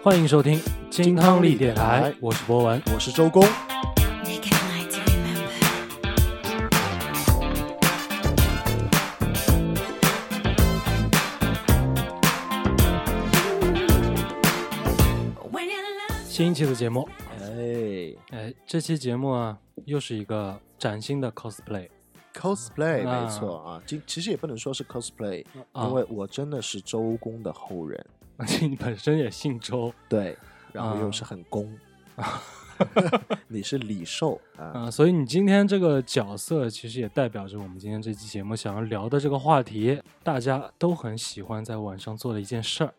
[0.00, 2.80] 欢迎收听金汤力电台，我是博文。
[2.94, 3.42] 我是周公。
[16.28, 17.08] 新一期的节目，
[17.40, 18.14] 哎。
[18.30, 23.24] 哎，这期节目啊，又是一个崭新的 cosplay，cosplay 啊。
[23.24, 28.06] 没错啊，其其实也不能说是 cosplay，啊，因为我真的是周公的后人，
[28.38, 30.34] 而且你本身也姓周对，
[30.72, 31.70] 然后啊又是很公，
[33.48, 42.94] 你是李寿啊，啊，所以你今天这个角色其实也代表着我们今天这期节目想要聊的这个话题，大家都很喜欢在晚上做的一件事儿。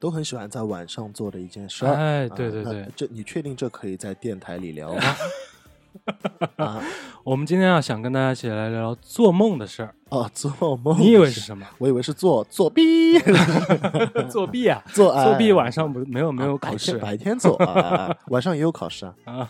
[0.00, 1.92] 都很喜欢在晚上做的一件事儿。
[1.92, 5.02] 哎，对对对，这你确定这可以在电台里聊吗？
[6.56, 6.82] 啊
[7.24, 9.94] 我们今天要想跟大家一起来聊聊做梦的事儿。
[10.08, 10.50] 哦，做
[10.82, 10.98] 梦？
[10.98, 11.40] 你以为是？
[11.40, 11.66] 什么？
[11.76, 13.18] 我以为是做作弊，
[14.30, 14.82] 作弊啊！
[14.94, 19.46] 做作弊哎晚上不没有没有考试，白天做啊， 晚上也有考试啊。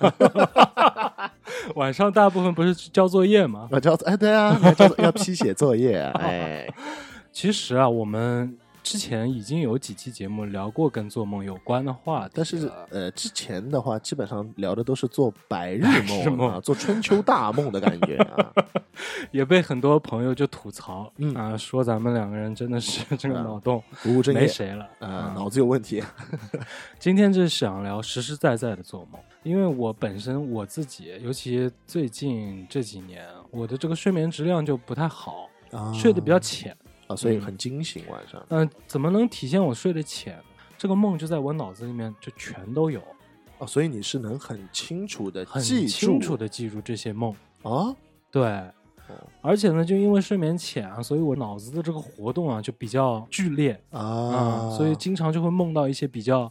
[1.77, 3.69] 晚上大部分不是交作业吗？
[3.71, 4.59] 我叫哎，对啊，
[4.99, 6.67] 要批写作业啊，哎，
[7.31, 8.57] 其实啊，我们
[8.89, 18.51] 之前已经有几期节目聊过跟做梦有关的话题，但是呃，之前的话基本上聊的都是做白日日梦梦啊，做春秋大梦的感觉啊。
[19.31, 26.03] 也被很多朋友就吐槽，嗯啊，说咱们两个人真的是这个啊脑洞不务正业没谁了啊，嗯脑子有问题。
[26.99, 36.75] 今天就是想聊实实在在的做梦，因为我本身我自己，尤其最近这几年，我的这个睡眠质量就不太好，啊睡得比较浅。
[37.09, 38.41] 啊，所以嗯很惊醒晚上。
[38.51, 40.39] 嗯、怎么能体现我睡得浅？
[40.77, 43.03] 这个梦就在我脑子里面就全都有，
[43.59, 47.35] 哦，所以你是能很清楚的很记住清楚的记住这些梦。
[47.65, 47.93] 啊，
[48.31, 48.63] 对，
[49.43, 56.49] 而且呢，就因为睡眠浅啊，所以我脑子的这个活动啊就比较剧烈啊、啊，所以经常就会梦到一些比较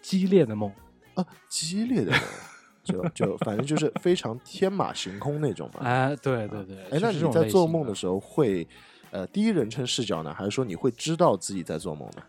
[0.00, 0.72] 激烈的梦。
[1.12, 2.20] 啊，激烈的人，
[2.82, 5.80] 就就反正就是非常天马行空那种嘛。
[5.80, 8.66] 哎，对对对，哎，那你在做梦的时候会
[9.10, 12.22] 呃第一人称视角呢，还是说你会知道自己在做梦呢？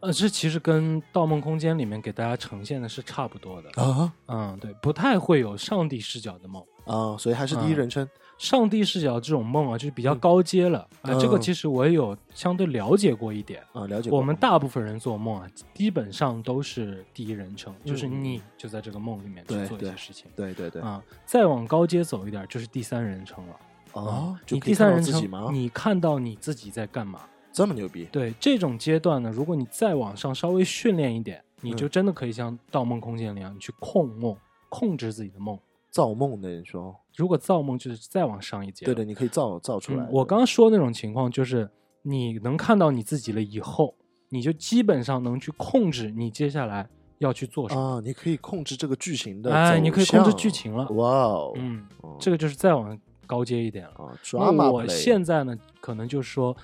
[0.00, 3.82] 呃，这其实跟《盗梦空间》里面给大家呈现的是差不多的。
[3.82, 6.62] 啊嗯，对，不太会有上帝视角的梦。
[6.84, 8.06] 啊，所以还是第一嗯人称。
[8.36, 13.62] 上帝视角这种梦啊，就是比较嗯高阶了啊、这个嗯其实我也有相对了解过一点。
[13.72, 14.18] 啊，了解过。
[14.18, 21.02] 我们大部分人做梦啊，基本上都是第一人称，就是嗯你就在这个梦里面去做一些事情对对对啊。
[21.24, 23.56] 再往高阶走一点，就是第三人称了。
[23.94, 25.48] 啊，就你第三人称自己吗，？
[25.52, 27.20] 你看到你自己在干嘛？
[27.52, 34.36] 这么牛逼对这种阶段呢，如果你再往上稍微训练一点，你嗯就真的可以像《盗梦空间》里一样，你去控梦，
[34.68, 35.58] 控制自己的梦。
[35.90, 40.08] 造梦的人说，如果造梦就是再往上一阶了，对的，你可以造造出来嗯。
[40.10, 41.70] 我刚刚说那种情况，就是
[42.02, 43.94] 你能看到你自己了以后，
[44.30, 46.88] 你就基本上能去控制你接下来
[47.18, 47.80] 要去做什么。
[47.80, 50.50] 啊，你可以控制这个剧情的，哎，你可以控制剧。
[50.50, 50.84] 情了。
[50.88, 54.04] 哇哦，嗯，哦这个就是再往高阶一点了。
[54.04, 56.56] 啊那我现在呢，可能就是说，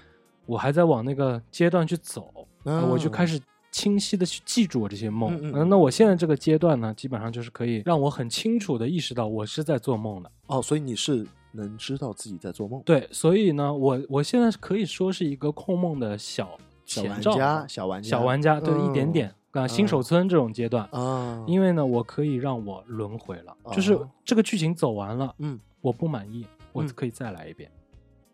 [0.47, 5.35] 我还在往那个阶段去走，呃我就开始始清晰的去记住我这些梦。
[5.37, 10.31] 嗯嗯呃那我现在这个阶段呢，基本上就是可以让我很清楚的意识到我是在做梦的。
[10.47, 26.89] 哦，所以你是能知道自己在做梦，对，所以呢，我我现在可以说是一个控梦的小小玩家，小玩家，小玩家，对，一点点啊，新手村这种阶段，啊，因为呢，我可以让我轮回了，就是哦这个剧情走完了，嗯，我不满意，我嗯。
[26.95, 27.71] 可以再来一遍。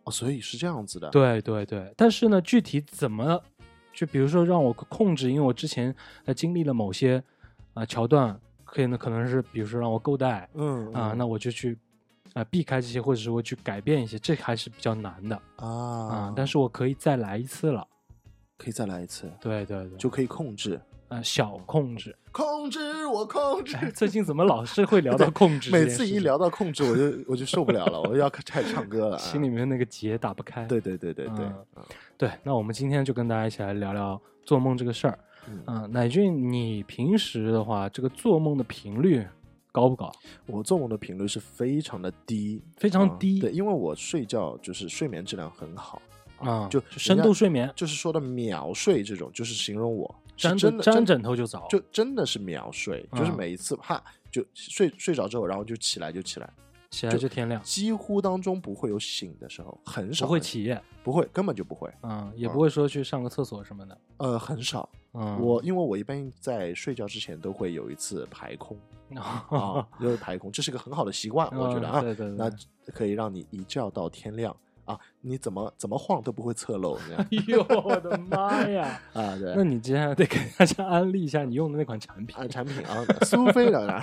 [0.04, 3.42] 哦，所以是这样子的，对对对，但是呢，具体怎么，
[3.92, 5.94] 就比如说让我控制，因为我之前
[6.26, 7.22] 呃经历了某些
[7.74, 11.18] 啊、桥段，可以呢可能是比如说让我够带嗯啊、嗯。
[11.18, 11.76] 那我就去
[12.34, 17.86] 啊、避开这些，或者是我去改变一些，这还是比较难的啊、啊，但是我可以再来一次了。
[18.58, 22.16] 可以再来一次，对对对，就可以控制，呃小控制。
[22.32, 23.76] 控制我控制。
[23.76, 25.86] 哎最近怎么老是会聊到控制每？
[25.86, 29.18] 次一聊到控制，我就我就受不了了，我要开始唱歌了 啊。
[29.18, 30.64] 心里面那个结打不开。
[30.66, 31.82] 对对对对对，嗯嗯
[32.18, 35.18] 对，那我们今天就跟大家一起来聊聊做梦这个事儿。
[35.48, 39.24] 嗯嗯，乃俊，你平时的话，这个做梦的频率
[39.70, 40.10] 高不高？
[40.46, 46.02] 我做梦的频率是非常的低，啊非常低对，因为我睡觉就是睡眠质量很好
[46.38, 56.50] 啊，就深度睡眠，就是说的秒睡这种，就是形容我是沾沾真的真枕头就着，就真的是秒睡，就是嗯每一次啪就睡睡着之后，然后就起来就起来，
[56.90, 64.88] 起来就天亮，几乎当中不会有醒的时候，很少不会起夜，不会根本就不会，嗯，也不会说去上个厕所什么的，呃，很少。
[65.14, 68.76] 嗯，我因为我一般在睡觉之前都会有一次排空
[69.16, 72.50] 啊，就是排空，这是个很好的习惯，我觉得啊，对对对，那
[72.92, 74.54] 可以让你一觉到天亮，
[74.86, 79.00] 啊，你怎么怎么晃都不会侧漏， 哎呦我的妈呀！
[79.12, 79.52] 啊，对。
[79.54, 84.00] 那你接下来得给大家安利一下你用的那款产品，啊，产品啊，苏菲当然，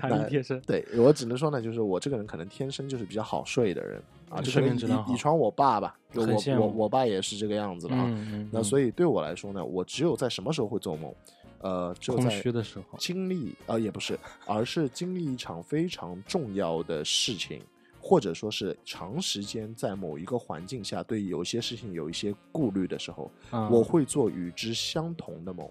[0.00, 0.60] 弹力贴身。
[0.62, 8.04] 对我只能说呢，就是我这个人可能天生就是比较好睡的人啊，就睡可能眠质量好遗遗传我爸吧，就我我我爸也是这个样子的啊。
[8.06, 11.14] 嗯嗯，那所以对我来说呢，我只有在什么时候会做梦，
[11.60, 17.62] 呃，只有空在虚的时候，经历呃也不是，而是经历一场非常重要的事情，
[18.04, 25.66] 或者说是长时间在某一个环境下对有些事情有一些顾虑的时候，啊我会做与之相同的梦。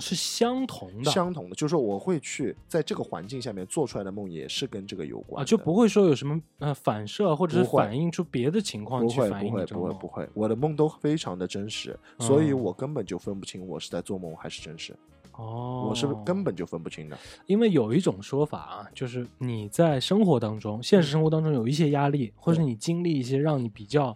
[0.00, 1.10] 是相同的。
[1.10, 12.62] 相同的，就是说我会去在这个环境下面做出来的梦，也是跟这个有关啊，就不会说有什么呃反射，或者是反映出别的情况不会去反映不会不会你这个梦不会，我的梦都非常的真实，所以嗯。
[12.62, 14.96] 我根本就分不清我是在做梦还是真实，
[15.38, 17.16] 哦，我是根本就分不清的。
[17.46, 24.06] 因为有一种说法啊，就是你在生活当中，现实生活当中有一些压力，或者你经历一些让你比较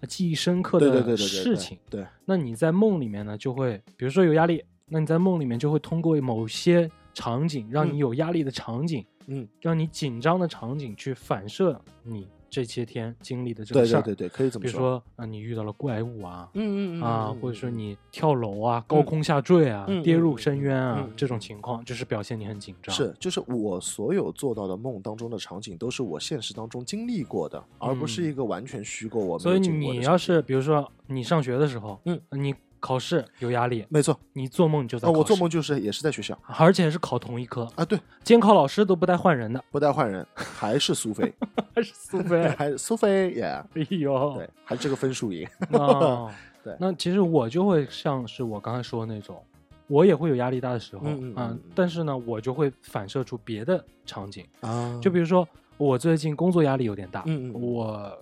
[0.00, 2.06] 呃记忆深刻的事情，对。
[2.26, 7.94] 那你在梦里面呢，就会比如说有压力，那你在梦里面就会通过某些场景，让嗯。
[7.94, 14.02] 你有压力的场景，嗯，让你紧张的场景去反射你这些天经历的这个事儿。
[14.02, 15.02] 对对对对，可以这么说比如说。
[15.16, 17.78] 啊、你遇到了怪物啊，嗯嗯嗯啊，嗯或者说嗯。
[17.78, 22.94] 你跳楼啊、高空下坠啊、嗯跌入深渊啊、嗯这种情况，就是表现你很紧张。
[22.94, 28.30] 是，就是我所有做到的梦当中的场景，都是我现实当中经历过的，而不是嗯。
[28.30, 41.32] 一个完全虚构我没所以你要是比如说你上学的时候，嗯，你考试有压力，没错你做梦就在啊，考试、我做梦就是也是在学校而且是考同一科，啊，对，监考老师都不带换人的，不带换人，还是苏菲，
[41.74, 42.48] 还是苏菲。
[42.56, 43.44] 还是苏菲耶，
[43.74, 46.30] 哎呦，对，还是这个分数赢， 哦，
[46.62, 49.42] 对那其实我就会像是我刚才说的那种，
[49.86, 55.46] 我也会有压力大的时候，嗯嗯嗯嗯但是呢，我就会反射出别的场景，啊就比如说
[55.76, 58.18] 我最近工作压力有点大，嗯嗯嗯我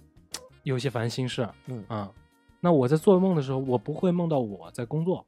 [0.63, 2.11] 有些烦心事，嗯啊，
[2.67, 5.25] 那我在做梦的时候，我不会梦到我在工作，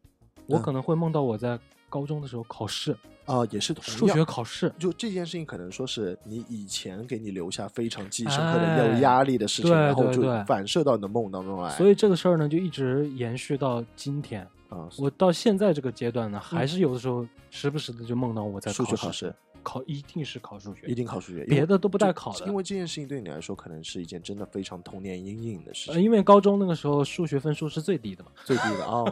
[0.47, 1.57] 我嗯可能会梦到我在
[1.89, 2.91] 高中的时候考试，
[3.27, 11.71] 啊，也是同数样学考试，就这件事情，可能说是你以前给你留下非常记忆深刻的、哎有压力的事情，对然后就反射到你的梦当中来。
[11.77, 14.45] 所以这个事儿呢，就一直延续到今天。
[14.69, 19.33] 啊，我到现在这个阶段呢，还是有的时候时不时的就梦到我在数学考考试
[19.69, 28.31] 考一定是考数学，一定考数学，别的都不带考的因为这件事情对你来说，可能是一件真的非常童年阴影的事呃，情，因为高中那个时候数学分数是最低的嘛。
[28.45, 29.05] 最低的哦。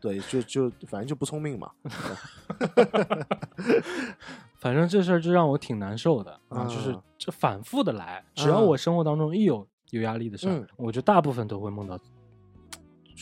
[0.00, 1.70] 对，就就反正就不聪明嘛。
[4.56, 12.00] 反正这事儿就让我挺难受的啊，就是啊这反复的来，只要我生活当中一有有压力的事儿，嗯我就大部分都会梦到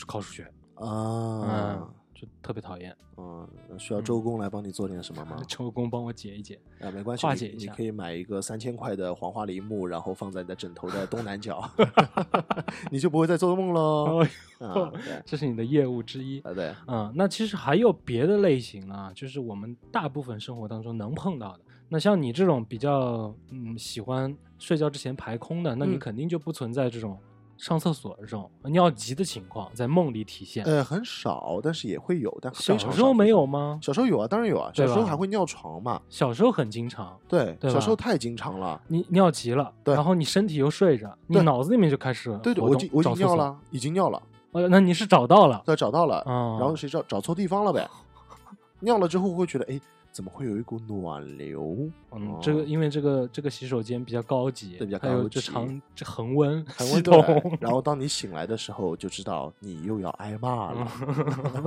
[0.05, 0.43] 考数学，
[0.75, 2.95] 啊嗯，，就特别讨厌。
[3.17, 3.47] 嗯，
[3.77, 5.37] 需要周公来帮你做点什么吗？
[5.47, 11.63] 周公帮我解一解，啊，没关系， 你化解一下你可以买一个三千块的黄花梨木，然后放在你的枕头的东南角，
[12.91, 13.81] 你就不会再做梦喽。
[13.81, 14.27] 哦
[14.59, 16.39] 啊，对，这是你的业务之一。
[16.41, 21.59] 啊对，嗯，那其实还有别的类型啊，就是我们大部分生活当中能碰到的。
[21.89, 27.17] 那像你这种比较嗯喜欢睡觉之前排空的，那你嗯肯定就不存在这种
[27.57, 30.63] 上厕所这种尿急的情况在梦里体现。
[30.65, 33.79] 呃，很少，但是也会有，但小时候没有吗？
[33.81, 38.79] 小时候有啊，当然有啊，小时候还会尿床嘛，小时候很经常，对，对小时候太经常了。
[38.87, 43.15] 你尿急了，对然后你身体又睡着，你对脑子里面就开始对对，我我已找厕所。
[43.15, 44.21] 经尿了，已经尿了，
[44.51, 47.87] 呃，那你是找到了，对，找到了，嗯，然后谁知道找错地方了呗？
[48.79, 49.79] 尿了之后会觉得，哎，
[50.17, 51.77] 怎么会有一股暖流？
[52.11, 60.91] 嗯，这个哦因为这个这个洗手间比较高级，对比较还有高级这长这恒温恒温统。，然后当你醒来的时候，就知道你又要挨骂了。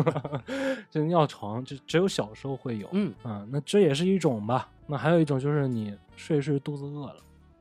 [0.90, 4.68] 这尿床就只有小时候会有，嗯啊，那这也是一种吧。
[4.84, 7.16] 那还有一种就是你睡着睡肚子饿了，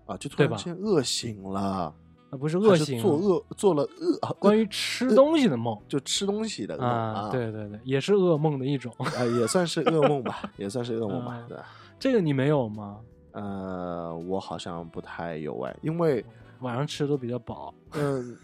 [0.07, 1.93] 啊，就突然间饿醒了，
[2.29, 8.93] 啊，不是恶行，做恶做了恶，啊关于吃东西的梦就吃东西的梦啊，对对对，也是噩梦的一种。
[8.99, 11.57] 啊，也算是噩梦吧，也算是噩梦吧嗯，对。
[11.99, 12.97] 这个你没有吗？
[13.31, 16.23] 呃，我好像不太有哎，因为
[16.61, 18.37] 晚上吃的都比较饱，嗯、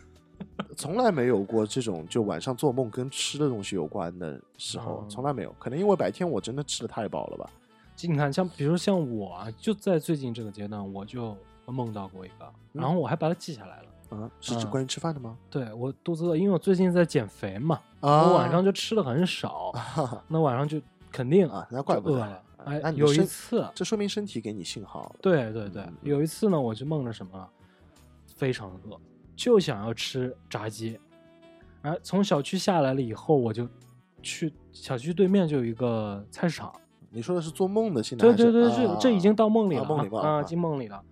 [0.76, 5.54] 从来没有过这种就晚上做梦跟吃的东西有关的时候，嗯从来没有。
[5.60, 7.50] 可能因为白天我真的吃的太饱了吧。
[7.96, 11.36] 就你看，像比如像我啊，就在最近这个阶段，我就
[11.72, 13.86] 梦到过一个，嗯然后我还把它记下来了。
[14.10, 15.36] 啊，是指嗯关于吃饭的吗？
[15.50, 20.80] 对我肚子饿，因为我最近在减肥嘛，啊，我晚上就吃的很少，啊 那晚上就
[21.12, 22.42] 肯定啊，那怪不得了。
[22.66, 25.14] 哎，有一次，这说明身体给你信号。
[25.22, 27.50] 对对对嗯，有一次呢，我就梦着什么了，
[28.36, 29.00] 非常饿，
[29.36, 31.00] 就想要吃炸鸡。
[31.82, 33.68] 哎从小区下来了以后，我就
[34.22, 36.72] 去小区对面就有一个菜市场，
[37.12, 38.52] 你说的是做梦的现在对？
[38.52, 41.04] 对对，这啊这已经到梦里了啊进梦里了。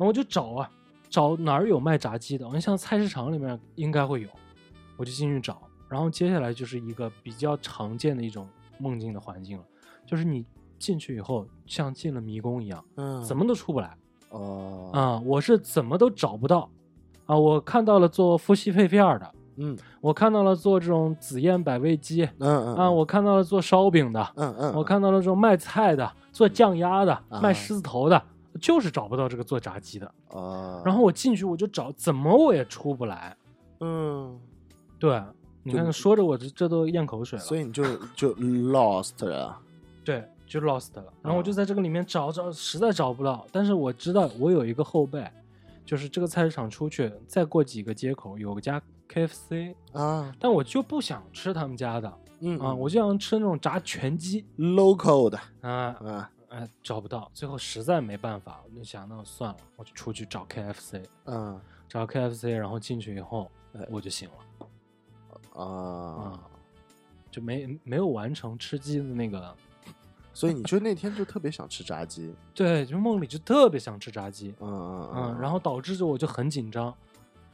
[0.00, 0.70] 然后我就找啊，
[1.10, 4.28] 找哪儿有卖炸鸡的，我像菜市场里面应该会有，
[4.96, 5.60] 我就进去找。
[5.90, 9.64] 然后接下来就是一个比较常见的一种梦境的环境了，
[10.06, 10.42] 就是你
[10.78, 13.94] 进去以后像进了迷宫一样，嗯，怎么都出不来
[14.30, 16.70] 哦啊、我是怎么都找不到
[17.26, 17.36] 啊！
[17.36, 28.22] 我看到了做夫妻肺片的，嗯我看到了做这种紫燕百味鸡嗯嗯啊，我看到了做烧饼的，嗯嗯，我看到了这种卖菜的、做酱鸭的、啊卖狮子头的，
[28.60, 30.06] 就是找不到这个做炸鸡的。
[30.28, 33.36] 啊，然后我进去我就找，怎么我也出不来。
[33.80, 34.38] 嗯，
[34.98, 35.22] 对，
[35.62, 37.44] 你就看说着我这这都咽口水了。
[37.44, 37.84] 所以你就
[38.16, 39.58] 就 lost 了，
[40.04, 41.04] 对，就 lost 了。
[41.22, 43.46] 然后我就啊在这个里面找找，实在找不到。
[43.52, 45.26] 但是我知道我有一个后背，
[45.86, 55.70] 就是这个菜市场出去，再过几个街口有个家 KFC，啊，但我就不想吃他们家的嗯啊，我就想吃那种炸全鸡 local 的啊。
[56.04, 64.66] 啊哎，找不到，最后实在没办法，我就想那算了，我就出去找 KFC，嗯找 KFC，然后进去以后哎，我就醒了。
[65.54, 65.64] 啊。
[65.64, 66.40] 啊，，
[67.30, 69.54] 就没没有完成吃鸡的那个，
[70.34, 75.10] 所以你就那天就特别想吃炸鸡，对，就梦里就特别想吃炸鸡，嗯嗯。
[75.14, 76.92] 嗯，然后导致着我就很紧张，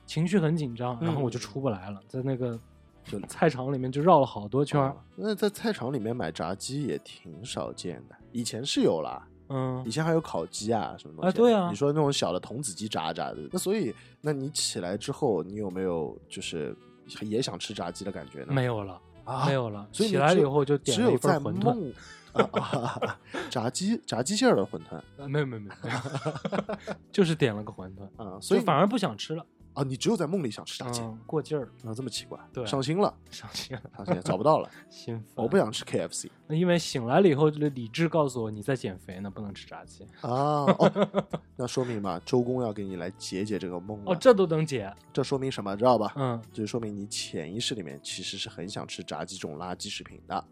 [0.06, 1.40] 情绪很紧张，然后我就嗯。
[1.40, 2.58] 出不来了，在那个
[3.04, 11.28] 就菜场里面就绕了好多圈那在菜场里面买炸鸡也挺少见的，以前是有啦，嗯以前还有烤鸡啊什么东西。
[11.28, 16.76] 啊对啊你说那种小的童子鸡炸炸的，那所以那你起来之后，你有没有就是
[17.22, 18.52] 也想吃炸鸡的感觉呢？
[18.52, 21.92] 没有了，啊，没有了，所以起来了以后就点了一只有在份馄
[22.34, 23.14] 饨，
[23.48, 35.44] 炸鸡炸鸡馅儿的馄饨啊没有没有没有，没有 就是点了个馄饨，啊，所以反而不想吃了，啊，你只有在梦里想吃炸鸡嗯，过劲儿了，啊，这么奇怪，对上心了，伤心了，上心了找不到了，心烦。
[35.44, 40.04] 我不想吃 KFC 那因为醒来了以后，这个理智告诉我你在减肥呢，不能吃炸鸡。
[40.22, 41.18] 啊，哦，
[41.56, 44.90] 那说明嘛，周公要给你来解解这个梦了哦，这都能解？
[45.12, 46.12] 这说明什么，知道吧？
[46.16, 50.42] 嗯，就说明你潜意识里面其实是很想吃炸鸡这种垃圾食品的，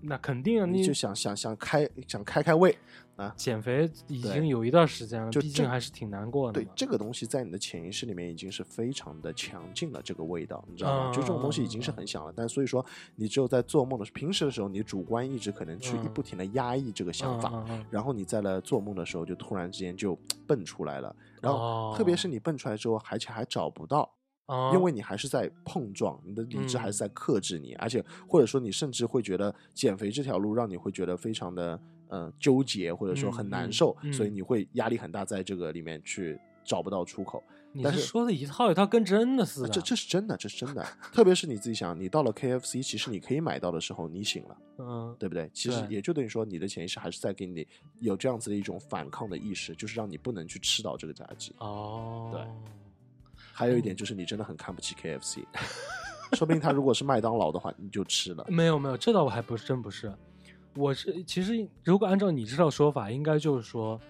[0.00, 2.76] 那肯定啊，你你就想想想开想开开胃
[3.16, 3.32] 啊。
[3.36, 6.60] 减肥已经有一段时间了，就毕竟这还是挺难过的。
[6.60, 11.12] 对这个东西在你的潜意识里面已经是非常的强劲了，这个味道你知道吗？
[11.12, 12.84] 就这种东西已经是很响了，但所以说
[13.16, 24.10] 你只有在做梦的时候，平时的时候你主观意志可能去嗯不停的压抑这个想法，然后你在了做梦的时候就突然之间就蹦出来了，然后哦特别是你蹦出来之后，而且还找不到，
[24.46, 31.80] 嗯因为你还是在碰撞，你的理智还是嗯在克制你，而且或者说你甚至会觉得减肥这条路让你会觉得非常的
[32.14, 37.42] 呃纠结，或者说很嗯嗯难受，嗯所以你会压力很大，在这个里面去找不到出口。
[37.76, 39.66] 你但是是说的一套一套，跟真的似的。
[39.66, 40.86] 啊这这是真的，这是真的。
[41.12, 45.50] 特别是你自己想，你到了 KFC，其实你可以买到的时候，你醒了， 嗯，对不对？
[45.52, 47.66] 其实也就等于说，你的潜意识还是在给你
[47.98, 51.52] 有这样子的一种反抗的意识，就是让你不能去吃到这个炸鸡。
[51.58, 52.42] 哦，对
[53.52, 55.44] 还有一点就是，你真的很看不起 KFC，
[56.34, 58.44] 说不定他如果是麦当劳的话，你就吃了。
[58.48, 60.14] 没有没有，这倒我还不是真不是，
[60.76, 64.00] 我是其实如果按照你这套说法，应该就是说，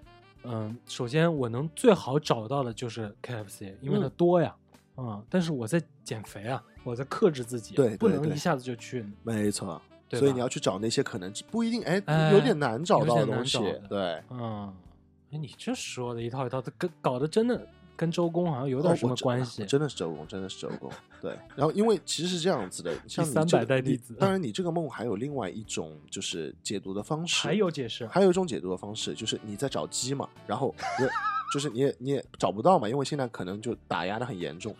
[0.44, 4.54] 嗯，首先我能最好找到的就是 KFC，因为它嗯多呀，
[4.96, 13.58] 嗯，但是我在减肥啊，我在克制自己，对不能一下子就去，没错，对所以你要去找那些可能不一定哎哎有点难找有到的东西。
[13.88, 14.72] 对，嗯，
[15.32, 20.90] 哎，你这说的一套一套的，跟搞得真的跟周公好像有点什么关系，真的是周公，真的是周公。
[21.20, 30.74] 对， 然后因为其实是这样子的，像你300这个你代弟子当然你这个梦还有另外一种就是解读的方式，还有解释，还有一种解读的方式，就是你在找鸡嘛，然后
[31.54, 34.74] 就就是你也你也找不到嘛，因为现在可能就打压的很严重，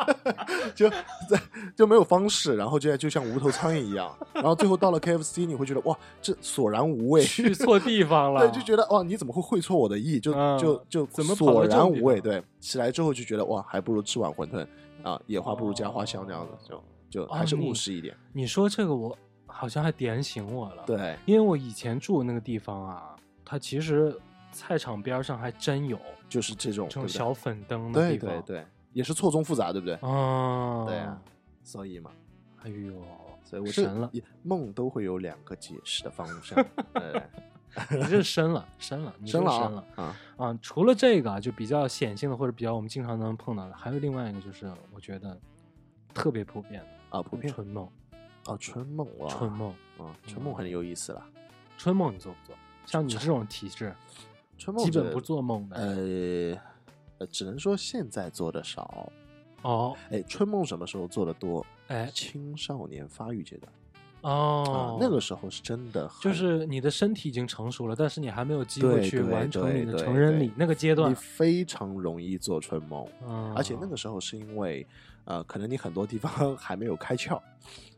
[0.76, 1.40] 就在
[1.74, 10.20] 就没有方式，然后就就像无头苍蝇一样，然后最后到了 KFC，你会觉得哇，这索然无味，去错地方了，对，就觉得哇，你怎么会会错我的意？
[10.20, 12.20] 就、嗯就就怎么索然无味？
[12.20, 14.66] 对，起来之后就觉得哇，还不如吃碗馄饨
[15.02, 18.14] 啊，野花不如加花香这样子，就就还是务实一点。
[18.34, 24.14] 你说这个我好像还点醒我了，，对，因为我以前住的那个地方啊，它其实
[24.54, 29.94] 菜场边上还真有就是这种这种小粉灯的对地方，对对，也是错综复杂，对不对？
[29.96, 31.20] 啊，对啊，
[31.62, 32.10] 所以嘛，
[32.62, 32.92] 哎呦，
[33.42, 34.10] 所以我这神了，
[34.42, 36.64] 梦都会有两个解释的方向。
[36.94, 37.22] 对，
[37.98, 40.58] 你这深了，深了，你了深了啊啊，啊！
[40.62, 45.36] 除了这个啊就比较显性的，或者比较我们经常能碰到的，还有另外一个就是我觉得
[46.14, 47.88] 特别普遍的啊，普遍春梦，
[48.46, 51.22] 啊，春梦哇，春梦，啊，春梦很有意思了。
[51.76, 52.56] 春梦你做不做？
[52.86, 53.92] 像你这种体质，
[54.56, 55.76] 春梦基本不做梦的。
[55.76, 56.60] 呃
[57.18, 59.10] 呃，只能说现在做的少。
[59.62, 61.64] 哦，哎，春梦什么时候做的多？
[61.88, 63.72] 哎，青少年发育阶段。
[64.22, 71.14] 哦啊，，那个时候是真的很，就是你的身体已经成熟了，但是你还没有机会去完成你的成人礼那个阶段你。
[71.14, 74.86] 非常容易做春梦，嗯，而且那个时候是因为
[75.24, 77.38] 呃，可能你很多地方 还没有开窍，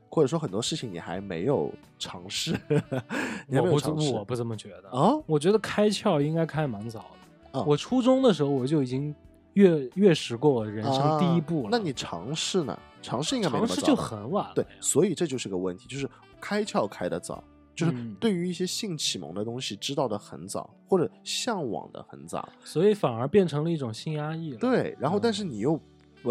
[0.08, 2.58] 或者说很多事情你还没有尝试，
[3.46, 4.90] 你还我不没有尝试我不这么觉得。
[4.90, 7.60] 啊我觉得开窍应该开蛮早的。
[7.60, 9.14] 哦我初中的时候我就已经
[9.54, 11.66] 阅阅识过人生第一步了。
[11.66, 12.78] 啊那你尝试呢？
[13.02, 14.52] 尝试应该尝试就很晚了。
[14.54, 16.08] 对，所以这就是个问题，就是
[16.40, 17.42] 开窍开的早，
[17.74, 24.58] 就是嗯对于一些性启蒙的东西知道的很早，或者向往的很早，所以反而变成了一种性压抑了。
[24.58, 25.80] 对，然后但是你又。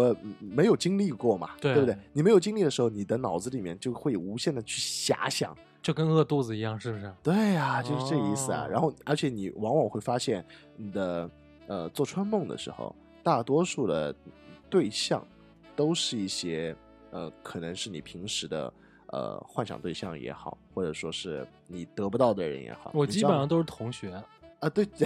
[0.00, 1.96] 呃，没有经历过嘛，对不对？
[2.12, 7.12] 你没有经历的时候，你的脑子里面就会无限的去遐想，就跟饿肚子一样，是不是？
[7.22, 8.64] 对呀、就是这意思啊。
[8.64, 10.44] 哦然后，而且你往往会发现，
[10.76, 11.30] 你的
[11.66, 14.14] 呃做春梦的时候，大多数的
[14.68, 15.26] 对象
[15.74, 16.74] 都是一些
[17.10, 18.72] 呃，可能是你平时的
[19.08, 22.90] 呃幻想对象也好，或者说是你得不到的人也好。
[22.94, 24.10] 我基本上都是同学，
[24.60, 24.86] 啊，对，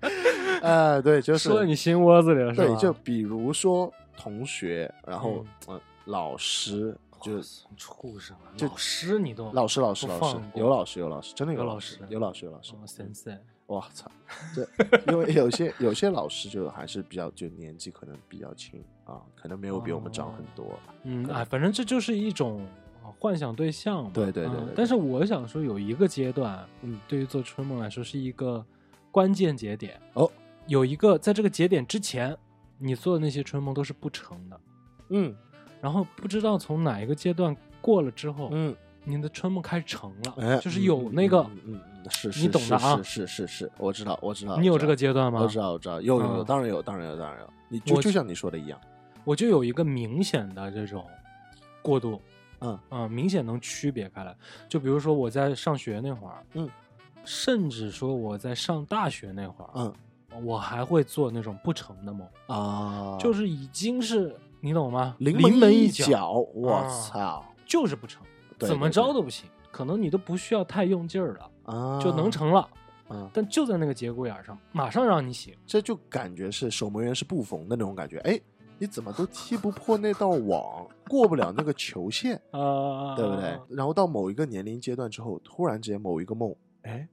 [0.62, 2.66] 呃，对，就是说到你心窝子里了，是吧？
[2.66, 7.40] 对，就比如说同学，然后呃老师，就
[7.76, 12.72] 畜生啊，就老师你都老师，老师，老师有老师，有老师，真的有老师有老师，有老师。
[12.74, 14.10] 哦，sensei，我操，
[14.54, 14.66] 对
[15.08, 20.78] 因为有些有些老师就还是比较就年纪可能比较轻啊，可能没有比我们长很多。
[21.02, 22.64] 嗯，哎，反正这就是一种
[23.02, 24.10] 啊幻想对象嘛。
[24.14, 28.64] 对对对对对嗯但是我想说，有一个阶段，嗯，对于做春梦来说是一个
[29.16, 30.30] 关键节点哦。
[30.66, 32.36] 有一个在这个节点之前，
[32.76, 34.60] 你做的那些春梦都是不成的。
[35.08, 35.34] 嗯
[35.80, 44.58] 然后不知道从哪一个阶段过了之后，嗯，你的春梦开始成了，哎，就是有那个，嗯嗯嗯，是是你懂的啊是是是是，我知道我知道。
[44.58, 45.40] 你有这个阶段吗？
[45.40, 48.78] 我知道我知道，有有有，嗯当然有当然有当然有，你就我就像你说的一样，
[49.24, 51.06] 我就有一个明显的这种
[51.80, 52.20] 过渡，
[52.60, 54.36] 嗯嗯，明显能区别开来。
[54.68, 56.68] 就比如说我在上学那会儿，嗯，
[57.26, 59.92] 甚至说我在上大学那会儿，嗯
[60.44, 65.16] 我还会做那种不成的梦，啊，就是已经是你懂吗？
[65.18, 68.22] 临门门一脚，脚，我啊操就是不成，
[68.58, 69.48] 对怎么着都不行。
[69.70, 72.68] 可能你都不需要太用劲儿了，啊，就能成了。
[73.08, 75.54] 嗯，但就在那个节骨眼上，马上让你醒。
[75.66, 78.40] 这就感觉是守门员是不缝的那种感觉，哎，
[78.78, 83.58] 你怎么都踢不破那道网，过不了那个球线，啊，对不对？
[83.68, 87.06] 然后到某一个年龄阶段之后，突然之间某一个梦，哎，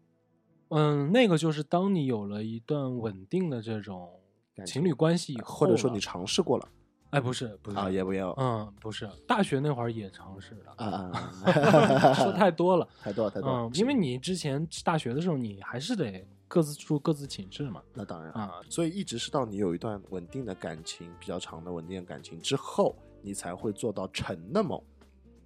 [0.74, 4.10] 嗯，那个就是当你有了一段稳定的这种
[4.56, 6.68] 感情侣关系以后，或者说你尝试过了。
[7.12, 8.32] 哎，不是不是啊，也不要。
[8.32, 11.12] 啊嗯，不是，大学那会儿也尝试了，啊
[11.46, 24.82] 啊， 说太多了，太多了太多了嗯，，因为你之前大学的时候，你还是得各自住各自寝室嘛，那当然啊，所以一直是到你有一段稳定的感情，比较长的稳定的感情之后，你才会做到成的梦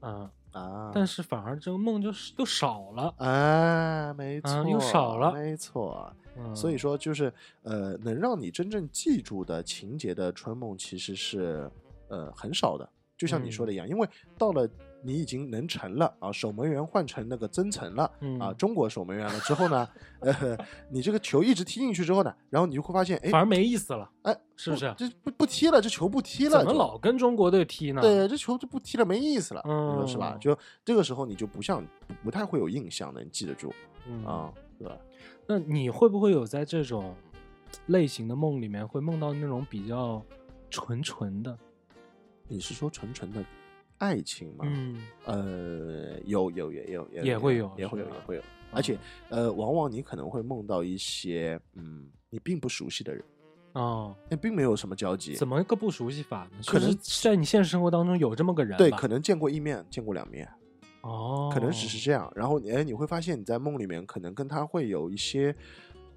[0.04, 0.92] 嗯，啊。
[0.94, 6.12] 但是反而这个梦就是又少了，啊，没错，嗯又少了没错。
[6.38, 7.34] 嗯，所以说，就是
[7.64, 11.70] 呃，能让你真正记住的情节的春梦，其实是
[12.10, 12.88] 呃很少的。
[13.18, 14.08] 就像你说的一样，因为
[14.38, 14.70] 到了
[15.02, 18.12] 你已经能成了啊，守门员换成那个曾诚了。
[18.22, 19.88] 嗯啊，中国守门员了之后呢，
[20.20, 20.58] 呃，
[20.90, 28.02] 你这个球一直踢进去之后呢，然后你就会发现，哎反而没意思了，哎，是不是这不不踢了，这球不踢了，怎么老跟中国队踢呢？
[28.02, 30.34] 对，这球就不踢了，没意思了，你说是吧？
[30.36, 33.74] 嗯就这个时候你就不像不不太会有印象的，你记得住
[34.08, 34.98] 嗯啊，对吧？
[35.48, 37.16] 那你会不会有在这种
[37.88, 40.22] 类型的梦里面会梦到那种比较
[40.70, 41.58] 纯纯的？
[42.50, 43.44] 你是说纯纯的
[43.98, 44.66] 爱情嘛？
[44.68, 48.98] 嗯，呃，有有也有也也会有也会有也会有，而且
[49.30, 53.24] 呃，往往你可能会梦到一些嗯你并不熟悉的人，
[53.74, 56.60] 哦，那并没有什么交集，怎么个不熟悉法呢？
[56.66, 60.48] 可能在你现实生活当中有这么个人，对，可能见过一面，见过两面，
[61.02, 62.32] 哦，可能只是这样。
[62.36, 65.56] 然后你哎，你会发现你在梦里面可能跟他会有一些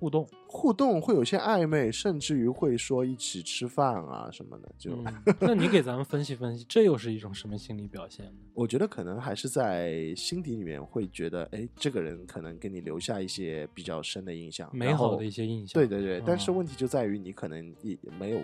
[0.00, 4.72] 互动，互动，会有些暧昧，甚至于会说一起吃饭啊什么的。
[4.78, 8.32] 就、嗯，那你给咱们分析分析，这又是一种什么心理表现呢？
[8.54, 18.40] 我觉得可能还是在心底里面会觉得，哎，这个人可能给你留下一些比较深的印象，美好的一些印象，对对对，但是嗯问题就在于你可能也没有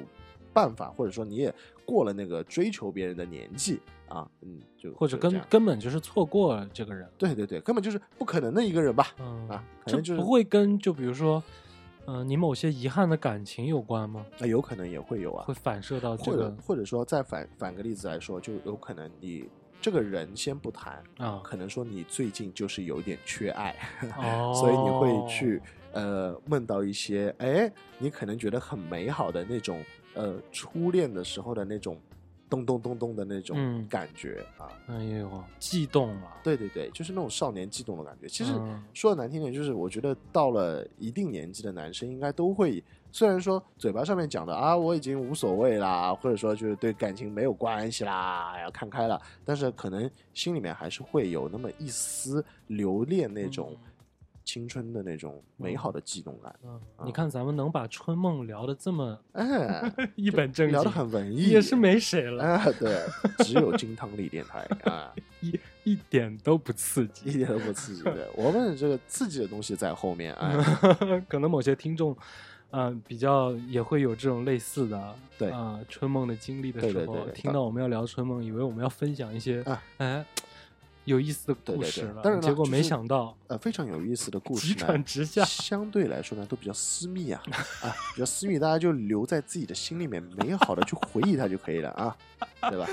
[0.52, 1.54] 办法，或者说你也
[1.86, 9.14] 过了那个追求别人的年纪啊，嗯，就或者根根本就是错过这个人，对对对，根本就是不可能的一个人吧？
[9.18, 11.42] 嗯啊可这能就是不会跟就比如说，
[12.06, 14.26] 嗯、你某些遗憾的感情有关吗？
[14.38, 19.48] 那有可能也会有啊会，反射到这或者个或者说再反反个例子来说，就有可能你
[19.80, 23.76] 这个人先不谈，啊，可能说你最近就是有点缺爱，
[24.16, 25.60] 哦， 所以你会去
[25.92, 29.82] 呃梦到一些哎，你可能觉得很美好的那种
[30.16, 31.96] 呃初恋的时候的那种
[32.48, 34.66] 咚咚咚咚的那种嗯感觉、啊。
[34.88, 36.36] 哎呦，悸动了。
[36.42, 38.28] 对对对，就是那种少年悸动的感觉。
[38.28, 53.76] 其实嗯说的难听点，就是我觉得到了一定年纪的男生，应该都会，虽然说嘴巴上面讲的啊，我已经无所谓啦，或者说就是对感情没有关系啦，要看开了，但是可能心里面还是会有那么一丝留恋那种
[54.46, 56.54] 青春的那种美好的悸动感。
[56.64, 63.02] 嗯，你看咱们能把春梦聊得这么哎， 一本正经，聊得很文艺， 也是没谁了，啊，对，
[63.44, 67.36] 只有金汤力电台 啊，一一点都不刺激一。
[67.38, 68.26] 点都不刺激对。
[68.36, 70.64] 我们这个刺激的东西在后面啊。
[71.28, 72.16] 可能某些听众，
[72.70, 80.24] 嗯、比较也会有这种类似的，对啊、春梦的经历的时候，对对对对听到我们要聊春梦，以为我们要分享一些，啊哎，
[81.06, 85.44] 有意思的故事了，对当然了结果没就是想到呃，非常有意思的故事呢，转直下。
[85.44, 87.40] 相对来说呢，都比较私密啊，
[87.80, 92.16] 啊，比较私密，大家就留在自己的心里面，美好的去回忆它就可以了啊，
[92.68, 92.86] 对吧？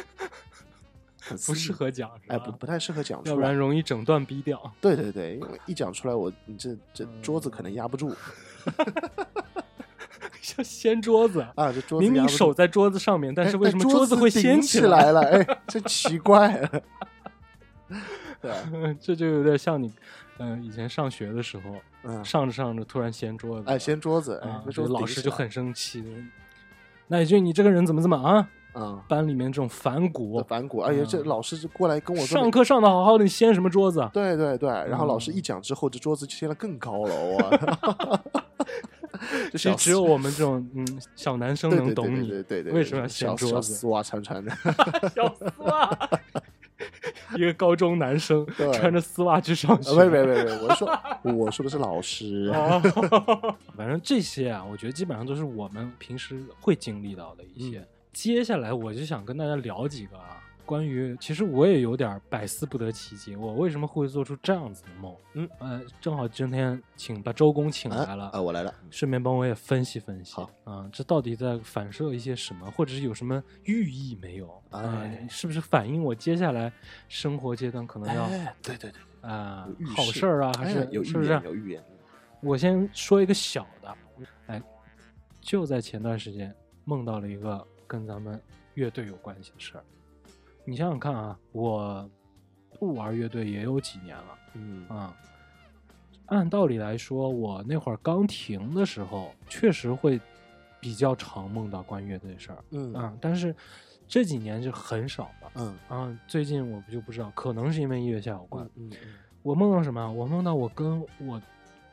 [1.45, 3.56] 不适，合讲，哎，不不太适合讲要不然。
[3.56, 4.62] 容易整段逼掉。
[4.80, 8.13] 对对对，因为一讲出来，我你这这嗯桌子可能压不住
[10.41, 15.12] 像掀桌子，啊，这桌子明明压不住手在桌子上面，但哎是为什么哎桌子会掀起来？
[15.12, 15.21] 了？
[15.32, 16.84] 哎，真奇怪了。
[18.41, 18.58] 对啊，
[18.99, 19.91] 这就有点像你，
[20.39, 26.03] 嗯、以前上学的时候，嗯，上着上着突然掀桌子，哎，掀桌子，哎啊，，那这桌子顶起来老师就很生气。
[27.08, 28.49] 那也就你这个人怎么怎么啊？
[28.75, 34.10] 嗯，班里面这种反骨，反骨，哎呀，这嗯老师就过来跟我说上课上的好好的，你掀什么桌子啊？
[34.12, 38.19] 对对对，然后老师嗯一讲之后，这桌子就掀得更高了，哇！
[39.51, 44.51] 其就小实只有我们这种嗯小男生能懂你，对对对，为什么要掀桌子小丝袜穿穿的？
[45.15, 46.10] 小丝袜，
[47.36, 52.82] 一个高中男生 穿着丝袜去上学，啊，没没没没，我说我说的是老师，哦，
[53.76, 57.80] 反正这些啊，我觉得基本上都是我们平时会经历到的一些。
[57.80, 57.88] 嗯。
[58.12, 65.15] 接下来我就想跟大家聊几个啊，关于其实我也有点百思不得其解，我为什么会做出这样子的梦？
[65.34, 70.34] 嗯，呃，正好今天请把周公请来了，啊，我来了，顺便帮我也分析分析。
[70.34, 74.47] 好啊、这到底在反射一些什么，或者是有什么寓意没有？
[74.69, 76.71] 啊、哎是不是反映我接下来
[77.08, 81.39] 生活阶段可能要哎，对对对，啊、好事儿啊，还哎是有是不是？
[81.43, 81.84] 有预言，
[82.41, 83.97] 我先说一个小的，
[84.47, 84.62] 哎，
[85.41, 88.41] 就在前段时间梦到了一个跟咱们
[88.76, 89.84] 乐队有关系的事儿。
[90.65, 92.10] 你想想看啊，我
[92.80, 95.15] 不玩乐队也有几年了嗯啊。
[96.28, 100.19] 按道理来说，我那会儿刚停的时候，确实会
[100.80, 103.54] 比较常梦到关于乐队的事儿嗯啊，但是
[104.08, 106.19] 这几年就很少了嗯啊。
[106.28, 110.12] 最近我不就不知道，可能是因为音乐下有关嗯，嗯嗯我梦到什么？
[110.12, 111.41] 我梦到我跟我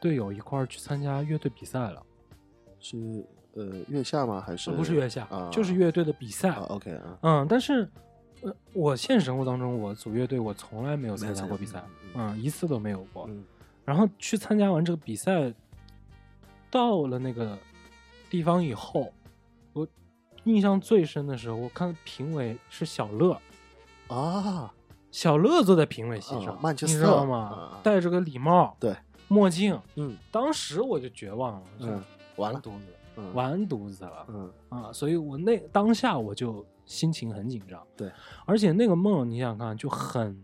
[0.01, 2.01] 队友一块儿去参加乐队比赛了，
[2.79, 2.97] 是
[3.55, 4.41] 呃月下吗？
[4.41, 6.51] 还是不是月下，啊就是乐队的比赛。
[6.51, 7.91] 啊？OK 啊，嗯，但是，
[8.43, 11.83] 呃，我现实生活当中，我组乐队，我从来没有参加加过比赛，
[12.15, 13.27] 嗯嗯，一次都没有过。
[13.29, 13.45] 嗯
[13.83, 15.53] 然后去参加完这个比赛，
[16.71, 17.59] 到了那个
[18.29, 19.13] 地方以后，
[19.73, 19.89] 我
[20.45, 23.37] 印象最深的时候，我看评委是小乐，
[24.07, 24.73] 啊，
[25.11, 27.81] 小乐坐在评委席上，你知道吗啊？
[27.83, 28.95] 戴着个礼帽，对，
[29.27, 32.05] 墨镜，嗯当时我就绝望了，我说嗯，
[32.37, 34.93] 完了，犊子，嗯完犊子了嗯啊！
[34.93, 38.11] 所以我那当下我就心情很紧张，对，
[38.45, 40.43] 而且那个梦你想想看就很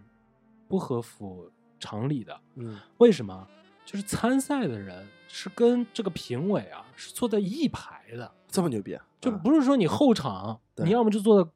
[0.69, 2.79] 不合乎常理的，嗯。
[2.99, 3.49] 为什么？
[3.85, 9.05] 就是参赛的人是跟这个评委啊是坐在一排的，这么牛逼啊？
[9.21, 9.41] 就啊。
[9.43, 10.87] 不是说你后场，对。
[10.87, 11.51] 你要么就坐在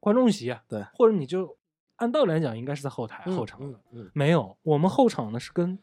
[0.00, 0.82] 观众席，对。
[0.94, 1.58] 或者你就
[1.96, 5.78] 按道理来讲应该是在后台、嗯后场的，嗯嗯，没有，我们后场呢是跟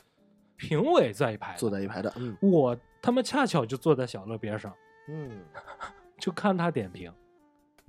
[0.55, 2.35] 评委在一排，坐在一排的，嗯。
[2.41, 4.73] 我他妈恰巧就坐在小乐边上，
[5.07, 5.39] 嗯。
[6.19, 7.13] 就看他点评，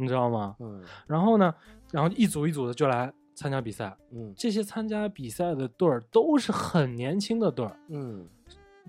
[0.01, 0.57] 你知道吗？
[0.61, 1.55] 嗯然后呢，
[1.93, 3.95] 然后一组一组的就来参加比赛。
[4.11, 8.27] 嗯这些参加比赛的队儿都是很年轻的队儿，嗯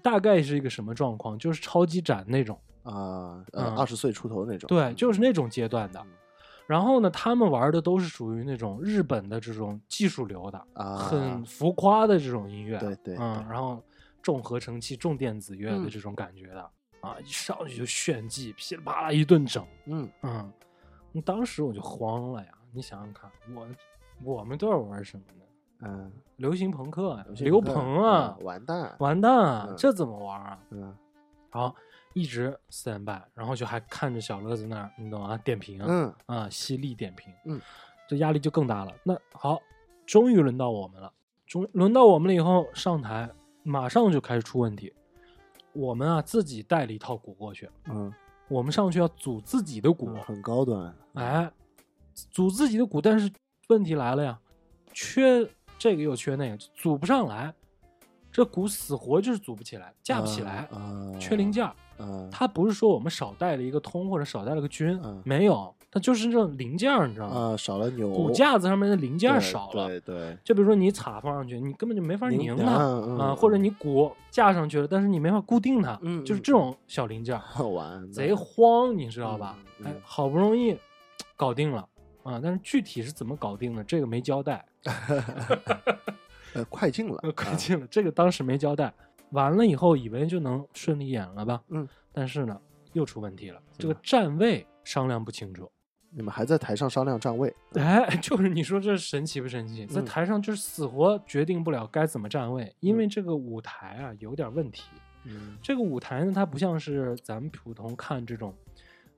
[0.01, 1.37] 大概是一个什么状况？
[1.37, 6.07] 就是超级展那种，啊呃嗯二十岁出头那种，对，就是那种阶段的嗯。
[6.67, 13.83] 然后呢，他们玩的都是属于那种日本的这种技术流的，啊，很浮夸的这种音乐，对对嗯，然后
[14.21, 16.61] 重合成器、重电子乐的嗯这种感觉的、
[17.01, 20.70] 啊，一上去就炫技，噼里啪啦一顿整，嗯嗯，那
[21.19, 22.51] 当时我就慌了呀！
[22.71, 23.67] 你想想看，我
[24.23, 25.45] 我们都要玩什么呢？
[25.83, 30.59] 嗯，流行朋克呀，刘鹏啊，完蛋，完蛋啊，嗯这怎么玩啊？
[30.69, 30.95] 嗯
[31.49, 31.75] 好，
[32.13, 35.35] 一直 stand by，然后就还看着小乐子那儿，你懂啊？
[35.39, 37.59] 点评，嗯啊，犀利点评，嗯，
[38.07, 38.93] 这压力就更大了。
[39.03, 39.59] 那好，
[40.05, 41.11] 终于轮到我们了，
[41.45, 43.29] 终轮到我们了以后上台，
[43.63, 44.93] 马上就开始出问题。
[45.73, 48.13] 我们啊自己带了一套鼓过去，嗯，
[48.51, 51.49] 我们上去要组自己的鼓，很高端，哎，
[52.31, 53.31] 组自己的鼓，但是
[53.69, 54.37] 问题来了呀，
[54.91, 57.53] 缺这个又缺那个，组不上来，
[58.29, 61.73] 这鼓死活就是组不起来，架不起来，啊，缺零件儿。
[61.97, 67.35] 嗯，它不是说我们少带了一个通或者少带了个军，嗯没有，它就是这种零件儿，你知道吗？
[67.51, 79.57] 啊，少了扭骨架子上面的零件儿少了，对对，就比如说你镲放上去，你根本就没法拧拧它啊、或者你鼓架上去了，但是你没法固定它，嗯嗯就是这种小零件，好玩，贼慌，你知道吧？
[79.83, 80.77] 哎，好不容易
[81.35, 81.85] 搞定了
[82.23, 84.65] 啊，但是具体是怎么搞定的，这个没交代
[86.53, 88.93] 呃，快进了，呃，快啊进了，这个当时没交代。
[89.31, 91.61] 完了以后，以为就能顺利演了吧？
[91.69, 92.59] 嗯，但是呢，
[92.93, 95.69] 又出问题了，这个站位商量不清楚。
[96.13, 99.85] 你们还在台上商量站位，哎， 就是你说这神奇不神奇？
[99.85, 104.83] 在嗯台上就是死活决定不了该怎么站位，因为这个舞台啊有点问题。
[105.23, 108.53] 嗯这个舞台呢，它不像是咱们普通看这种，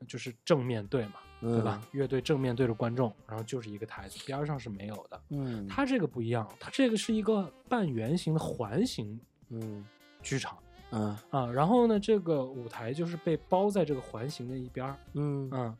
[0.07, 1.81] 就是正面对嘛，对吧？？
[1.93, 5.21] 乐队正面对着观众，然后就是一个台子，边上是没有的。
[5.29, 9.83] 嗯，它这个不一样，它这个是一个半圆形的环形嗯
[10.21, 10.57] 剧场
[10.91, 11.45] 嗯啊。
[11.51, 15.77] 然后呢，这个舞台就是被包在这个环形的一边儿，嗯啊嗯，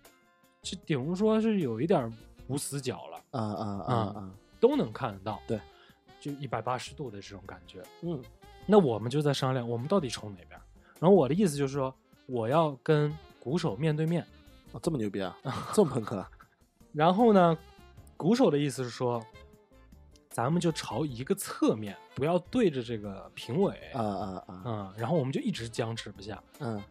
[0.63, 2.12] 就顶如说是有一点
[2.47, 5.39] 无死角了，啊啊啊啊，都能看得到。
[5.45, 5.60] 对，
[6.19, 7.84] 就一百八十度的这种感觉。
[8.02, 8.19] 嗯
[8.65, 10.60] 那我们就在商量，我们到底冲哪边？
[10.97, 11.93] 然后我的意思就是说，
[12.28, 14.26] 我要跟鼓手面对面。
[14.71, 15.38] 哦这么牛逼啊，
[15.73, 16.26] 这么朋克，
[16.93, 17.56] 然后呢，
[18.15, 19.21] 鼓手的意思是说，
[20.30, 26.82] 咱们就朝一个侧面，不要对着这个评委啊啊啊，嗯，然后我们就一直僵持不下，嗯，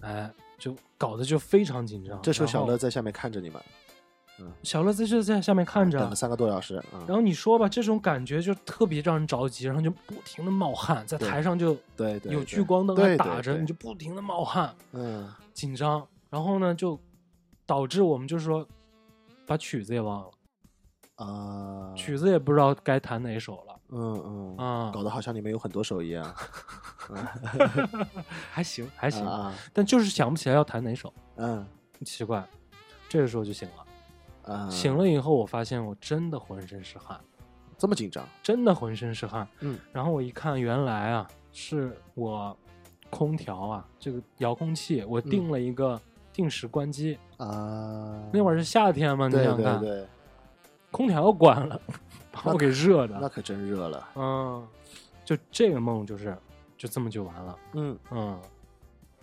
[0.00, 2.20] 哎，就搞得就非常紧张。
[2.22, 3.60] 这时候小乐在下面看着你们，
[4.38, 16.98] 嗯小乐在这在下面看着等了，三个多小时，嗯然后你说吧，这种感觉就特别让人着急，然后就不停的冒汗，在台上就对对，有聚光灯对对还打着，对你就不停的冒汗，嗯紧张，然后呢就
[17.66, 18.66] 导致我们就是说
[19.46, 20.30] 把曲子也忘了，
[21.26, 26.34] 啊，曲子也不知道该弹哪首了嗯嗯啊，搞得好像你们有很多手一样，
[28.50, 31.66] 还行还行，啊但就是想不起来要弹哪首，嗯。
[32.02, 32.42] 奇怪，
[33.10, 37.20] 这个时候就醒了，啊，醒了以后我发现我真的浑身是汗，
[37.76, 42.56] 这么紧张，真的浑身是汗，嗯，然后我一看，原来啊是我
[43.10, 46.00] 空调啊这个遥控器我嗯定了一个
[46.32, 50.06] 定时关机，啊，那会儿是夏天嘛，你想看，对对，
[50.90, 51.78] 空调关了，
[52.32, 54.66] 把我给热的，那可真热了，嗯，
[55.24, 56.36] 就这个梦就是
[56.76, 58.40] 就这么就完了，嗯，嗯，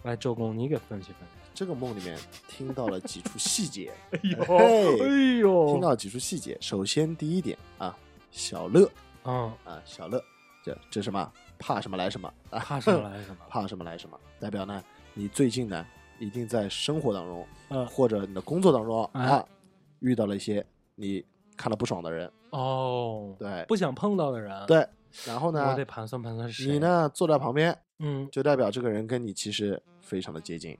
[0.04, 2.17] 来周公你给分析分析，这个梦里面
[2.48, 4.38] 听到了几处细节， 哎呦
[5.04, 6.58] 哎呦听，到了几处细节。
[6.62, 7.98] 首先第一点啊，
[8.32, 8.89] 小乐
[9.24, 10.24] 嗯，啊，小乐，
[10.63, 11.32] 这这什么？
[11.60, 12.60] 怕什么来什么啊？
[12.60, 14.84] 怕什么来什么，怕什么来什么，代表呢，
[15.15, 15.84] 你最近呢，
[16.20, 19.46] 一定在生活当中，嗯或者你的工作当中哎啊，
[20.00, 24.88] 遇到了一些你看了不爽的人，哦，对不想碰到的人，，对，
[25.26, 26.80] 然后呢我呢得，盘算盘算是谁，你？
[26.80, 30.78] 呢坐在旁边，嗯，就代表这个人跟你其实非常的接近，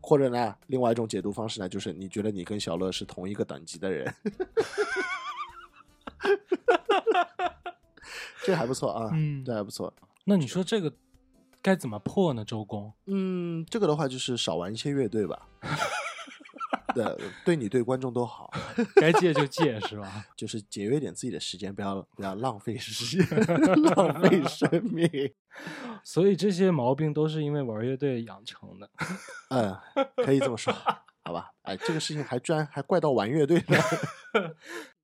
[0.00, 4.14] 或者呢，另外一种解读方式呢，就是你觉得你跟小乐是同一个等级的人，
[8.44, 9.92] 这还不错啊，嗯这还不错。
[10.24, 10.92] 那你说这个
[11.62, 12.44] 该怎么破呢？
[12.44, 15.48] 周公，嗯，这个的话就是少玩一些乐队吧。
[17.04, 18.50] 对，对你对观众都好，
[18.96, 20.24] 该戒就戒是吧？
[20.36, 23.26] 就是节约点自己的时间，不要不要浪费时间，
[23.94, 25.08] 浪费生命。
[26.04, 28.90] 所以这些毛病都是因为玩乐队养成的。
[29.50, 29.76] 嗯，
[30.24, 30.72] 可以这么说，
[31.24, 31.50] 好吧？
[31.62, 33.78] 哎，这个事情还居然还怪到玩乐队呢。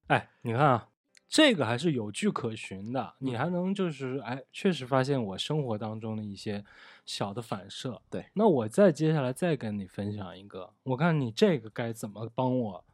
[0.08, 0.88] 哎，你看啊，
[1.28, 6.64] 这个还是有据可循的，你嗯还能就是哎，确实发现我生活当中的一些
[7.04, 8.00] 小的反射。
[8.10, 12.84] 对，那我再接下来再跟你分享一个，我看你这个该怎么帮我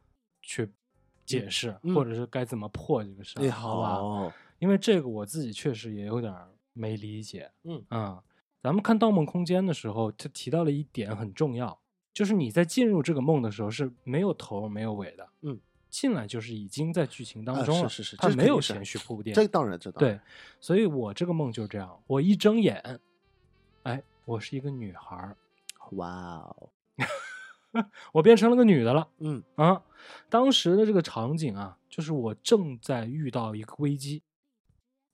[0.41, 0.69] 去
[1.25, 3.95] 解释，嗯或者是该怎么破这个事儿，哎，好吧？
[3.95, 7.51] 好，因为这个我自己确实也有点儿没理解。
[7.63, 8.23] 嗯啊、
[8.61, 11.79] 咱们看《盗梦空间》的时候，他提到了一点很重要，
[12.13, 15.29] 就是你在进入这个梦的时候是没有头没有尾的。
[15.41, 19.35] 嗯，进来就是已经在剧情当啊中了，是是是它没有这肯定是前续铺垫。
[19.35, 20.19] 这当然知道对，
[20.59, 22.99] 所以我这个梦就是这样，我一睁眼，
[23.83, 25.35] 哎，我是一个女孩儿，
[25.91, 26.69] 哇哦，
[28.13, 29.07] 我变成了个女的了。
[29.19, 29.81] 嗯啊，
[30.29, 34.21] 当时的这个场景啊，就是我正在遇到一个危机，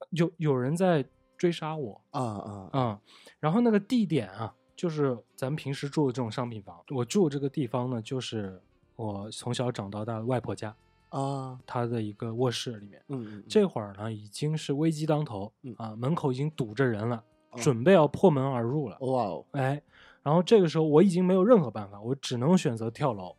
[0.09, 1.05] 有有人在
[1.37, 3.01] 追杀我啊啊啊、
[3.39, 6.83] 然后那个地点啊，就是咱们平时住的这种商品房。
[6.89, 8.61] 我住这个地方呢，就是
[8.95, 10.75] 我从小长到大的外婆家，
[11.09, 13.03] 啊，她的一个卧室里面。
[13.09, 17.23] 嗯嗯，这会儿呢，已经是危机当头嗯啊，门口已经堵着人了，哦
[17.57, 18.97] 准备要破门而入了。
[19.01, 19.81] 哇哦，哎，
[20.23, 23.35] 然后这个时候我已经没有任何办法，我只能选择跳楼。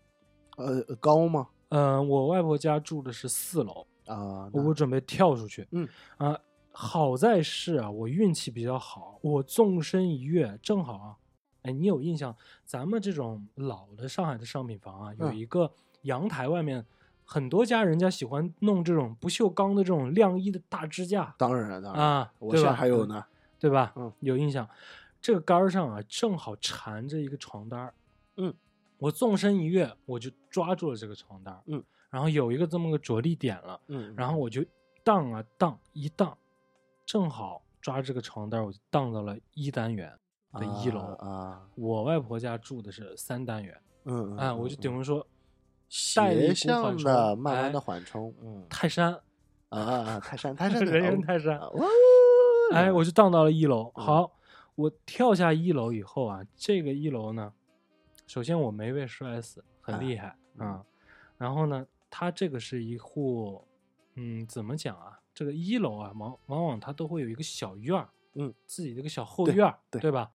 [0.56, 1.48] 呃，高吗？
[1.68, 5.66] 呃嗯、我外婆家住的是四楼，啊，我准备跳出去。
[5.72, 6.38] 嗯啊、
[6.70, 11.16] 好在是啊，我运气比较好，我纵身一跃，正好啊，
[11.62, 12.34] 哎，你有印象？
[12.64, 16.86] 咱们这种老的上海的商品房啊，有嗯一个阳台外面，
[17.24, 22.72] 很多家人家喜欢弄这种不锈钢的这种晾衣的大支架当然当然，啊，我现在？
[22.72, 23.24] 还有呢。
[23.58, 23.92] 对吧？
[23.96, 24.68] 嗯，有印象。
[25.20, 27.94] 这个杆儿上啊，正好缠着一个床单儿。
[28.36, 28.54] 嗯，
[28.98, 31.60] 我纵身一跃，我就抓住了这个床单儿。
[31.66, 34.64] 嗯，然后有一个这么个着力点了，嗯，然后我就
[35.02, 36.36] 荡啊荡，一荡，
[37.04, 40.12] 正好抓这个床单儿，我就荡到了一单元
[40.52, 41.00] 的一楼。
[41.00, 45.26] 啊，我外婆家住的是三单元，嗯，哎，我就等于于说
[45.88, 49.12] 斜向的、慢慢的缓冲，嗯，泰山，
[49.70, 51.86] 啊啊啊，泰山泰山人人哦泰山， 啊哇
[52.72, 53.92] 哎，我就荡到了一楼。
[53.96, 54.32] 嗯好，
[54.74, 57.52] 我跳下一楼以后啊，这个一楼呢，
[58.26, 60.84] 首先我没被摔死，很厉害嗯啊。
[61.38, 63.64] 然后呢，它这个是一户，
[64.14, 65.20] 嗯，怎么讲啊？
[65.34, 70.32] 这个一楼啊，往往往它都会有一个小院儿，嗯，自己的一个小后院儿，对对吧？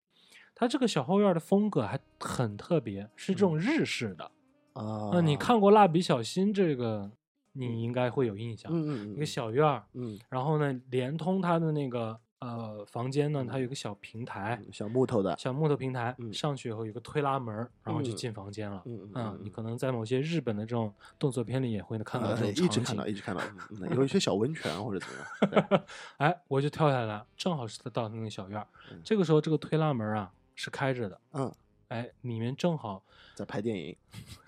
[0.53, 4.31] 它这个小后院儿的风格还很特别，是这种日式的。
[4.73, 7.11] 啊，那你，看过《蜡笔小新》这个，
[7.53, 8.71] 你应该会有印象。
[8.73, 18.81] 嗯嗯，一个，小院儿，嗯，然后呢，连通它的那个呃房间呢，它有一个小平台，小木头的，小木头平台，嗯上去以后有个推拉门儿，然后就嗯进房间了。
[18.85, 23.07] 嗯嗯，你可能在某些日本的这种动作片里也会看到呃这种场景。
[23.07, 25.79] 一直看到，一直看到， 有一些小温泉或者怎么样，对
[26.17, 29.01] 哎，我就跳下来，正好是到那个小院儿嗯。
[29.03, 31.51] 这个时候，这个推拉门啊是开着的，嗯，
[31.89, 33.03] 哎，里面正好
[33.35, 33.95] 在拍电影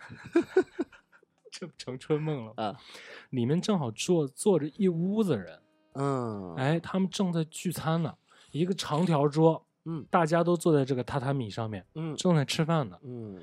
[1.61, 2.75] 这不成春梦了，啊，
[3.29, 5.59] 里面正好坐坐着一屋子人，
[5.93, 8.11] 嗯，，哎，他们正在聚餐呢，
[8.51, 10.03] 一个长条桌，嗯。
[10.09, 12.15] 大家都坐在这个榻榻米上面，嗯。
[12.17, 12.97] 正在吃饭呢。
[13.03, 13.39] 嗯。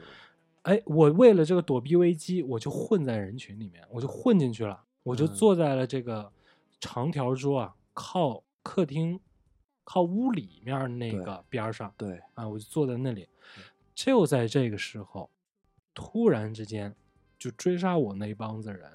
[0.63, 5.33] 哎，我为了这个躲避危机，我就混在人群里面，我就混进去了，我就嗯。
[5.33, 6.33] 坐在了这个
[6.81, 9.21] 长条桌啊，靠客厅、
[9.85, 13.29] 靠屋里面那个边儿上对，啊，我就坐在那里。
[13.95, 15.31] 就在这个时候，
[15.95, 16.93] 突然之间
[17.39, 18.91] 就追杀我那一帮子人，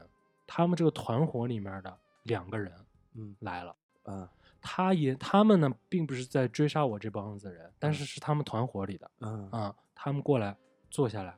[0.46, 2.74] 他们这个团伙里面的两个人
[3.16, 3.76] 嗯来了。
[4.06, 4.28] 嗯
[4.66, 10.56] 他也他们呢，并不是在追杀我这帮子人，但是是他们团伙里的嗯啊，他们过来
[10.90, 11.36] 坐下来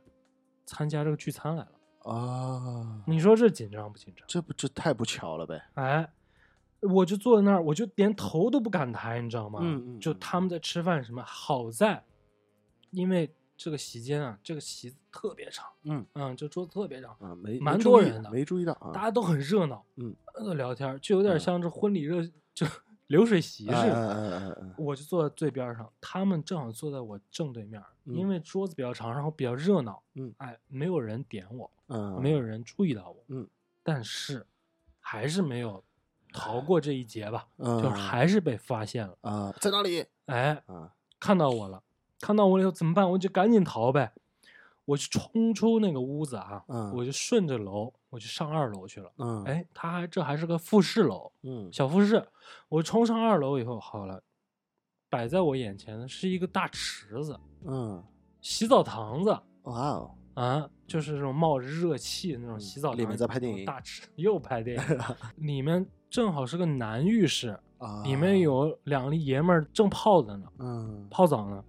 [0.66, 2.12] 参加这个聚餐来了。
[2.12, 4.24] 啊，你说这紧张不紧张？
[4.28, 6.08] 这不这太不巧了呗，哎，
[6.82, 9.60] 我就坐在那儿，我就连头都不敢抬，你知道吗？
[9.64, 12.04] 嗯嗯嗯就他们在吃饭什么，好在，
[12.92, 16.06] 因为这个席间啊，这个席子特别长，嗯。
[16.14, 21.40] 嗯，这桌子特别长，啊，没蛮多人的没注意到啊，大家都很热闹，嗯，呃聊天就有点嗯。
[21.40, 22.22] 像这婚礼热
[22.54, 22.66] 就
[23.08, 24.14] 流水席似嗯的。
[24.14, 30.34] 嗯嗯嗯我就坐在最边上，他们正好坐在我正对面，因嗯为桌子比较长，然后比较热闹，嗯。
[30.38, 33.48] 哎，没有人点我，嗯，没有人注意到我，嗯，
[33.84, 34.46] 但是
[35.00, 35.84] 还是没有
[36.34, 40.06] 逃过这一劫吧，嗯，就是还是被发现了，啊，在哪里？
[40.26, 40.92] 哎，啊？
[41.20, 41.82] 看到我了，
[42.20, 43.10] 看到我了以后怎么办？
[43.12, 44.12] 我就赶紧逃呗，
[44.86, 49.12] 我就冲出那个屋子啊，嗯我就顺着楼，我就上二楼去了。
[49.18, 52.26] 嗯，，哎，他还这还是个复式楼，嗯，小复式。
[52.70, 54.22] 我冲上二楼以后，好了，
[55.10, 58.04] 摆在我眼前的是一个大池子，嗯，
[58.42, 62.98] 洗澡堂子哇哦，啊，就是这种冒着热气的那种洗澡堂。
[62.98, 65.00] 里面在拍电影大池又拍电影，
[65.46, 71.64] 里面正好是个男浴室，啊，里面，有两个爷们儿正泡着呢，嗯，泡澡呢。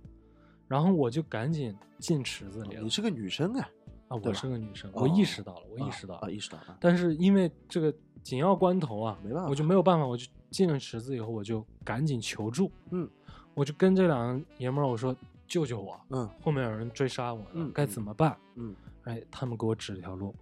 [0.68, 3.68] 然后我就赶紧进池子里了你是个女生啊，
[4.08, 4.16] 啊！
[4.22, 6.30] 我是个女生，哦我意识到了，我意啊识到了啊，。
[6.30, 12.70] 意识到了，但是因为这个紧要关头啊，没办法我就没有办法，我就进了池子以后，我就赶紧求助。
[12.90, 13.08] 嗯，
[13.54, 15.14] 我就跟这两个爷们儿我说
[15.46, 16.00] ：“救救我！
[16.10, 18.74] 嗯后面有人追杀我该怎么办嗯？”
[19.04, 20.34] 哎，他们给我指了条路，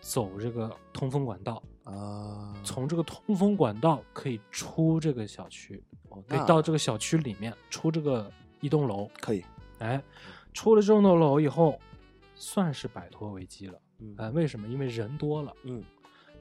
[0.00, 9.10] 走这个通风管道，啊，从这个通风管道可以出这个小区，哦可以到这个小区里面，出这个一栋楼。
[9.20, 9.44] 可以，
[9.78, 10.02] 哎，
[10.52, 11.78] 出了这栋楼以后，
[12.34, 13.80] 算是摆脱危机了。
[13.98, 14.66] 嗯哎，为什么？
[14.68, 15.52] 因为人多了。
[15.64, 15.82] 嗯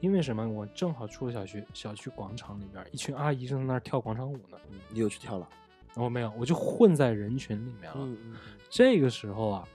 [0.02, 0.48] 因为什么？
[0.48, 4.58] 我正好出了小区，小区广场里边，一群阿姨正在那儿跳广场舞呢。
[4.70, 5.50] 嗯，你又去跳了，
[5.96, 7.98] 我没有，我就混在人群里面了。
[7.98, 8.36] 嗯嗯
[8.70, 9.68] 这个时候啊，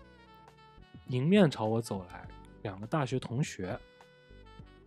[1.09, 2.27] 迎面朝我走来
[2.62, 3.79] 两个大学同学，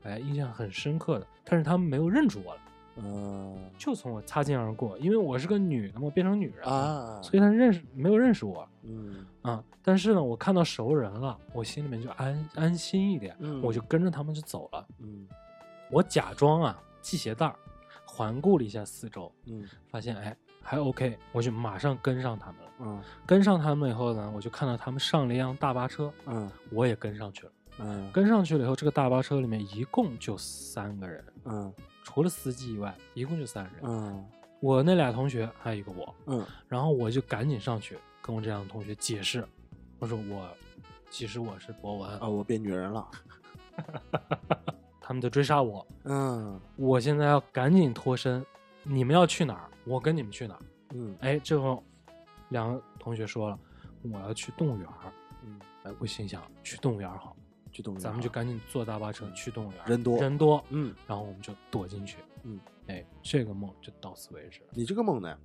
[0.02, 2.62] 哎，印象很深刻的，但是他们没有认出我来，
[2.98, 9.64] 嗯就从我擦肩而过，因为我是个女的嘛，变成女人了，啊，所以他认识没有认识我嗯啊。
[9.84, 14.86] 但是呢，我看到熟人了，我心里面就安安心一点，嗯我就跟着他们就走了。
[15.00, 15.28] 嗯
[15.90, 17.56] 我假装啊系鞋带儿，
[18.06, 22.72] 环顾了一下四周，嗯发现哎还 OK，我就马上跟上他们了。
[22.80, 27.52] 嗯跟上他们以后呢，我就看到他们上了一辆大巴车，嗯我也跟上去了。
[27.80, 31.74] 嗯跟上去了以后，这个大巴车里面一共就三个人，嗯
[32.08, 33.74] 除了司机以外，一共就三人。
[33.84, 34.26] 嗯
[34.62, 39.46] 我那俩同学还有一个我，嗯然后我就赶紧上去跟我这两个同学解释，
[40.00, 40.50] 我说我
[41.10, 43.06] 其实我是博文，啊，我变女人了。
[45.02, 48.44] 他们在追杀我，嗯我现在要赶紧脱身，
[48.84, 50.62] 你们要去哪儿，我跟你们去哪儿。
[50.94, 51.84] 嗯哎，这会
[52.50, 53.60] 两个同学说了，
[54.02, 54.88] 我要去动物园。
[55.44, 57.36] 嗯，哎，我心想去动物园好，
[57.78, 59.80] 去动物园咱们就赶紧坐大巴车去动物园。
[59.86, 62.18] 人多人多，嗯，然后我们就躲进去。
[62.42, 64.62] 嗯，哎，这个梦就到此为止。
[64.72, 65.38] 你这个梦呢，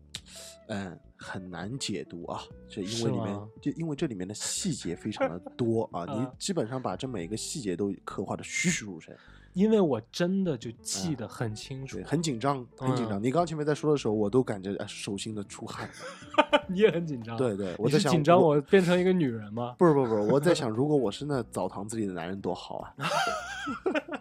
[0.68, 9.14] 嗯，很难解读啊，这因为里面吗就因为这里面的细节非常的多啊， 你啊基本上把这每个细节都刻画的栩栩如生，
[9.53, 13.20] 因为我真的就记得很清楚，对，很紧张，很紧张。
[13.20, 15.88] 嗯你刚刚前面在说的时候，我都感觉呃手心的出汗。
[16.68, 17.36] 你也很紧张。
[17.36, 19.74] 对对，我在想是紧张我变成一个女人吗？
[19.78, 22.94] 不是不是不是，我在想，如果我是那澡堂子里的男人多好啊！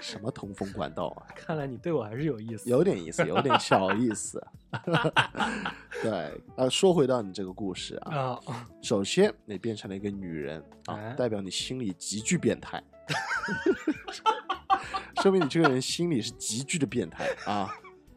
[0.00, 2.70] 什么通风管道啊，看来你对我还是有意思。
[2.70, 4.42] 有点意思，有点小意思。
[6.02, 12.82] 对，呃，说回到你这个故事啊，啊，首先你变成了一个女人啊，哎代表你心里极具变态，
[15.22, 17.68] 说明你这个人心里是极具的变态啊，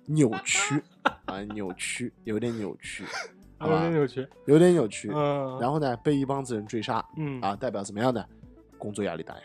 [0.05, 0.81] 扭曲
[1.25, 3.03] 啊，扭曲，有点扭曲，
[3.57, 4.27] 好吧有点，扭曲。
[4.45, 5.11] 有点扭曲。
[5.13, 8.25] 嗯，然后呢，被一帮子人追杀，嗯啊，代表怎么样的？
[8.77, 9.41] 工作压力大呀，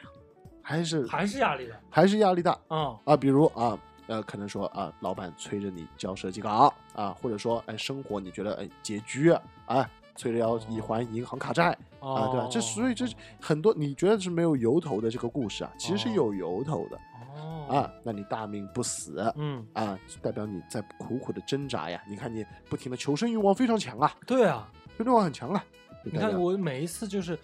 [0.62, 1.76] 还是还是压力大。
[1.90, 3.16] 还是压力大啊，啊？
[3.16, 12.48] 比如啊，呃，可能说啊，老板催着你交设计稿啊，或者说哎，生活你觉得哎拮据啊，哎，催着要你还银行卡债啊，对吧？
[12.50, 13.06] 这所以这
[13.40, 16.98] 很多你觉得是没有由头的这个故事啊，其实是有由头的
[17.36, 17.92] 哦啊。
[18.02, 22.02] 那你大命不死嗯，啊，代表你在苦苦的挣扎呀。
[22.08, 25.64] 你看你不停的求生欲望非常强啊，对啊，求生欲望很强啊。
[26.04, 27.38] 你看我每一次就是，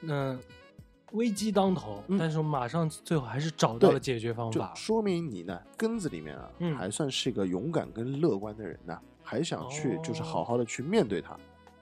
[0.00, 0.38] 嗯、
[1.12, 4.72] 危机当头，嗯但是我马上最后还是找到了解决方法。
[4.74, 11.36] 就说明你呢根子里面啊，嗯还算是一个勇敢跟乐观的人呢，还想去就是好哦好的去面对它，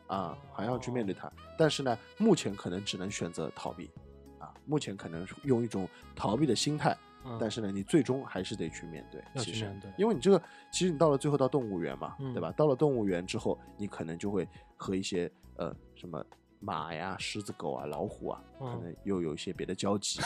[0.07, 1.31] 啊，还要去面对它。
[1.59, 3.91] 但是呢，目前可能只能选择逃避，
[4.39, 9.23] 啊，目前可能用一种逃避的心态，嗯但是呢，你最终还是得去面对。
[9.35, 12.53] 要其实因为你这个，其实你到了最后到动物园嘛，嗯对吧？
[12.53, 16.25] 到了动物园之后，你可能就会和一些呃什么。
[16.59, 20.19] 马呀、狮子、狗啊、老虎啊，可嗯能又有一些别的交集，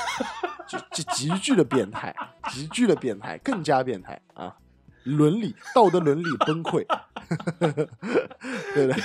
[0.67, 2.15] 就就极具的变态，
[2.51, 4.57] 极具的变态，更加变态啊！
[5.03, 6.87] 伦理道德伦理崩溃，
[7.59, 9.03] 对不对？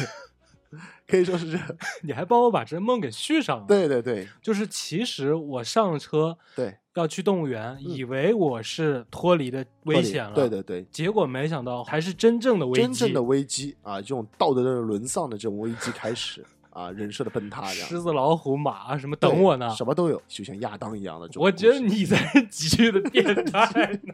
[1.16, 1.68] 可以说是这样，
[2.04, 12.82] 你还帮我把这梦给续上了。，对对对就是其实我上了车对，要去动物园，以为我是脱离的危险了，对对对，结果没想到还是真正的危机。
[12.82, 19.70] 真正的危机啊，这种道德的沦丧的这种危机开始啊，人设的崩塌，狮子、老虎、马什么等我呢？
[19.76, 21.30] 什么都有，就像亚当一样的。
[21.36, 24.14] 我觉得你才是 极具的变态呢。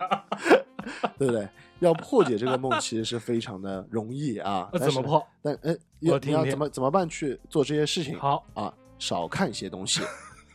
[1.17, 1.47] 对不对？
[1.81, 4.69] 要破解这个梦，其实是非常的容易啊。
[4.73, 4.93] 但是呢？
[4.93, 5.27] 怎么破？
[5.41, 8.17] 但哎，要你要怎么怎么办去做这些事情？
[8.17, 10.01] 好，啊，少看一些东西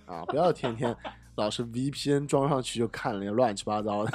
[0.06, 0.96] 啊，不要天天
[1.36, 4.12] 老是 VPN 装上去就看那些乱七八糟的，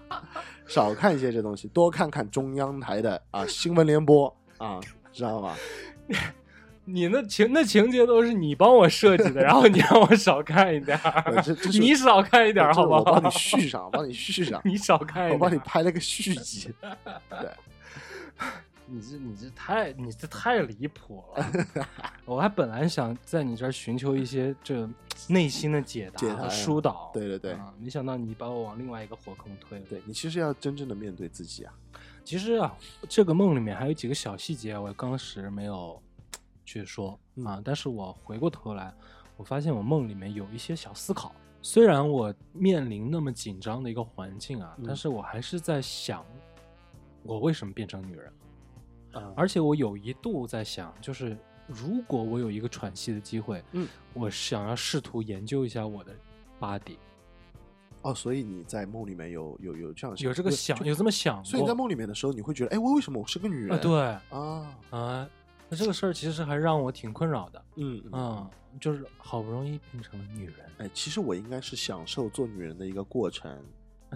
[0.66, 4.80] 少看一些这东西，多看看中央台的啊新闻联播啊，
[5.12, 5.54] 知道吗？
[6.88, 10.98] 你那情那情节都是你帮我设计的，然后你让我少看一点
[11.80, 13.00] 你少看一点儿好不好？
[13.00, 16.72] 我帮你续上，帮你续上， 你少看一点，我帮你拍了个续集。
[17.28, 17.50] 对，
[18.86, 21.46] 你这你这太你这太离谱了！
[22.24, 24.88] 我还本来想在你这儿寻求一些这
[25.28, 29.84] 内心的解答和疏导，对对对啊没想到你把我往另外一个火坑推了。
[29.90, 31.72] 对你其实要真正的面对自己啊。
[32.24, 32.74] 其实啊，
[33.08, 36.00] 这个梦里面还有几个小细节，我当时没有
[36.68, 38.92] 去说嗯啊，但是我回过头来，
[39.38, 41.34] 我发现我梦里面有一些小思考。
[41.62, 46.24] 虽然我面临那么紧张的一个环境啊，嗯但是我还是在想，
[47.22, 48.32] 我为什么变成女人
[49.34, 56.14] 而且我有一度在想，就是如果我有一个喘息的机会，嗯，我想要试图研究一下我的
[56.60, 56.96] body，
[58.02, 61.44] 哦，所以你在梦里面有有有这样有这个想，就有这么想过。
[61.44, 63.76] 所以你在梦里面的时候，你会觉得，哎，我为什么我是个女人？
[63.76, 64.00] 啊，对
[64.30, 65.28] 啊，啊，
[65.68, 67.64] 那这个事儿其实还让我挺困扰的。
[67.76, 68.50] 嗯嗯嗯，
[68.80, 73.50] 就是好不容易变成了女人，哎，其实我应该是享受做女人的一个过程，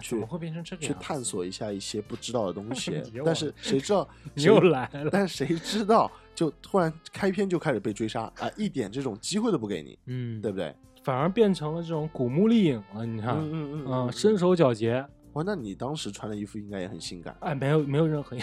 [0.01, 3.01] 去怎么会变成这个去样子探索一下一些不知道的东西。
[3.23, 10.75] 但是谁知道 你谁又来了 但是谁知道就突然开篇就开始被追杀啊，一点这种机会都不给你，嗯，对不对？
[11.03, 13.05] 反而变成了这种古墓丽影了。
[13.05, 18.37] 你看，嗯嗯，身手矫捷，哇，那你当时穿的衣服应该也很性感，哎，没有没有任何，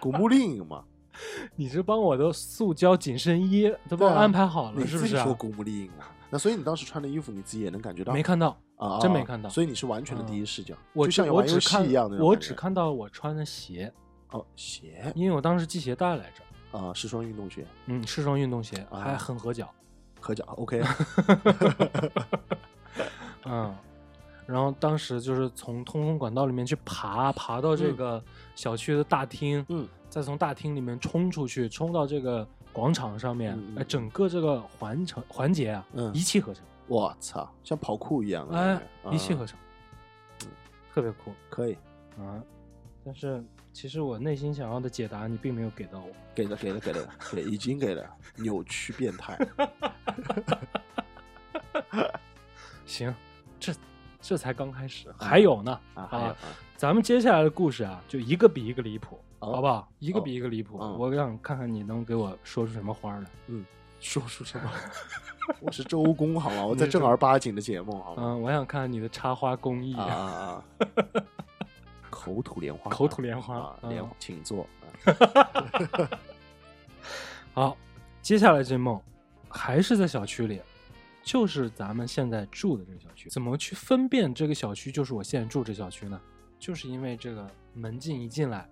[0.00, 0.84] 古墓丽影嘛？
[1.56, 5.34] 你这帮我的塑胶紧身衣都安排好了，你是不是啊自己说？
[5.34, 6.12] 古墓丽影啊？
[6.28, 12.18] 那所以你当时穿的衣服，你自己也能感觉到没看到，啊，啊真没看到所以你是完全的第一视角，就我只像玩游戏我只看一样的。
[12.24, 13.92] 我只看到我穿的鞋，
[14.32, 19.72] 哦鞋因为我当时系鞋带来着，啊，是双运动鞋，嗯，是双运动鞋，啊还很合脚，
[20.20, 20.82] 合脚 OK
[23.46, 23.74] 嗯。
[24.46, 27.96] 然后当时就是从通风管道里面去爬，爬到这嗯。
[27.96, 28.24] 个
[28.54, 36.14] 小区的大厅，嗯，再从大厅里面冲出去，冲到这个广场上面，嗯整个这个环城环节啊，嗯。
[36.14, 38.80] 一气呵成，我操，像跑酷一样的哎
[39.10, 39.58] 一气呵成，
[40.94, 41.76] 特别酷可以。
[42.18, 42.40] 啊！
[43.04, 46.08] 但是其实我内心想要的解答，你并没有给到我。
[46.34, 49.38] 给了给了给了给已经给了，扭曲变态，
[52.86, 53.14] 行，
[53.60, 53.72] 这
[54.28, 56.36] 这才刚开始，还有呢啊还有啊
[56.76, 59.88] 咱们接下来的故事啊，就一个比一个离谱，哦好不好？
[60.00, 60.80] 一个比一个离谱。
[60.82, 63.26] 嗯我想看看你能给我说出什么花儿来。
[64.00, 64.68] 说出什么？
[65.62, 66.66] 我是周公好吗？
[66.66, 68.22] 我在正儿八经的节目好吗？
[68.24, 69.94] 嗯，我想看看你的插花工艺。
[69.94, 70.64] 啊啊啊！
[72.10, 74.66] 口吐莲花，口吐莲花啊，嗯莲请坐。
[77.54, 77.76] 好，
[78.20, 79.00] 接下来这梦
[79.48, 80.60] 还是在小区里，
[81.26, 83.28] 就是咱们现在住的这个小区。
[83.28, 86.20] 怎么去分辨这个小区就是我现在住这小区呢？
[86.56, 88.70] 就是因为这个门禁一进来，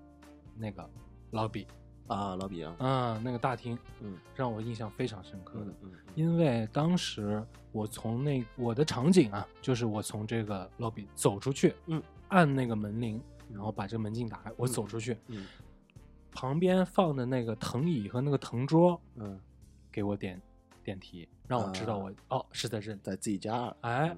[0.57, 0.88] 那个
[1.32, 1.66] 老比
[2.07, 5.66] 啊，老比啊，啊、那个大厅，嗯让我印象非常深刻的。
[5.66, 13.20] 嗯嗯因为当时我从那我的场景啊，就是我从这个 lobby 走出去，嗯，按那个门铃，
[13.52, 15.44] 然后把这个门禁打开，我走出去，嗯
[16.30, 19.40] 旁边放的那个藤椅和那个藤桌嗯，
[19.90, 20.40] 给我点
[20.85, 23.01] 点题，让我知道我、哦是在这里。
[23.03, 24.16] 在自己家，哎，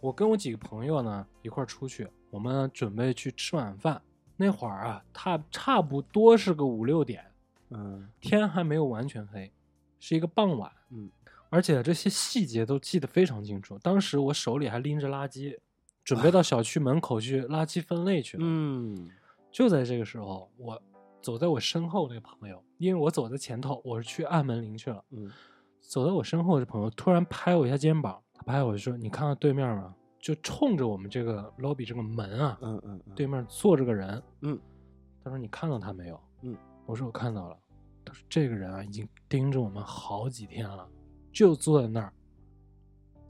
[0.00, 4.00] 我跟我几个朋友呢一块儿出去，我们准备去吃晚饭。
[4.36, 7.24] 那会儿啊，差差不多是个五六点，
[7.70, 9.52] 嗯天还没有完全黑，
[9.98, 10.70] 是一个傍晚。
[10.90, 11.10] 嗯，
[11.50, 13.76] 而且这些细节都记得非常清楚。
[13.80, 15.58] 当时我手里还拎着垃圾，
[16.04, 18.44] 准备到小区门口去垃圾分类去了。
[18.46, 19.10] 嗯
[19.50, 20.80] 就在这个时候，我
[21.20, 25.04] 走在我身后那个朋友，因为我走在前头，我是去按门铃去了。
[25.10, 25.28] 嗯
[25.80, 29.94] 走在我身后的朋友突然拍我一下肩膀，他拍我就说：“你看到对面吗？
[30.20, 34.58] 就冲着我们这个 lobby 这个门啊，嗯嗯嗯，对面坐着个人。”嗯，
[35.22, 36.56] 他说：“你看到他没有？”嗯，
[36.86, 37.56] 我说：“我看到了。”
[38.04, 40.88] 他说：“这个人啊，已经盯着我们好几天了，
[41.32, 42.12] 就坐在那儿，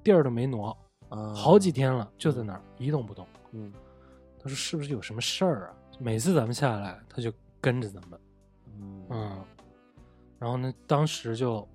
[0.02, 0.76] 地儿都没挪，
[1.08, 3.26] 啊，好几天了，就在那儿一动不动。
[3.52, 3.72] 嗯
[4.40, 8.20] 他说：“是不是有什么事儿啊？”每次咱们下来，他就跟着咱们。
[8.80, 9.44] 嗯嗯，
[10.38, 11.68] 然后呢，当时就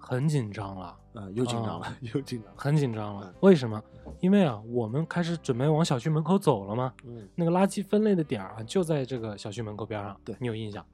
[0.00, 0.96] 很紧张了。
[1.12, 3.34] 啊，又紧张啊了， 又紧张了，很紧张了嗯。
[3.40, 3.82] 为什么？
[4.20, 6.92] 因为啊，我们开始准备往小区门口走了嘛。
[7.04, 10.16] 嗯那个垃圾分类的点儿啊，就在这个小区门口边上。
[10.24, 10.84] 对你有印象？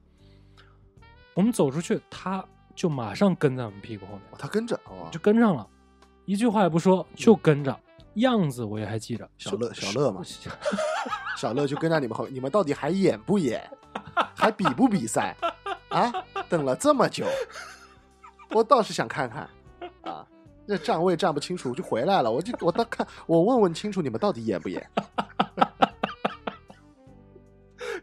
[1.35, 2.43] 我们走出去，他
[2.75, 5.67] 就马上跟在我们屁股后面，哦他跟着哦，就跟上了，
[6.25, 7.79] 一句话也不说，就跟着，
[8.15, 9.29] 样子我也还记着。
[9.37, 10.21] 小乐小乐嘛
[11.37, 13.69] 小乐就跟在你们后，你们到底还演不演？
[14.35, 15.35] 还比不比赛？
[15.89, 16.11] 啊，
[16.49, 17.25] 等了这么久，
[18.51, 19.49] 我倒是想看看
[20.01, 20.25] 啊，
[20.65, 24.89] 那站位站不清楚我就回来了，我就我倒看我问问清楚你们到底演不演？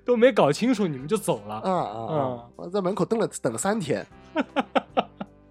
[0.04, 1.54] 都没搞清楚，你们就走了。
[1.56, 2.48] 啊啊啊！
[2.56, 4.06] 我在门口等了等了三天，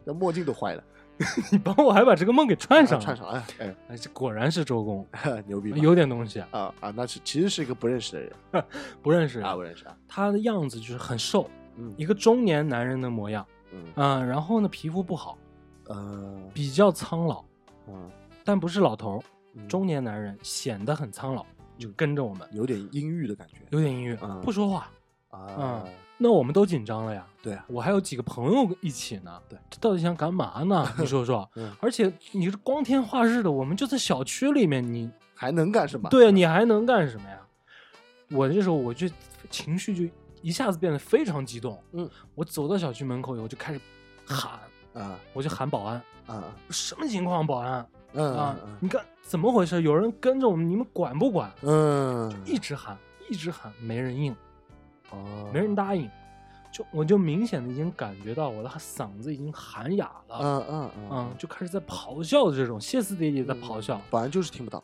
[0.03, 0.83] 那墨镜都坏了，
[1.51, 3.03] 你帮我还把这个梦给串上了。
[3.03, 5.07] 串上，哎哎，果然是周公，
[5.47, 5.71] 牛逼！
[5.81, 8.31] 有点东西，啊啊，那是其实是一个不认识的人
[9.01, 13.83] 不认识啊，不认识啊，他的样子就是很瘦，嗯一个中年男人的模样，嗯。
[13.95, 15.37] 嗯、然后呢，皮肤不好，
[15.87, 17.43] 呃比较苍老，
[17.87, 18.09] 嗯。
[18.45, 19.23] 但不是老头
[19.67, 21.45] 中年男人显得很苍老，
[21.77, 23.59] 就跟着我们，有点阴郁的感觉。
[23.69, 24.89] 有点音乐，嗯不说话。
[25.29, 25.83] 啊，
[26.17, 30.87] 那我们都紧张了呀，对啊，我还有几个朋友一起呢，对，这到底想干嘛呢？
[30.99, 31.49] 你说说。
[31.55, 31.73] 嗯。
[31.81, 36.09] 而且你是光天化日的，我们就在小区里面，你还能干什么？
[36.09, 37.39] 对啊，你还能干什么呀？
[38.29, 39.07] 我这时候我就
[39.49, 40.13] 情绪就
[40.43, 41.81] 一下子变得非常激动。
[41.93, 43.81] 嗯，我走到小区门口以后就开始
[44.25, 44.59] 喊，
[44.93, 48.55] 啊我就喊保安，啊什么情况，保安嗯啊？
[48.63, 49.81] 嗯你看怎么回事？
[49.81, 51.51] 有人跟着我们，你们管不管？
[51.61, 52.95] 嗯，一直喊，
[53.29, 54.35] 一直喊，没人应，
[55.09, 56.07] 哦没人答应。
[56.71, 64.83] 就我就明显的已经感觉到我的嗓子已经喊哑了，嗯嗯嗯，就开始在咆哮的这种歇斯底里在咆哮，保安就是听不到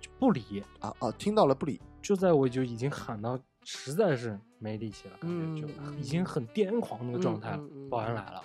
[0.00, 0.64] 就不理。
[0.80, 7.60] 啊啊，听到了不理，就在我就已经喊到实在是没力气了，感觉就嗯已经很癫狂那个状态了。
[7.90, 8.42] 保安来了，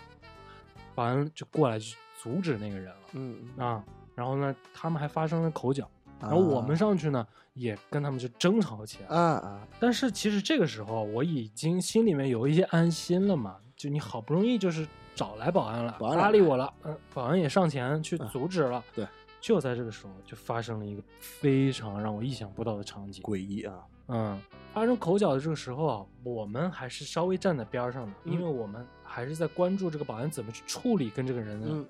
[0.94, 3.84] 保安就过来去阻止那个人了嗯啊。
[4.14, 5.90] 然后呢，他们还发生了口角，
[6.20, 9.16] 然后我们上去呢也跟他们就争吵起来。
[9.16, 14.86] 啊啊但是其实这个时候我已经心里面有一些安心了嘛，就你好不容易就是
[15.16, 18.84] 找来保安了，保安来搭理我了，嗯，保安也上前去嗯阻止了。
[18.94, 19.08] 对，
[19.40, 23.24] 就在这个时候，就发生了一个非常让我意想不到的场景。
[23.24, 23.74] 诡异啊，
[24.08, 24.40] 嗯，
[24.74, 28.34] 发生口角的这个时候啊，我们还是稍微站在边儿上的，嗯。
[28.34, 31.86] 因为我们还是在关注这个保安怎么去处理跟这个人的嗯。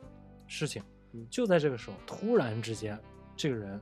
[0.48, 0.84] 事情。
[1.14, 1.26] 嗯。
[1.30, 3.00] 就在这个时候，突然之间，
[3.36, 3.82] 这个人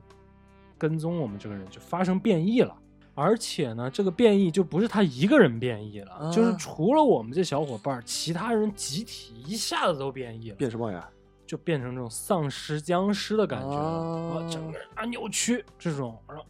[0.78, 2.76] 跟踪我们这个人就发生变异了。
[3.14, 6.30] 而且呢，这个变异就不是他一个人变异了，啊。
[6.30, 11.10] 就是除了我们这小伙伴儿，其他人集体一下子都变异了，变什么呀？
[11.46, 14.38] 就变成这种丧尸僵尸的感觉了，啊。
[14.38, 16.46] 啊，整个人啊扭曲这种，然后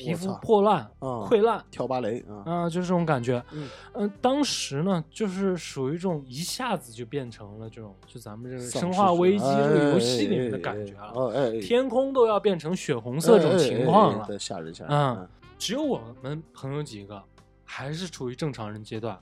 [0.00, 3.42] 皮肤破烂、啊溃烂，跳芭蕾啊，啊，就是这种感觉。
[3.52, 14.24] 嗯嗯、当时呢，就是属于这种一下子就变成了这种，就咱们这个《丧生化危机》哎这个游戏里哎面的哎感觉了，哦哎，哎天空都要变成血红色这种情况了。
[14.26, 14.92] 对，吓人吓人。
[14.96, 15.28] 嗯，
[15.58, 17.22] 只有我们朋友几个
[17.64, 19.18] 还是处于正常人阶段。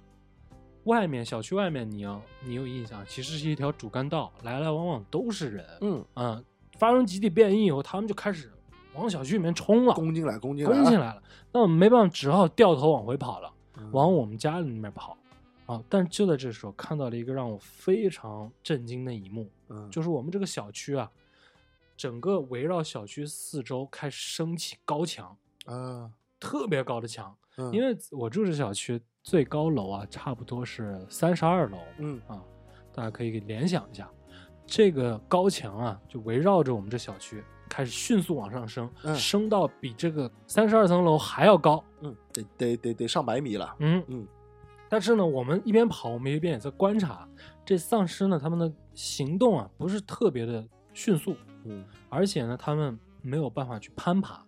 [0.84, 5.66] 外面小区外面，你要你有印象，其实是一条主干道，来来往往都是人。
[5.82, 6.44] 嗯，嗯，
[6.78, 8.50] 发生集体变异以后，他们就开始
[8.98, 11.22] 往小区里面冲了，攻进来，攻进来，攻进，来了。
[11.52, 15.16] 那我们没办法，只好掉头往回跑了，嗯往我们家里面跑。
[15.66, 15.84] 啊！
[15.86, 21.10] 但就在这时候，看到了一个让我非常震惊的一幕，嗯，就是我们这个小区啊，
[21.94, 25.36] 整个围绕小区四周开始升起高墙，
[25.66, 27.36] 啊，特别高的墙。
[27.58, 32.42] 嗯因为我住这小区最高楼啊，差不多是三十二楼嗯啊，
[32.94, 34.10] 大家可以联想一下，
[34.64, 41.82] 这个高墙啊，就围绕着我们这小区开始迅速往上升，嗯升到比这个三十二层楼还要高。
[42.00, 43.76] 嗯，得得得得上百米了。
[43.78, 44.26] 嗯嗯
[44.88, 47.28] 但是呢，我们一边跑，我们一边也在观察
[47.64, 54.42] 这丧尸呢，他们的行动啊不是特别的迅速，嗯而且呢，他们没有办法去攀爬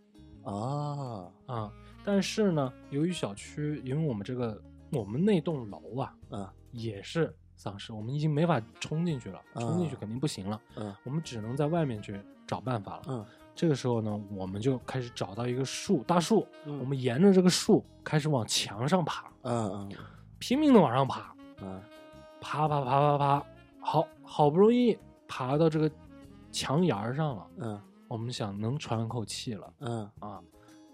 [0.45, 1.73] 啊，啊。
[2.03, 4.59] 但是呢，由于小区，因为我们这个
[4.91, 9.99] 我们那栋楼啊，啊也是丧尸，我们已经没法冲进去了，冲进去啊。
[10.01, 10.97] 肯定不行了，嗯。
[11.05, 13.03] 我们只能在外面去找办法了。
[13.09, 13.27] 嗯。
[13.55, 16.79] 这个时候呢，我们就开始找到一个树，大树，嗯。
[16.79, 19.93] 我们沿着这个树开始往墙上爬，嗯嗯。
[20.39, 21.83] 拼命的往上爬，嗯。
[22.41, 23.47] 爬爬爬爬爬，
[23.79, 24.99] 好好不容易
[25.29, 25.91] 爬到这个
[26.51, 27.81] 墙沿儿上了，嗯。
[28.09, 30.11] 我们想能喘口气了嗯。
[30.21, 30.41] 啊，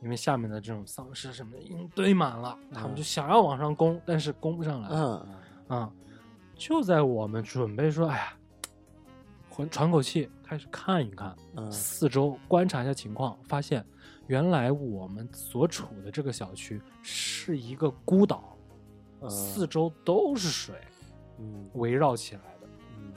[0.02, 4.88] 因为下面的这种丧尸什么的已经堆满了，他们嗯就想要往上攻，但是攻不上来。
[4.90, 5.26] 嗯
[5.68, 5.92] 啊，
[6.56, 8.36] 就在我们准备说，哎呀，
[9.50, 11.70] 缓喘口气，开始看一看嗯。
[11.70, 13.84] 四周，观察一下情况，发现
[14.26, 18.56] 原来我们所处的这个小区是一个孤岛，
[19.20, 19.30] 嗯。
[19.30, 20.74] 四周都是水
[21.38, 21.68] 嗯。
[21.74, 23.12] 围绕起来的，嗯，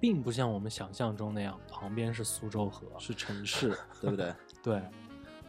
[0.00, 4.34] 并不像我们想象中那样，旁边是苏州河，是城市，对不对？
[4.62, 4.82] 对，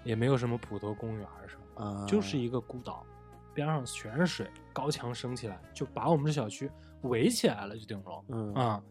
[0.04, 3.06] 也没有什么普陀公园什么，啊，就是一个孤岛，
[3.54, 6.70] 边上全是水，高墙升起来，就把我们这小区
[7.04, 8.26] 围起来了，就等于说。
[8.30, 8.84] 嗯啊、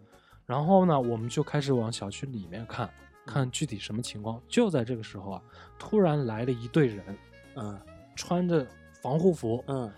[0.47, 2.93] 然后呢，我们就开始往小区里面看，嗯
[3.27, 4.41] 看具体什么情况。
[4.49, 5.43] 就在这个时候啊，
[5.79, 7.19] 突然来了一队人，
[7.57, 7.81] 嗯
[8.17, 8.67] 穿着
[9.03, 9.91] 防护服，嗯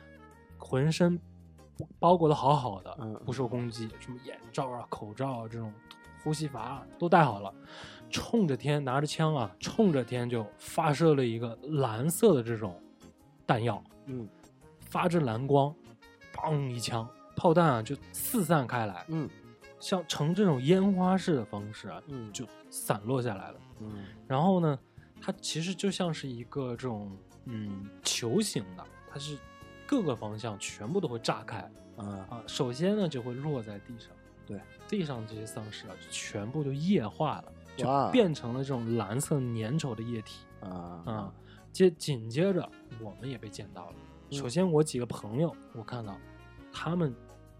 [0.58, 1.18] 浑身
[1.98, 5.72] 包裹的好好的，嗯不受攻击，什么眼罩啊、口罩啊这种
[6.22, 7.52] 呼吸阀啊都戴好了，
[8.10, 12.80] 冲着天拿着枪啊，冲着天就发射了一个蓝色的这种
[13.46, 14.28] 弹药，嗯
[14.92, 15.74] 发着蓝光，
[16.34, 19.26] 砰一枪，炮弹啊就四散开来，嗯
[19.80, 23.60] 像呈这种烟花式的方式啊，嗯就散落下来了。
[23.80, 24.78] 嗯然后呢，
[25.18, 27.10] 它其实就像是一个这种
[27.46, 29.38] 嗯球形的，它是
[29.86, 31.58] 各个方向全部都会炸开
[31.96, 32.42] 啊啊。
[32.46, 34.10] 首先呢就会落在地上，
[34.44, 41.34] 对，地上这些丧尸啊就全部都液化了，就变成了这种蓝色粘稠的液体啊啊。
[41.72, 42.68] 接紧接着
[43.00, 43.96] 我们也被溅到了。
[44.32, 46.18] 嗯首先我几个朋友，我看到
[46.72, 47.14] 他们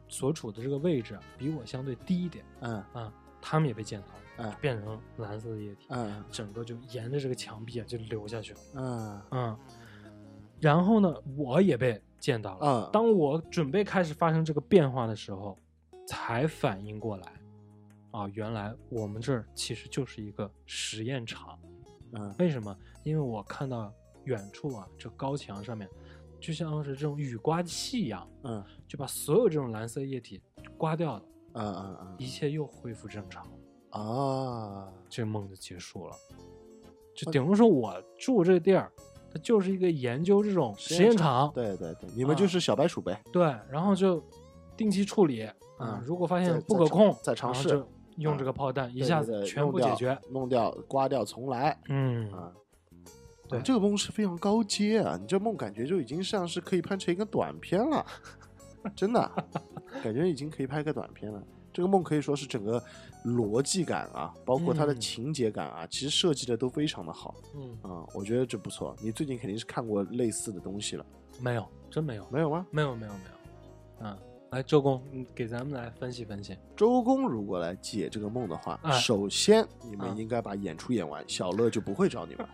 [0.08, 5.86] 所处的这个位置啊比我相对低一点嗯啊，他们也被溅到了，嗯变成蓝色的液体。
[5.90, 8.60] 嗯整个就沿着这个墙壁啊就流下去了。
[8.74, 9.58] 嗯嗯，
[10.60, 12.66] 然后呢，我也被溅到了。
[12.66, 15.58] 嗯当我准备开始发生这个变化的时候，
[16.06, 17.32] 才反应过来，
[18.12, 21.58] 啊，原来我们这儿其实就是一个实验场。
[22.14, 22.74] 嗯为什么？
[23.04, 23.92] 因为我看到
[24.24, 25.88] 远处啊，这高墙上面，
[26.42, 30.42] 就像是这种雨刮器一样，嗯就把所有这种蓝色液体
[30.76, 31.22] 刮掉了，
[31.52, 33.50] 嗯嗯嗯一切又恢复正常了。
[33.90, 36.16] 啊这个梦就结束了。
[37.14, 38.90] 就等于说，我住这地儿，
[39.30, 43.22] 它就是一个研究这种实验场，对对对，你们就是小白鼠呗。
[43.30, 44.20] 对然后就
[44.76, 46.02] 定期处理啊嗯。
[46.04, 47.84] 如果发现不可控，再尝试
[48.16, 50.18] 用这个炮弹一下子全部解决。
[50.30, 52.52] 弄掉、刮掉，重来嗯，啊。
[53.52, 55.16] 对啊这个梦是非常高阶啊！
[55.20, 58.04] 你这梦感觉就已经像是可以拍成一个短片了。
[58.96, 59.32] 真的啊，
[60.02, 61.40] 感觉已经可以拍个短片了。
[61.72, 62.82] 这个梦可以说是整个
[63.24, 68.94] 逻辑感啊，包括它的嗯情节感啊，其实设计的都非常的好嗯，啊、我觉得这不错。
[69.00, 71.06] 你最近肯定是看过类似的东西了，
[71.40, 72.66] 没有，真没有，没有吗？
[72.70, 73.30] 没有，没有，没有。
[74.00, 74.18] 嗯，
[74.50, 76.58] 来，周公，你给咱们来分析分析。
[76.76, 82.46] 周公如果来解这个梦的话，哎首先你们啊应该把演出演完，小乐就不会找你们。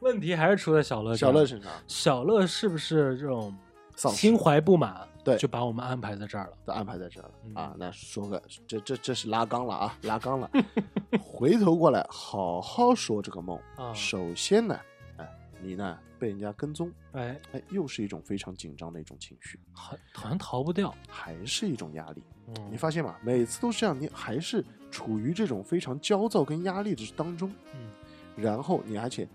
[0.00, 3.54] 问题还是出在小乐小乐身上小乐是不是这种
[3.96, 6.52] 心怀不满，对就把我们安排在这儿了？
[6.64, 7.74] 都安排在这儿了、嗯啊。
[7.78, 10.50] 那说个这这这是拉缸了啊，拉缸了。
[11.22, 13.58] 回头过来好好说这个梦。
[13.76, 14.80] 啊首先呢，
[15.18, 15.28] 哎，
[15.60, 20.94] 你呢被人家跟踪，哎，哎，又是一种非常紧张的一种情绪，好，好像逃不掉。
[21.06, 22.22] 还是一种压力。
[22.46, 23.16] 嗯，你发现吗？
[23.22, 27.90] 每次都是这样，你还是处于这种非常焦躁跟压力的当中，嗯
[28.36, 29.28] 然后你而且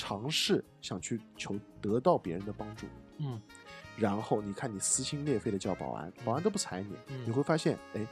[0.00, 2.86] 尝试想去求得到别人的帮助，
[3.18, 3.38] 嗯。
[3.98, 7.22] 然后你看你撕心裂肺的叫保安，保安都不睬你，嗯。
[7.26, 8.06] 你会发现，哎，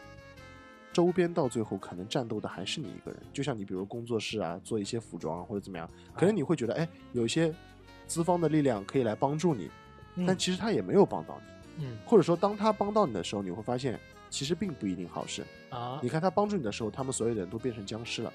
[0.92, 3.18] 周边到最后可能战斗的还是你一个人。
[3.32, 7.54] 就像你比如工作室啊，做一些服装啊或者怎么样，可能你会觉得，哎，有一些
[8.06, 9.70] 资方的力量可以来帮助你，
[10.16, 10.26] 嗯。
[10.26, 11.40] 但其实他也没有帮到
[11.78, 11.96] 你，嗯。
[12.04, 15.42] 或者说当他帮到你的时候，你会发现其实并不一定好事。
[15.70, 15.98] 啊。
[16.02, 18.30] 你看他帮助你的时候，他们所有的人都变成僵尸了，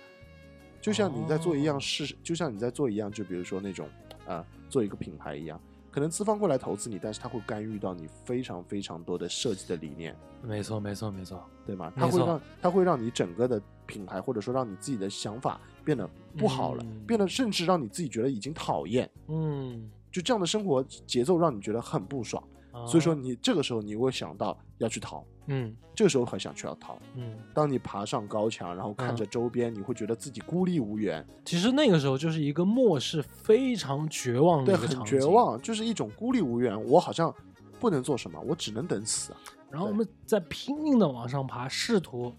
[0.84, 3.88] 就像你在做一样哦事，就像你在做一样，就比如说那种
[4.27, 5.57] 啊、做一个品牌一样，
[5.89, 11.41] 可能资方过来投资你，但是他会干预到你非常非常多的设计的理念，没错没错没错。
[11.65, 11.93] 对吗？
[11.95, 16.05] 他会让他会让你整个的品牌，或者说让你自己的想法变得
[16.38, 26.97] 不好了，嗯变得甚至让你自己觉得已经讨厌，嗯，就这样的生活节奏让你觉得很不爽，啊所以说你这个时候你会想到要去逃，嗯这个时候很想去要逃。
[27.15, 35.26] 嗯，当你爬上高墙，然后看着周边，你会觉得自己孤立无援，其实那个时候就是一个末世非常绝望的对，一个场景很绝。
[35.28, 36.82] 望，就是一种孤立无援。
[36.86, 37.34] 我好像
[37.80, 39.39] 不能做什么，我只能等死啊。
[39.69, 42.34] 然后我们在拼命的往上爬，试图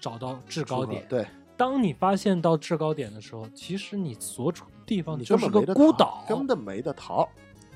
[0.00, 1.06] 找到制高点。
[1.08, 1.26] 对
[1.56, 7.26] 当你发现到制高点的时候，其实你所处的地方你就是个孤岛，根本没得逃，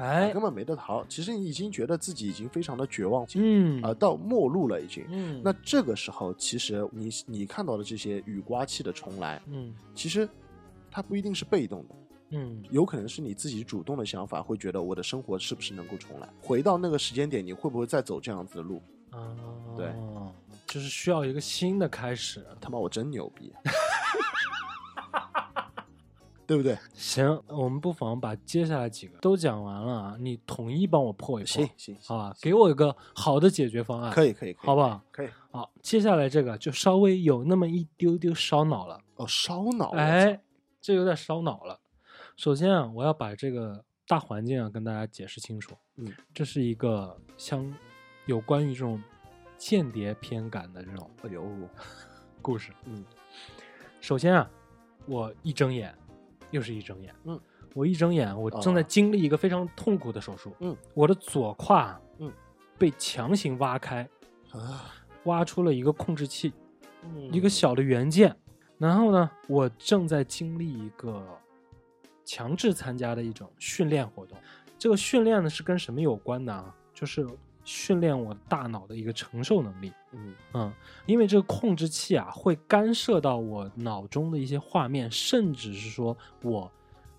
[0.00, 1.04] 哎根，本没得逃。
[1.06, 5.04] 其实你已经觉得自己已经非常的绝望，嗯啊，到末路了已经。
[5.08, 10.28] 嗯，那这个时候，其实你你看到的这些雨刮器的重来，嗯其实
[10.90, 11.94] 它不一定是被动的，
[12.30, 16.28] 嗯有可能是你自己主动的想法，会觉得我的生活是不是能够重来？
[16.40, 18.80] 回到那个时间点，你会不会再走这样子的路？
[19.10, 19.36] 啊，
[19.76, 19.92] 对，
[20.66, 22.46] 就是需要一个新的开始。
[22.60, 23.52] 他妈，我真牛逼，
[26.50, 26.76] 对不对？
[26.94, 32.34] 行，我们不妨把接下来几个都讲完了啊，你统一帮我破一破，行行，好吧？
[32.42, 35.00] 给我一个好的解决方案，可以可以，好不好？
[35.12, 35.28] 可以。
[35.52, 40.40] 好，接下来这个就稍微有那么一丢丢烧脑了，哦，烧脑，哎，
[40.80, 41.78] 这有点烧脑了。
[42.34, 45.76] 首先啊，我要把这个大环境啊跟大家解释清楚。
[45.98, 47.72] 嗯，这是一个相
[48.26, 49.00] 有关于这种
[49.56, 51.46] 间谍片感的这种哎呦，
[52.42, 52.72] 故事。
[52.86, 53.04] 嗯，
[54.00, 54.50] 首先啊，
[55.06, 55.96] 我一睁眼，
[56.50, 57.40] 又是一睁眼，嗯，
[57.74, 62.32] 我一睁眼，我正在哦经历一个非常痛苦的手术，嗯，我的左胯，嗯，
[62.78, 64.08] 被强行挖开，
[64.52, 64.90] 啊，
[65.24, 66.52] 挖出了一个控制器，
[67.02, 68.36] 嗯一个小的元件。
[68.78, 71.22] 然后呢，我正在经历一个
[72.24, 74.38] 强制参加的一种训练活动。
[74.78, 76.74] 这个训练呢是跟什么有关的啊？
[76.94, 77.28] 就是
[77.64, 79.92] 训练我大脑的一个承受能力。
[80.12, 80.72] 嗯嗯，
[81.06, 86.70] 因为这个控制器啊会干涉到我脑中的一些画面，甚至是说我，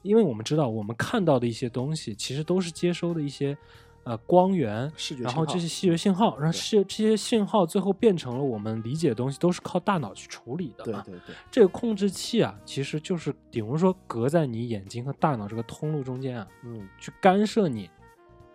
[0.01, 3.57] 因为我们知道我们看到的一些东西其实都是接收的一些
[4.03, 10.83] 呃光源，视觉然后这些视觉信号，然后对是这些信号最后变成了我们理解的东西，都是靠大脑去处理的。
[10.83, 17.89] 对对对，这个控制器啊，其实就是比如说隔在你眼睛和大脑这个通路中间啊，嗯去干涉你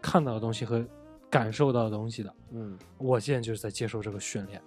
[0.03, 0.85] 看到的东西和
[1.31, 2.35] 感受到的东西的。
[2.53, 4.63] 嗯我现在就是在接受这个训练。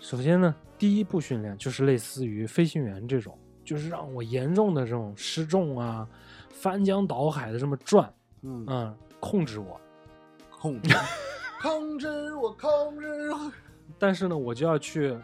[0.00, 6.06] 首先呢，第一步训练就是类似于飞行员这种，就是让我严重的这种失重啊、
[6.50, 8.12] 翻江倒海的这么转，
[8.42, 9.80] 嗯，嗯，控制我。
[10.50, 10.94] 控制，
[11.62, 13.52] 控制我，控制我，
[13.98, 15.16] 但是呢，我就要去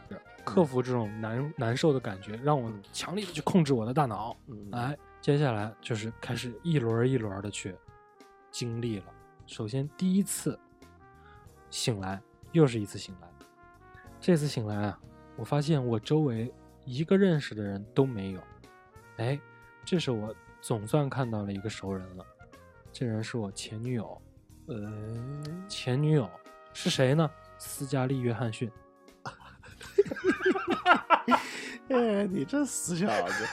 [0.45, 4.37] 克服这种难难受的感觉，让我嗯强力的去控制我的大脑。
[4.47, 7.75] 嗯，哎，接下来就是开始一轮一轮的去
[8.51, 9.05] 经历了。
[9.51, 10.57] 首先第一次
[11.71, 12.23] 醒来，
[12.53, 13.29] 又是一次醒来。
[14.21, 14.97] 这次醒来啊，
[15.35, 18.41] 我发现我周围一个认识的人都没有。
[19.17, 19.41] 哎，
[19.85, 22.25] 这时我总算看到了一个熟人了，
[22.93, 24.23] 这人是我前女友。
[24.67, 24.93] 呃，
[25.69, 26.31] 前女友
[26.73, 27.29] 是谁呢？
[27.59, 28.71] 斯嘉丽·约翰逊。
[31.89, 33.49] 哎，你这死小子，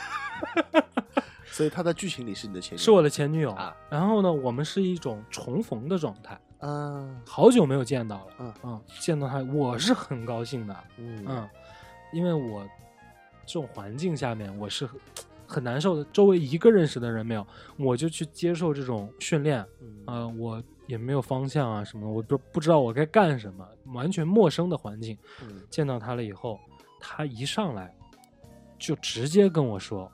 [1.58, 3.52] 所以她在剧情里是你的前女友，是我的前女友。
[3.54, 3.76] 啊。
[3.90, 8.34] 然后呢，我们是一种重逢的状态，嗯好久没有见到了。
[8.38, 8.54] 嗯。
[8.64, 10.84] 嗯见到她，我是很高兴的。
[10.98, 11.26] 嗯。
[11.28, 11.50] 嗯，
[12.14, 12.62] 因为我
[13.44, 15.00] 这种环境下面我是很
[15.50, 17.48] 很难受的，周围一个认识的人没有，
[17.80, 20.04] 我就去接受这种训练，嗯。
[20.06, 25.64] 呃，我也没有方向啊什么的，我不不知道我该干什么，完全陌生的环境，嗯。
[25.72, 26.60] 见到他了以后，
[27.00, 27.92] 他一上来
[28.78, 30.12] 就直接跟我说：“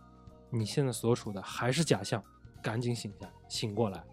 [0.54, 2.24] 你现在所处的还是假象，
[2.62, 4.04] 赶紧醒下，醒过来。”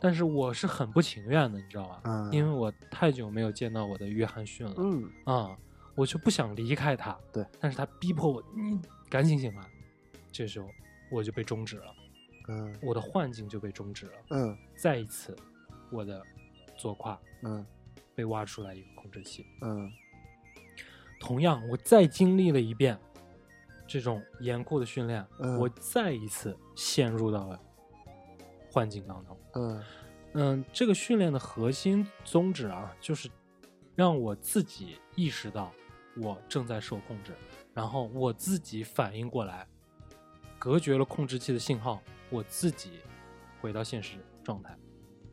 [0.00, 2.00] 但是我是很不情愿的，你知道吧？
[2.04, 4.74] 嗯因为我太久没有见到我的约翰逊了。
[4.76, 5.56] 嗯啊、
[5.94, 7.16] 我就不想离开他。
[7.32, 9.62] 对，但是他逼迫我，你赶紧醒来。
[10.30, 10.68] 这时候
[11.10, 11.94] 我就被终止了，
[12.48, 14.12] 嗯我的幻境就被终止了。
[14.30, 15.34] 嗯再一次，
[15.90, 16.22] 我的
[16.76, 17.64] 左胯嗯
[18.14, 19.46] 被挖出来一个控制器。
[19.62, 19.90] 嗯
[21.18, 22.98] 同样，我再经历了一遍
[23.86, 27.60] 这种严酷的训练，嗯我再一次陷入到了
[28.70, 29.38] 幻境当中。
[29.54, 29.82] 嗯
[30.34, 33.30] 嗯，这个训练的核心宗旨啊，就是
[33.94, 35.72] 让我自己意识到
[36.16, 37.32] 我正在受控制，
[37.72, 39.66] 然后我自己反应过来，
[40.58, 43.00] 隔绝了控制器的信号，我自己
[43.62, 44.76] 回到现实状态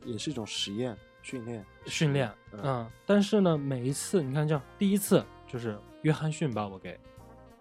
[0.04, 2.32] 也是一种实验训练训练。
[2.52, 6.98] 嗯嗯，但是呢，每一次你看，这样第一次就是约翰逊把我给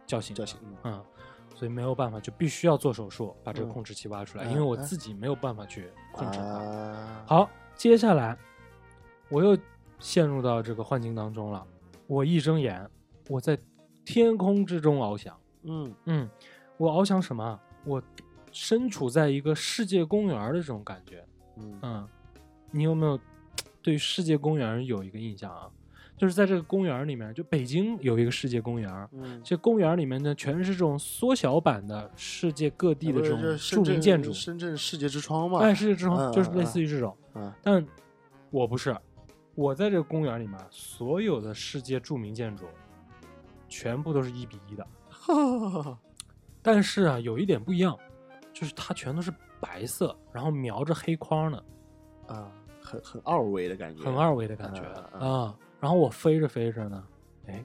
[0.05, 1.05] 叫醒，叫醒嗯嗯。
[1.55, 6.45] 所以没有办法，就必须要做手术把这个嗯控制器挖出来，嗯因为我嗯自己没有办法去控制它。
[6.45, 8.35] 啊好，接下来
[9.29, 9.57] 我又
[9.99, 11.65] 陷入到这个幻境当中了。
[12.07, 12.89] 我一睁眼，
[13.29, 13.57] 我在
[14.03, 15.39] 天空之中翱翔。
[15.61, 16.29] 嗯嗯，
[16.77, 17.59] 我翱翔什么啊？
[17.85, 18.01] 我
[18.51, 21.23] 身处在一个世界公园的这种感觉。
[21.57, 22.09] 嗯嗯，
[22.71, 23.17] 你有没有
[23.81, 25.69] 对世界公园有一个印象啊？
[26.23, 34.31] 就是在这个公园里面，就北京有一个世界公园，嗯这公园里面呢，全是这种缩小版的世界各地的这种著名建筑。
[34.31, 37.13] 深圳世界之窗嘛，哎，世界之窗嗯就是类嗯似于这种。
[37.33, 37.85] 嗯但
[38.51, 38.95] 我不是，
[39.53, 42.67] 我在这个公园里面，所有的世界著名建筑，
[43.67, 44.87] 全部都是一比一的。
[46.63, 47.99] 但是啊，有一点不一样，
[48.53, 51.63] 就是它全都是白色，然后描着黑框的，
[52.27, 52.49] 啊，
[52.81, 54.83] 很很二维的感觉，很二维的感觉
[55.19, 55.53] 啊。
[55.83, 57.03] 然后我飞着飞着呢，
[57.47, 57.61] 哎，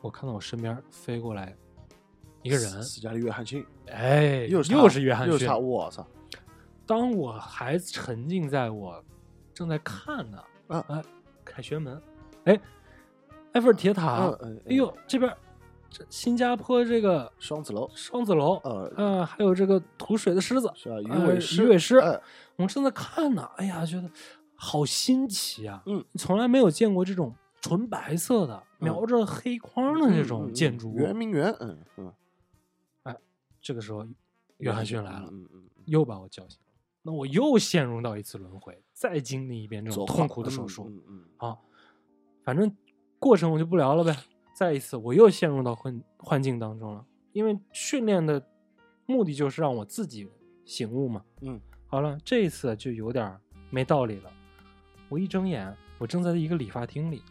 [0.00, 1.52] 我看到我身边飞过来
[2.40, 5.58] 一个人，斯嘉丽·约翰逊，哎，又是他又是约翰逊又是他，。
[5.58, 6.06] 我操，
[6.86, 9.02] 当我还沉浸在我
[9.52, 11.02] 正在看呢，啊哎，
[11.44, 12.00] 凯旋门，
[12.44, 12.60] 哎，
[13.54, 15.36] 埃菲尔铁塔，嗯嗯哎呦，这边
[15.90, 22.20] 这新加坡这个双子楼，双子楼，呃，呃，还有这个吐水的狮子，是啊，鱼呃尾狮，鱼尾狮哎
[22.54, 24.08] 我们正在看呢，哎呀，觉得
[24.54, 30.96] 好新奇啊，嗯，从来没有见过这种纯白色的、描着黑框的这嗯嗯种建筑物。
[30.96, 32.12] 圆明园，嗯嗯，
[33.60, 34.06] 这个时候，
[34.58, 40.88] 约翰逊来了，嗯嗯嗯，又把我叫醒了，那我又陷入到一次轮回，再经历一遍这种痛苦的手术。
[40.88, 41.58] 嗯嗯啊，
[42.44, 42.74] 反正
[43.18, 44.16] 过程我就不聊了呗。
[44.54, 48.44] 再一次，我又陷入到幻幻境当中了，因为训练的
[49.06, 50.28] 目的就是让我自己
[50.64, 51.24] 醒悟嘛。
[51.40, 53.40] 嗯好了，这一次就有点儿
[53.70, 54.30] 没道理了。
[55.08, 57.22] 我一睁眼，我正在一个理发厅里，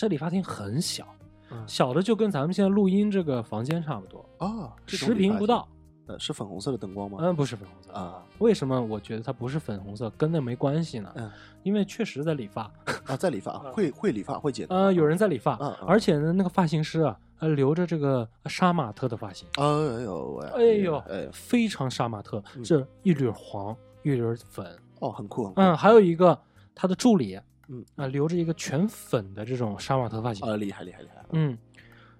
[0.00, 1.06] 这理发厅很小，
[1.50, 5.68] 嗯小的就跟咱们现在录音这个房间差不多，啊，这种十理发平不到。，
[6.06, 7.18] 呃，是粉红色的灯光吗？
[7.20, 11.12] 嗯，不是粉红色啊为什么我觉得它不是粉红色，跟那没关系呢？
[11.16, 11.30] 嗯
[11.64, 12.62] 因为确实在理发，
[13.04, 19.64] 啊，在理发，会会理发，会剪头呃，有人在理发，嗯嗯而且呢，那个发型师啊，呃，留着这个杀马特的发型，哎
[20.02, 24.66] 呦喂，哎呦，哎，非常杀马特，嗯这一缕黄，一缕粉，
[25.00, 26.40] 哦，很酷，很酷，嗯，还有一个
[26.74, 27.38] 他的助理，
[27.70, 27.84] 嗯。
[27.96, 31.56] 啊、留着一个全粉的这种杀马特发型，啊，厉害厉害厉害，嗯，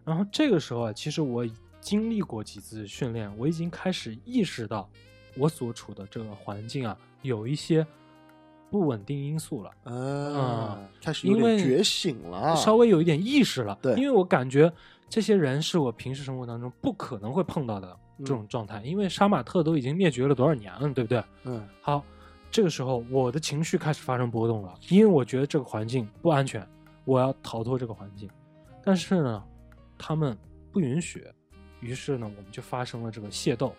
[0.05, 1.47] 然后这个时候啊，其实我
[1.81, 4.89] 经历过几次训练，我已经开始意识到
[5.37, 7.87] 我所处的这个环境啊，有一些
[8.71, 9.71] 不稳定因素了。
[9.93, 14.73] 啊，开始有因为点觉醒了，稍微有一点意识了，对因为我感觉
[15.09, 21.25] 这些人是我平时生活当中不可能会碰到的这种状态，因为杀马特都已经灭绝了多少年了，对不对？
[21.45, 21.67] 嗯。
[21.81, 22.05] 好，
[22.51, 26.67] 这个时候我的情绪开始发生波动了，因为我觉得这个环境不安全，
[27.05, 28.29] 我要逃脱这个环境，
[28.83, 29.45] 但是呢，
[29.97, 30.37] 他们
[30.73, 31.27] 不允许，
[31.81, 33.73] 于是呢，我们就发生了这个械斗，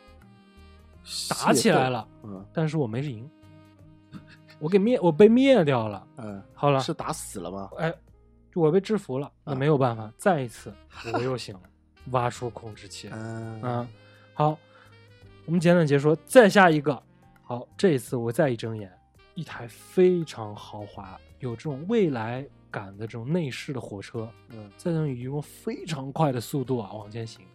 [1.29, 3.29] 打起来，了，嗯但是我没赢，
[4.59, 6.07] 我给灭，我被灭掉了。
[6.17, 7.69] 嗯，好了，是打死了吗？
[7.77, 7.93] 哎，
[8.55, 10.73] 我被制服了，那啊没有办法，再一次
[11.13, 11.61] 我又醒了，
[12.11, 13.09] 挖出控制器。
[13.11, 13.87] 嗯嗯，
[14.33, 14.57] 好，
[15.45, 17.03] 我们简短结束，再下一个。
[17.51, 18.89] 好，这一次我再一睁眼，
[19.35, 27.45] 一台非常豪华、有这种未来感的这种内饰的火车，嗯在那以用非常快的速度啊往前行，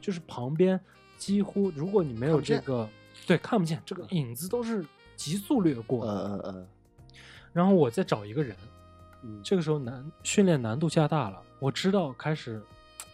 [0.00, 0.80] 就是旁边
[1.18, 2.88] 几乎如果你没有这个，
[3.26, 4.82] 对，看不见这个影子都是
[5.14, 6.22] 急速掠过呃的。
[6.22, 6.66] 呃呃，
[7.52, 8.56] 然后我再找一个人，
[9.24, 11.42] 嗯，这个时候难训练难度加大了。
[11.58, 12.62] 我知道开始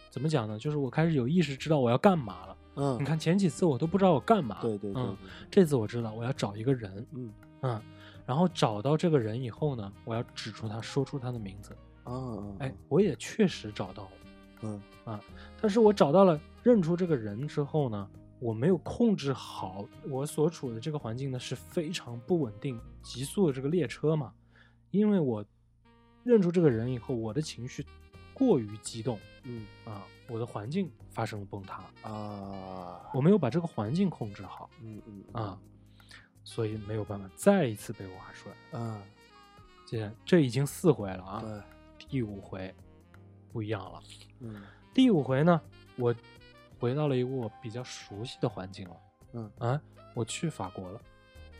[0.09, 0.57] 怎么讲呢？
[0.57, 2.55] 就是我开始有意识知道我要干嘛了。
[2.75, 2.97] 嗯。
[2.99, 5.17] 你，看前几次我都不知道我干嘛，对对对，嗯，
[5.49, 7.33] 这次我知道我要找一个人，嗯。
[7.61, 7.81] 嗯，
[8.25, 11.73] 然后找到这个人以后呢，我要指出他，说出他的名字。
[12.03, 14.11] 啊嗯，哎，我也确实找到了。
[14.61, 14.81] 嗯。
[15.05, 15.19] 啊
[15.59, 18.09] 但是我找到了认出这个人之后呢，
[18.39, 24.31] 我没有控制好我所处的这个环境呢是非常不稳定、急速的这个列车嘛，
[24.91, 25.43] 因为我
[26.23, 27.85] 认出这个人以后，我的情绪
[28.33, 29.65] 过于激动嗯。
[29.85, 35.59] 啊，我的环境发生了崩塌，啊，我没有把这个环境控制好嗯嗯啊，
[36.43, 38.55] 所以没有办法再一次被挖出来。
[38.73, 39.01] 嗯，
[39.85, 42.73] 这这已经四回了啊，对，第五回
[43.51, 44.01] 不一样了。
[44.39, 44.63] 嗯
[44.93, 45.61] 第五回呢，
[45.97, 46.15] 我
[46.79, 48.97] 回到了一个我比较熟悉的环境了。
[49.33, 49.81] 嗯啊，
[50.13, 51.01] 我去法国了。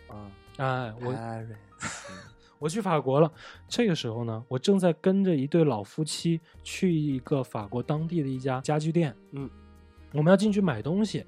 [0.08, 1.14] 啊，哎，我
[2.66, 3.32] 我去法国了。
[3.68, 9.16] 这个时候呢，我正在跟着一对老夫妻去一个法国当地的一家家具店。
[9.34, 9.48] 嗯，
[10.12, 11.24] 我们要进去买东西。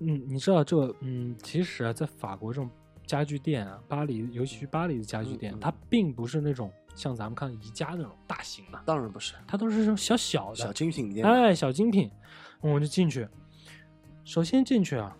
[0.00, 2.68] 嗯，你知道这嗯，其实啊，在法国这种
[3.06, 12.10] 家具店啊，巴黎，尤其是巴黎的家具店，嗯嗯它并不是那种像咱们看宜家那种大型的，当然不是它都是这种小小的小精品店，哎，小精品，
[12.60, 13.28] 我们就进去。
[14.24, 15.16] 首先进去啊，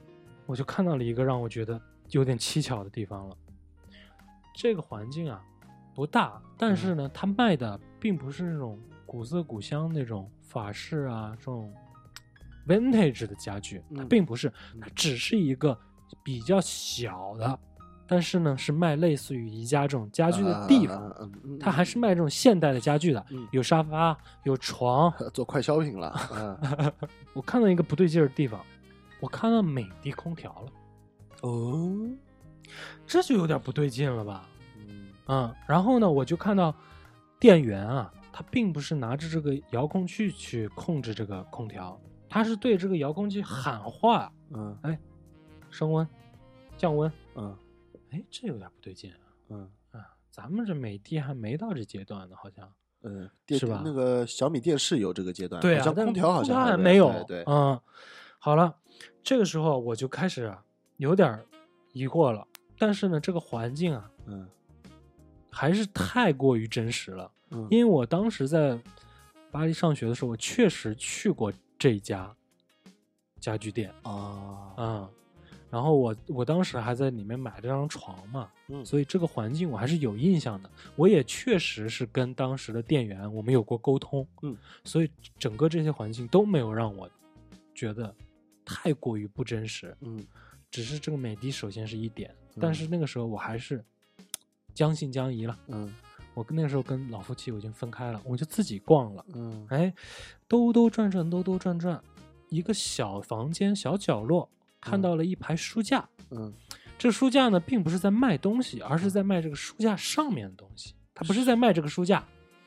[0.46, 3.36] 我就看到了一个让我觉得有点蹊跷的地方了。
[4.54, 5.42] 这个环境啊
[5.94, 11.72] 不大，但是呢，它卖的并不是那种古色古香那种法式啊这种
[12.66, 15.76] vintage 的家具，它嗯并不是，它只是一个
[16.22, 17.58] 比较小的，
[18.06, 20.96] 但是呢是卖类似于宜家这种家具的地方。
[20.96, 23.46] 啊，嗯嗯，它还是卖这种现代的家具的，嗯。
[23.50, 26.92] 有沙发，有床，嗯做快消品了，啊，
[27.34, 28.60] 我看到一个不对劲儿的地方，
[29.20, 30.72] 我看到美的空调了，
[31.42, 32.08] 哦，
[33.06, 34.48] 这就有点不对劲了吧？
[34.76, 36.74] 嗯嗯，然后呢，我就看到
[37.38, 44.98] 店员啊，他并不是拿着这个遥控器去控制这个空调，他是对这个遥控器喊话，嗯哎
[45.70, 46.06] 升温、
[46.76, 47.10] 降温。
[47.36, 47.56] 嗯
[48.10, 49.22] 哎，这有点不对劲啊！
[49.50, 50.00] 嗯啊，
[50.30, 52.68] 咱们这美的还没到这阶段呢，好像。
[53.02, 57.10] 嗯，电是吧那个小米电视有这个阶段，对啊，但好像空调好像还还没有。
[57.26, 57.80] 对，对嗯，
[58.38, 58.76] 好了，
[59.22, 60.62] 这个时候我就开始啊
[60.98, 61.42] 有点
[61.92, 62.46] 疑惑了。
[62.80, 64.48] 但是呢，这个环境啊嗯。
[65.52, 68.78] 还是太过于真实了，嗯，因为我当时在
[69.50, 72.32] 巴黎上学的时候，我确实去过这家
[73.40, 75.10] 家具店啊，啊、
[75.68, 78.86] 然后我我当时还在里面买了张床嘛，嗯。
[78.86, 80.70] 所以这个环境我还是有印象的。
[80.94, 87.10] 我也确实是跟当时的店员我们有过沟通，嗯，所以整个这些环境都没有让我
[87.74, 88.14] 觉得
[88.64, 89.96] 太过于不真实。
[90.02, 90.24] 嗯。
[90.70, 93.84] 只是这个美的首先是一点，嗯但是那个时候我还是
[94.74, 95.58] 将信将疑了。
[95.68, 95.92] 嗯
[96.32, 99.24] 我跟那个时候跟老夫妻我已经分开了，我就自己逛了。
[99.34, 99.92] 嗯哎，
[100.46, 102.00] 兜兜转转，兜兜转转，
[102.48, 104.48] 一个小房间、小角落，
[104.80, 106.08] 看嗯到了一排书架。
[106.30, 106.54] 嗯
[106.96, 110.94] 这书架呢，并不是在卖东西，而是在卖这个书架上面的东西。
[111.12, 112.24] 它不是在卖这个书架，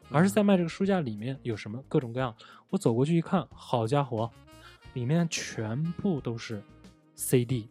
[0.10, 2.36] 而是在卖这个书架里面有什么各种各样。
[2.70, 4.30] 我走过去一看，好家伙，
[4.94, 6.62] 里面全部都是
[7.16, 7.70] CD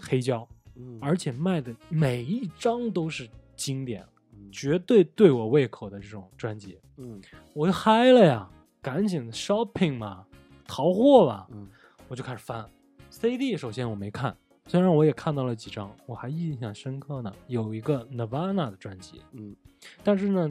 [0.00, 6.78] 黑胶，嗯，而且卖的每一张都是经典，嗯绝对对我胃口的这种专辑。
[6.96, 7.20] 嗯
[7.52, 8.48] 我就嗨了呀，
[8.80, 10.24] 赶紧 shopping 嘛，
[10.66, 11.46] 淘货吧。
[11.50, 11.68] 嗯
[12.08, 12.68] 我就开始翻
[13.10, 13.56] CD。
[13.56, 17.32] 首先我没看，虽然我也看到了几张，我还印象深刻呢。
[17.48, 19.56] 有一个 Nirvana 的专辑，嗯
[20.02, 20.50] 但是呢，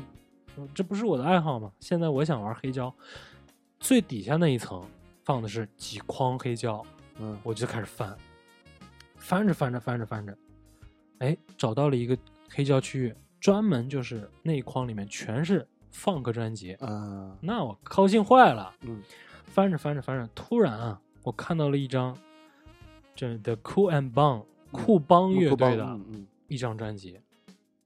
[0.56, 1.72] 呃这不是我的爱好嘛。
[1.80, 2.94] 现在我想玩黑胶，
[3.80, 4.84] 最底下那一层
[5.24, 6.84] 放的是几筐黑胶，
[7.20, 8.18] 嗯我就开始翻，
[9.24, 10.38] 翻着翻着翻着翻着，
[11.20, 12.16] 哎，找到了一个
[12.50, 17.34] 黑胶区域，专门就是那一筐里面全是放克专辑，啊。
[17.40, 18.76] 那我高兴坏了。
[18.82, 19.02] 嗯。
[19.46, 22.18] 翻着翻着翻着，突然啊，我看到了一张
[23.16, 26.00] 这 The Cool and Bang 酷邦乐队的
[26.50, 27.22] 一张专辑，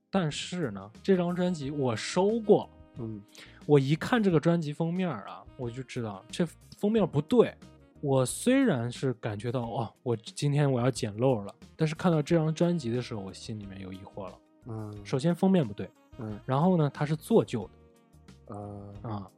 [0.09, 2.67] 但是呢，这张专辑我收过，
[2.97, 3.21] 嗯。
[3.67, 6.43] 我一看这个专辑封面啊，我就知道这
[6.77, 7.53] 封面不对。
[8.02, 14.39] 我虽然是感觉到哦，我今天我要捡漏了，但是看到这张专辑的时候，我心里面有疑惑了。
[14.70, 15.89] 嗯首先封面不对，
[16.20, 19.32] 嗯然后呢，它是做旧的嗯啊，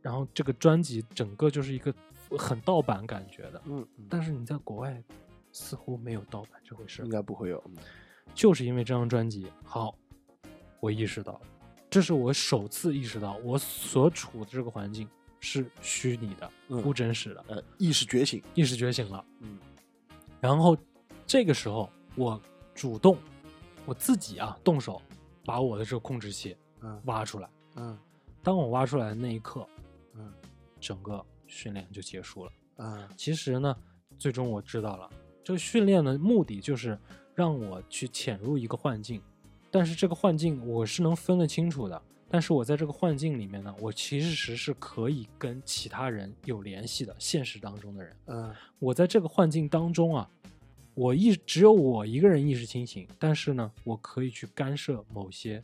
[0.00, 1.94] 然后这个专辑整个就是一个
[2.38, 3.62] 很盗版感觉的。
[3.66, 5.02] 嗯嗯，但是你在国外
[5.52, 7.76] 似乎没有盗版这回事应，该不会有，嗯
[8.34, 9.94] 就是因为这张专辑好，
[10.80, 11.40] 我意识到了，
[11.88, 15.08] 这是我首次意识到我所处的这个环境
[15.42, 19.22] 是虚拟的、嗯不真实的，呃，意识觉醒，意识觉醒了。
[19.40, 19.58] 嗯
[20.40, 20.76] 然后
[21.26, 22.40] 这个时候我
[22.74, 23.18] 主动
[23.84, 25.02] 我自己啊动手
[25.44, 27.50] 把我的这个控制器嗯挖出来。
[27.76, 27.98] 嗯
[28.42, 29.66] 当我挖出来的那一刻，
[30.14, 30.32] 嗯
[30.80, 32.52] 整个训练就结束了。
[32.76, 33.76] 嗯其实呢，
[34.16, 35.10] 最终我知道了，
[35.42, 36.96] 这个训练的目的就是
[37.34, 39.20] 让我去潜入一个幻境，
[39.72, 42.00] 但是这个幻境我是能分得清楚的。
[42.32, 48.16] 但是我在这个幻境里面呢，我其实是可以跟其他人有联系的，现实当中的人。
[48.24, 48.54] 嗯。
[48.78, 50.26] 我在这个幻境当中啊，
[50.94, 55.62] 我意只有我一个人意识清醒，但是呢，我可以去干涉某些，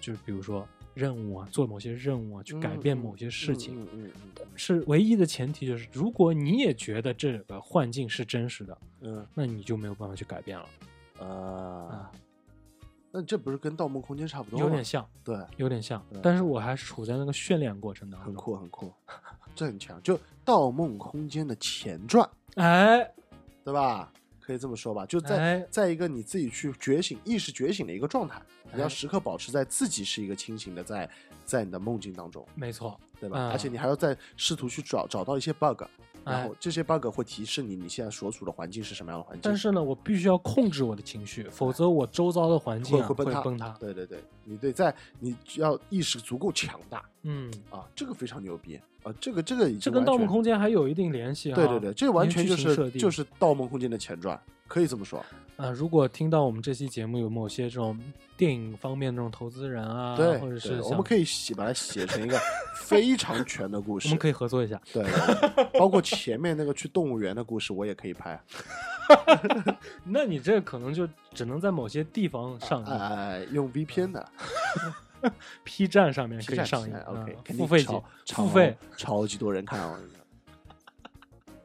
[0.00, 3.78] 就是比如说任务啊，做某些任务啊，去改变某些事情。
[3.78, 4.10] 嗯嗯
[4.40, 9.26] 嗯是唯一的前提就是，如果你也觉得这个幻境是真实的，嗯。
[9.34, 10.68] 那你就没有办法去改变了。
[11.20, 11.92] 嗯啊。
[11.92, 12.12] 啊，，
[13.16, 14.66] 那这不是跟《盗梦空间》差不多吗？
[14.66, 18.34] 有点像，对，有点像，但是我还是处在那个训练过程当中很。
[18.34, 18.92] 酷很酷，
[19.56, 19.98] 这很强。
[20.02, 23.10] 就《盗梦空间》的前传，哎，
[23.64, 24.12] 对吧？
[24.38, 28.40] 可以这么说吧，就在、哎在一个你自己去觉醒、意识觉醒的一个状态，
[28.72, 31.08] 你要哎时刻保持在自己是一个清醒的，在
[31.44, 33.38] 在你的梦境当中，没错，对吧？
[33.38, 35.82] 嗯而且你还要在试图去找找到一些 bug，
[36.26, 39.40] 然哎后这些 bug 会提示你你现在所处的环境是什么样的环境。
[39.44, 43.76] 但是呢，我必须要控制我的情绪，否则我周遭的环境啊会崩塌，崩塌。
[43.78, 51.54] 对对对，你对在你要意识足够强大嗯，啊，这个非常牛逼啊，这个这个这跟《盗梦空间》还有一定联系啊。
[51.54, 54.36] 对对对，这完全就是就是《盗梦空间》的前传，
[54.66, 55.24] 可以这么说。
[55.56, 57.98] 啊，如果听到我们这期节目有某些这种
[58.36, 62.38] 电影方面的这种投资人啊，对，或者是我们可以写把它写成一个
[62.84, 64.08] 非常全的故事。
[64.08, 64.78] 我们可以合作一下。
[64.92, 65.02] 对
[65.78, 68.38] 包括前面那个去动物园的故事，我也可以拍。
[70.04, 74.28] 那你这可能就只能在某些地方上映、哎，用 VPN 的
[75.64, 76.92] p 站上面可以上映。
[76.92, 77.82] 哎，OK，嗯付费
[78.26, 80.25] 付费超级多人看啊，我跟你说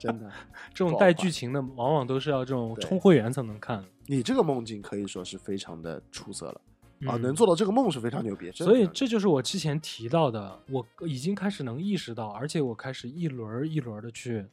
[0.02, 0.32] 真的。
[0.74, 3.84] 这种带剧情的，往往都是要这种充会员才能看。
[4.08, 6.62] 你这个梦境可以说是非常的出色了
[7.08, 8.52] 啊，嗯能做到这个梦是非常牛逼。
[8.52, 14.47] 所以这就是我之前提到的，我已经开始能意识到，而且我开始一轮儿一轮的去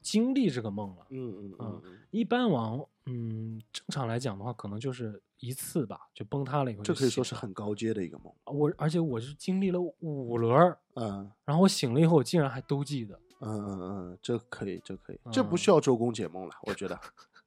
[0.00, 1.06] 经历这个梦了。
[1.10, 8.32] 嗯嗯嗯嗯，一般往嗯正常来讲的话，可能就是一次吧，就崩塌了以后这可以说是很高阶的一个梦。
[8.46, 13.18] 我，而且我是经历了五轮儿，嗯然后我醒了以后，我竟然还都记得。
[13.44, 16.98] 嗯嗯嗯，这可以，这可以，这不嗯需要周公解梦了，我觉得，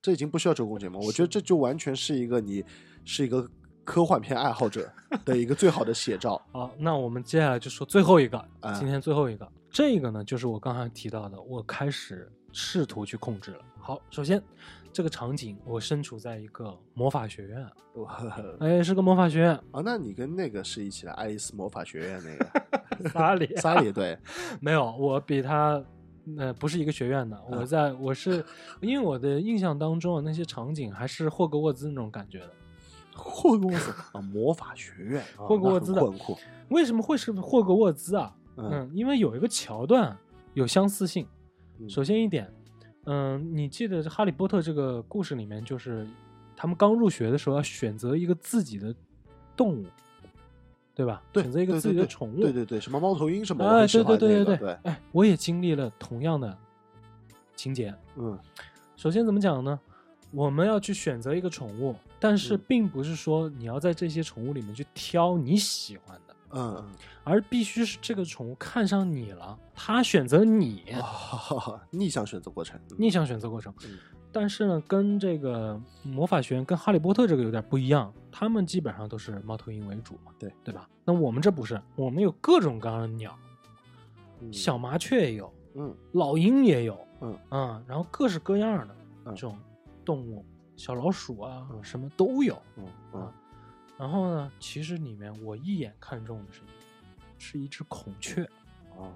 [0.02, 2.64] 这已经不需要周公解梦，我觉得这就完全是一个你
[3.04, 3.50] 是一个
[3.84, 4.92] 科幻片爱好者
[5.24, 6.42] 的一个最好的写照。
[6.52, 13.60] 好，那我们接下来就说最后一个，啊今天最后一个，这个呢就是我刚才提到的，我开始试图去控制了。
[13.80, 14.42] 好，首先
[14.96, 18.18] 这个场景我身处在一个魔法学院，哇
[18.62, 24.18] 哎，是个魔法学院，啊，那你跟那个是一起的，爱丽丝魔法学院那个萨里萨里对，
[24.62, 25.84] 没有，我比他。
[26.40, 28.44] 呃，不是一个学院的，我在我是，
[28.82, 32.50] 因为我的印象当中啊，那些场景还是霍格沃兹那种感觉的。
[33.14, 36.36] 霍格沃兹啊，魔法学院，啊霍格沃兹的那很酷，
[36.70, 38.36] 为什么会是霍格沃兹啊？
[38.58, 40.18] 嗯嗯，因为有一个桥段
[40.56, 41.28] 有相似性。
[41.80, 42.52] 嗯首先一点，
[43.06, 46.06] 嗯，你记得《哈利波特》这个故事里面，就是
[46.56, 48.94] 他们刚入学的时候要选择一个自己的
[49.56, 49.86] 动物，
[50.94, 51.22] 对吧？
[51.32, 52.42] 对选择一个自己的宠物。
[52.42, 56.58] 对对对，什么猫头鹰什么，我哎，对对对对对，哎，我也经历了同样的
[57.56, 57.94] 情节。
[58.16, 58.38] 嗯
[58.96, 59.80] 首先怎么讲呢？
[60.32, 66.86] 我们要去选择一个宠物，但是嗯并不是说你要在这些宠物里面去挑你喜欢的，嗯嗯，
[67.24, 73.74] 而必须是这个宠物看上你了，它选择你，啊，逆向选择过程，嗯逆向选择过程。
[73.86, 73.98] 嗯
[74.32, 80.90] 但是呢，跟这个魔法学院、跟哈利波特这个有点不一样，他们基本上都是猫头鹰为主嘛，对对吧？
[81.06, 83.34] 那我们这不是，我们有各种各样的鸟，
[84.42, 89.58] 嗯小麻雀也有，嗯老鹰也有，嗯啊，然后各式各样的嗯这种
[90.04, 90.46] 动物，
[90.76, 92.62] 小老鼠啊，嗯什么都有。
[92.76, 93.34] 嗯嗯啊
[93.98, 96.62] 然后呢，其实里面我一眼看中的是
[97.38, 98.44] 是一只孔雀，
[98.92, 99.08] 啊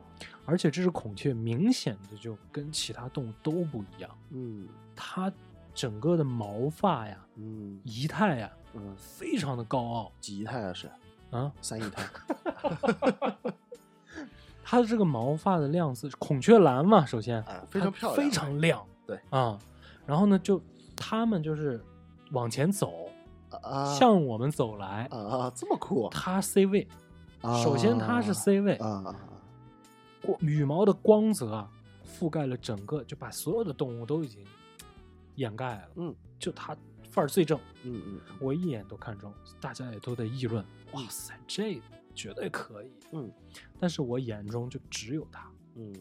[0.45, 4.67] 而且这只孔雀明显的就跟其他动物都不一样，嗯。
[5.01, 5.31] 它
[5.73, 10.89] 整个的毛发呀、嗯仪态呀，嗯，非常的高傲几仪态啊是。
[11.31, 11.49] 啊。
[11.61, 12.03] 三仪态，
[14.63, 19.57] 它的这个毛发的亮色，孔雀蓝嘛，首先啊非常漂亮非常亮，对啊。
[20.05, 20.61] 然后呢，就
[20.97, 21.81] 他们就是
[22.31, 23.08] 往前走，
[23.57, 26.87] 啊向我们走来，啊啊这么酷，他 C 位。
[27.63, 29.15] 首先他是 C 位，啊
[30.21, 31.71] 光羽毛的光泽啊，
[32.05, 34.43] 覆盖了整个，就把所有的动物都已经
[35.35, 35.89] 掩盖了。
[35.95, 36.75] 嗯，就他
[37.09, 40.63] 范儿最正，嗯嗯我一眼都看中，大家也都在议论。
[40.91, 41.81] 哇塞，这
[42.13, 42.91] 绝对可以。
[43.13, 43.31] 嗯
[43.79, 45.95] 但是我眼中就只有他，嗯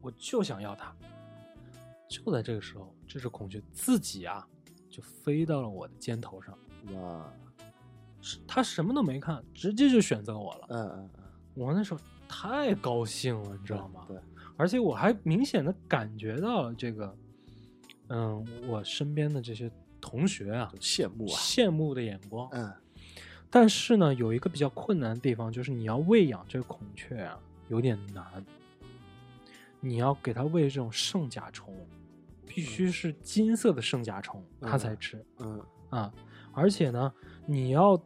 [0.00, 0.92] 我就想要他。
[2.08, 4.46] 就在这个时候，这只孔雀自己啊，
[4.96, 6.56] 就飞到了我的肩头上，
[6.94, 7.30] 哇，
[8.22, 10.66] 是它什么都没看，直接就选择我了。
[10.70, 11.22] 嗯嗯嗯，
[11.54, 14.06] 我那时候太高兴了，你知道吗？
[14.08, 14.16] 对，
[14.56, 17.14] 而且我还明显的感觉到了这个，
[18.08, 19.70] 嗯，我身边的这些
[20.00, 22.48] 同学啊，羡慕啊，羡慕的眼光。
[22.52, 22.72] 嗯
[23.50, 28.44] 但是呢，有一个比较困难的地方，就是你要喂养这个孔雀啊，有点难。
[29.78, 31.72] 你要给它喂这种圣甲虫，
[32.46, 35.60] 必须是金色的圣甲虫，它才吃嗯
[35.90, 36.12] 啊。
[36.52, 37.12] 而且呢，
[37.44, 38.00] 你要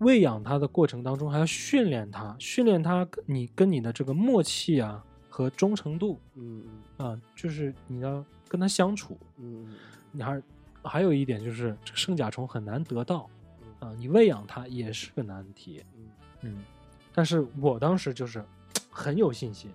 [0.00, 6.64] 喂养它的过程当中，还要训练它，训练它你跟你的这个默契啊和忠诚度嗯
[6.98, 9.18] 嗯啊，就是你要跟它相处。
[10.10, 10.42] 你还
[10.82, 13.28] 还有一点就是，这个圣甲虫很难得到
[13.78, 15.82] 啊，你喂养它也是个难题。
[15.96, 16.08] 嗯
[16.42, 16.64] 嗯，
[17.14, 18.44] 但是我当时就是
[18.90, 19.70] 很有信心，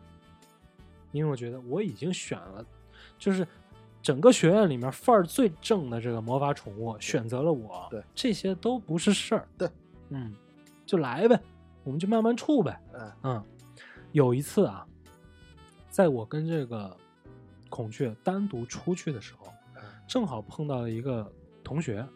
[1.11, 2.65] 因为我觉得我已经选了，
[3.17, 3.47] 就是
[4.07, 9.69] 整个学院里面范儿最正的这个魔法宠物选择了我，对，这些都不是事儿，对，
[10.07, 10.33] 嗯，
[10.85, 11.37] 就来呗，
[11.83, 13.43] 我们就慢慢处呗，嗯嗯，
[14.13, 14.87] 有一次啊，
[15.89, 16.95] 在我跟这个
[17.67, 21.29] 孔雀单独出去的时候，嗯正好碰到了一个
[21.61, 22.07] 同学，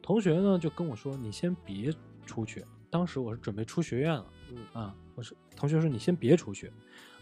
[0.00, 1.92] 同学呢就跟我说：“你先别
[2.24, 6.72] 出去。”当时我是准备出学院了嗯啊，我是同学说：“你先别出去，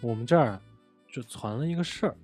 [0.00, 0.62] 我们这儿
[1.10, 2.16] 就传了一个事儿，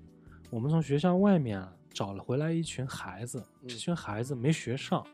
[0.51, 5.05] 我们从学校外面啊找了回来一群孩子，这嗯群孩子没学上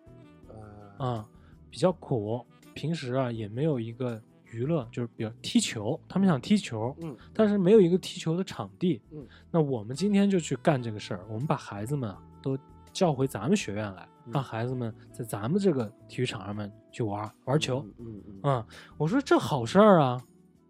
[0.98, 1.28] 嗯啊，
[1.70, 2.44] 比较苦，
[2.74, 4.20] 平时啊也没有一个
[4.52, 9.00] 娱乐，就是比如踢球，他们想踢球，嗯但是没有一个踢球的场地。
[9.10, 12.56] 嗯，那我们今天就去干这个事儿，我们把孩子们啊都
[12.92, 17.84] 叫回咱们学院来，嗯让孩子们在咱们这个体育场上面去玩玩球。
[17.98, 18.66] 嗯嗯嗯嗯，
[18.96, 20.20] 我说这好事儿啊，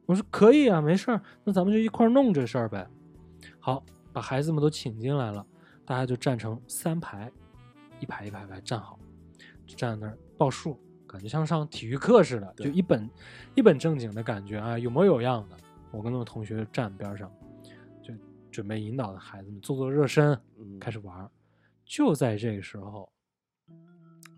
[0.06, 2.86] 我说可以啊，没事儿，那咱们就一块儿弄这事儿呗。
[3.60, 5.46] 好，把孩子们都请进来了，
[5.86, 7.30] 大家就站成三排，
[8.00, 8.98] 一排一排排站好，
[9.64, 13.08] 就站在那儿报数，感觉像上体育课似的，就一本
[13.54, 15.56] 一本正经的感觉啊，有模有样的。
[15.92, 17.32] 我跟那个同学站边上，
[18.02, 18.12] 就
[18.50, 21.30] 准备引导的孩子们做做热身，嗯开始玩儿。
[21.84, 23.10] 就在这个时候，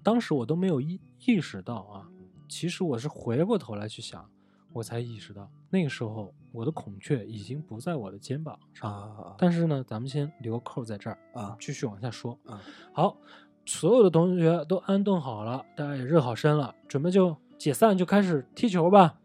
[0.03, 2.09] 当时我都没有意意识到啊，
[2.47, 4.31] 其实我是回过头来去想，
[4.73, 9.07] 我才意识到那个时候我的孔雀已经不在我的肩膀上了。
[9.23, 12.39] 啊但是呢，咱们先留个扣在这儿啊继续往下说。
[12.47, 12.61] 啊
[12.93, 13.17] 好，
[13.65, 19.19] 所有的同学都安顿好了，大家也热好身了，准备就解散，就开始踢球吧。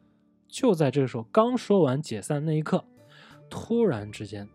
[0.48, 2.84] 就在这个时候，刚说完解散那一刻，
[3.49, 4.48] 突然之间，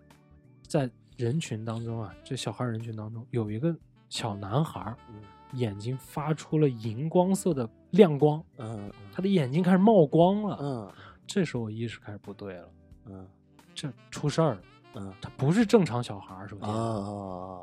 [0.66, 3.77] 在人群当中啊，这小孩人群当中有一个
[4.09, 5.20] 小男孩，嗯
[5.55, 10.59] 眼睛发出了荧光色的亮光，嗯他的眼睛开始冒光了。
[10.60, 10.93] 嗯。
[11.27, 12.69] 这时候我意识开始不对了，
[13.06, 13.27] 嗯。
[13.74, 14.62] 这出事儿了，
[14.94, 15.12] 嗯。
[15.20, 16.69] 他不是正常小孩儿，首先。
[16.69, 17.62] 啊啊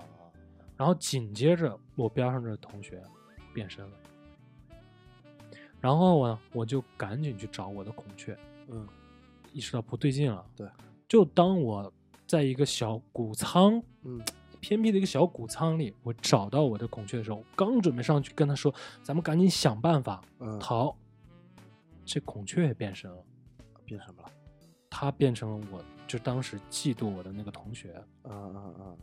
[0.77, 3.01] 然后紧接着我边上这同学
[3.53, 3.97] 变身了，
[5.79, 8.37] 然后我，我就赶紧去找我的孔雀，
[8.67, 8.87] 嗯。
[9.53, 10.45] 意识到不对劲了。
[10.53, 10.67] 对，
[11.07, 11.91] 就当我
[12.27, 14.21] 在一个小谷仓，嗯
[14.65, 18.73] 偏僻的一个小谷仓里，我找到我的孔雀的时候，刚准备上去跟他说
[19.03, 20.95] ：“咱们赶紧想办法嗯，逃。”
[22.03, 23.17] 这孔雀也变身了，
[23.85, 24.29] 变什么了？
[24.89, 27.93] 它变成了我就当时嫉妒我的那个同学，
[28.23, 28.97] 嗯嗯嗯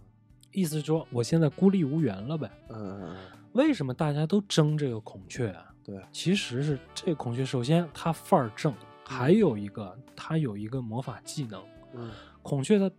[0.50, 2.50] 意思是说我现在孤立无援了呗。
[2.70, 3.16] 嗯嗯嗯
[3.52, 5.72] 为什么大家都争这个孔雀啊？
[5.84, 8.74] 对，其实是这个孔雀，首先它范儿正，
[9.04, 11.62] 还有一个它有一个魔法技能。
[11.94, 12.10] 嗯
[12.42, 12.90] 孔雀的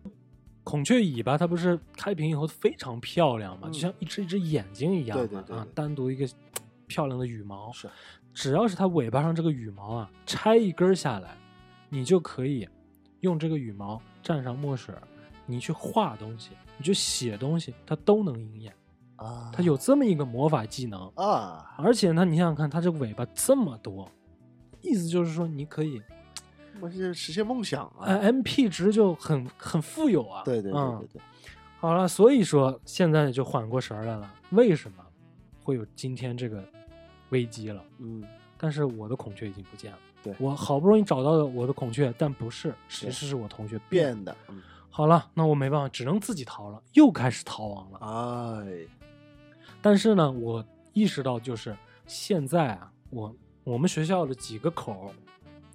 [0.64, 6.26] 孔雀尾巴，它不是开屏以后非常漂亮嘛，嗯就像一只一只眼睛一样嘛啊对对对对，单独一个
[6.86, 7.70] 漂亮的羽毛。
[7.70, 7.88] 是
[8.32, 11.36] 只要是它尾巴上这个羽毛啊，拆一根下来，
[11.88, 12.68] 你就可以
[13.20, 14.92] 用这个羽毛蘸上墨水，
[15.46, 18.74] 你去画东西，你去写东西，它都能应验。
[19.16, 24.10] 啊，它有这么一个魔法技能，啊，而且呢，你想想看，它这个尾巴这么多，
[24.80, 26.02] 意思就是说你可以，
[26.80, 28.04] 我是实现梦想啊！
[28.06, 30.42] 呃，MP 值就很很富有啊。
[30.44, 31.20] 对对对
[31.78, 35.04] 好了，所以说现在就缓过神儿来了，为什么
[35.62, 36.64] 会有今天这个
[37.30, 37.82] 危机了？
[37.98, 38.24] 嗯
[38.56, 39.98] 但是我的孔雀已经不见了。
[40.22, 44.34] 对我好不容易找到了我的孔雀，但不是，其实是我同学变的。
[44.48, 48.62] 嗯好了，那我没办法，只能自己逃了，又开始逃亡了。
[48.62, 48.86] 哎，
[49.82, 51.76] 但是呢，我意识到就是
[52.06, 55.12] 现在啊，我我们学校的几个口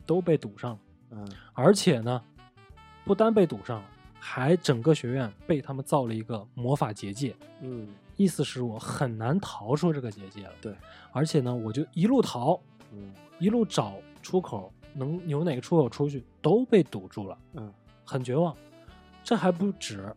[0.05, 0.79] 都被堵上了，
[1.11, 2.21] 嗯而且呢，
[3.05, 3.85] 不单被堵上了，
[4.19, 10.53] 还整个学院被他们造了一个魔法结界，嗯意思是我很难逃出这个结界了。
[10.61, 10.75] 对，
[11.11, 12.59] 而且呢，我就一路逃，
[12.91, 17.73] 嗯一路找出口，能有哪个出口出去都被堵住了，嗯
[18.05, 18.55] 很绝望。
[19.23, 20.13] 这还不止，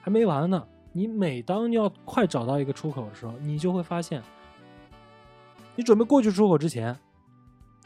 [0.00, 0.66] 还没完呢。
[0.92, 4.22] 你每当要快找到一个出口的时候，你就会发现，
[5.76, 6.96] 你准备过去出口之前，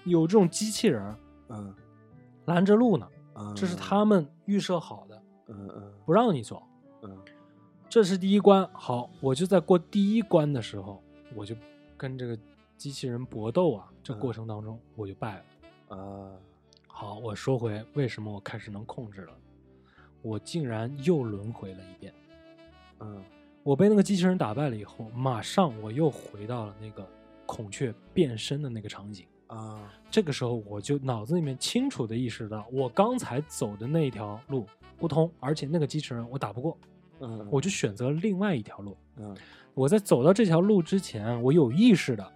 [0.05, 1.15] 有这种机器人
[1.51, 1.75] 嗯
[2.47, 6.63] 拦着路呢，嗯，这是他们预设好的，嗯嗯不让你走。
[7.03, 7.19] 嗯
[7.89, 11.03] 这是第一关，好，我就在过第一关的时候，
[11.35, 11.55] 我就
[11.97, 12.39] 跟这个
[12.77, 15.97] 机器人搏斗啊，这嗯过程当中我就败了。
[15.97, 16.31] 啊
[16.87, 19.35] 好，我说回为什么我开始能控制了，
[20.23, 22.15] 我竟然又轮回了一遍。
[23.01, 23.23] 嗯
[23.63, 27.07] 我被那个机器人打败了以后，马上我又回到了那个
[27.47, 29.27] 孔雀变身的那个场景。
[29.57, 34.67] 啊这个时候，我就脑子里面清楚的意识到，我刚才走的那一条路
[34.99, 36.77] 不通，而且那个机器人我打不过，
[37.21, 38.97] 嗯，我就选择另外一条路。
[39.17, 39.37] 嗯
[39.75, 42.33] 我在走到这条路之前，我有意识的，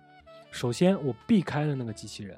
[0.51, 2.35] 首先我避开了那个机器人，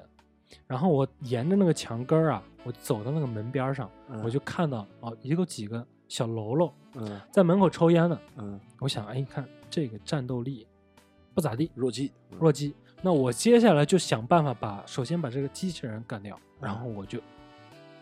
[0.67, 8.19] 然后我沿着那个墙根儿啊，我走到那个门边上，嗯我就看到哦，有几个小喽啰嗯在门口抽烟呢。
[8.35, 10.67] 嗯我想，哎，你看这个战斗力
[11.33, 12.75] 不咋地，弱鸡弱鸡。
[13.01, 17.19] 那我接下来就想办法把，首先把这个机器人干掉，然后我就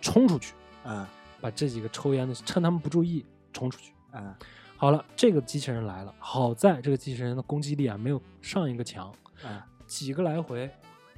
[0.01, 0.53] 冲出去，
[0.83, 1.07] 啊
[1.39, 3.93] 把这几个抽烟的趁他们不注意冲出去。
[4.11, 4.35] 啊
[4.75, 9.11] 好了，这个机器人来了，好在这个机器人的攻击力啊没有上一个强，
[9.43, 10.69] 啊几个来回，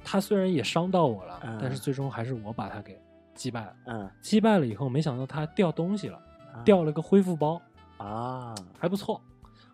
[0.02, 2.98] 他虽然也伤到我了，嗯但是最终还是我把他给
[3.34, 3.74] 击败了。
[3.86, 6.16] 嗯击败了以后，没想到他掉东西了，
[6.54, 7.60] 啊掉了个恢复包，
[7.98, 9.20] 啊还不错。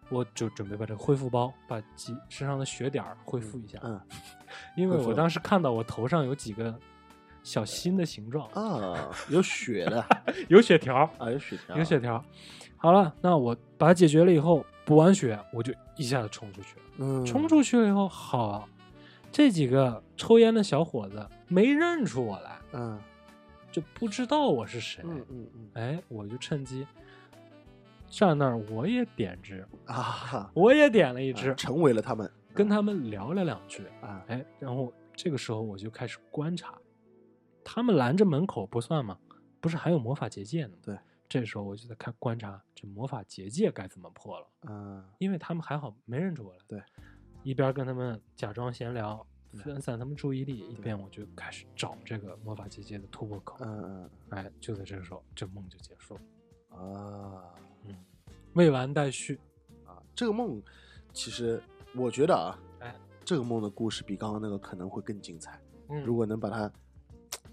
[0.08, 4.00] 我就准备把这个恢复包，把几身上的血点儿恢复一下，嗯
[4.76, 6.74] 因为我当时看到我头上有几个
[7.42, 10.04] 小心的形状，啊有血的
[10.48, 12.24] 有血条，啊有血条有血条。
[12.76, 16.82] 好了，那我把它解决了以后，补完血，我就一下子冲出去了。
[16.98, 18.68] 嗯冲出去了以后，好，
[19.32, 22.98] 这几个抽烟的小伙子没认出我来，嗯
[23.72, 25.02] 就不知道我是谁。
[25.06, 26.86] 嗯嗯嗯哎，我就趁机
[28.08, 33.84] 站那儿，我也点支， 啊我也点了一支，成为了他们跟他们聊了两句。
[34.00, 36.78] 啊哎，然后这个时候我就开始观察，
[37.64, 39.18] 他们拦着门口不算吗？
[39.60, 40.78] 不是还有魔法结界呢吗？
[40.82, 46.58] 对，这时候我就在看观察这魔法结界该怎么破了，嗯因为他们还好没认出我来。
[46.68, 46.80] 对，
[47.42, 53.56] 一边跟他们假装闲聊，分散他们注意力，一边我就开始找这个魔法结界的突破口。
[53.60, 56.20] 嗯嗯哎，就在这个时候，这梦就结束了，
[56.78, 57.42] 嗯啊
[58.56, 59.38] 未完待续。
[59.84, 60.60] 啊这个梦
[61.12, 61.62] 其实
[61.94, 65.60] 我觉得啊哎，这个梦的故事比刚刚那个可能会更精彩。
[65.88, 66.70] 嗯，如果能把它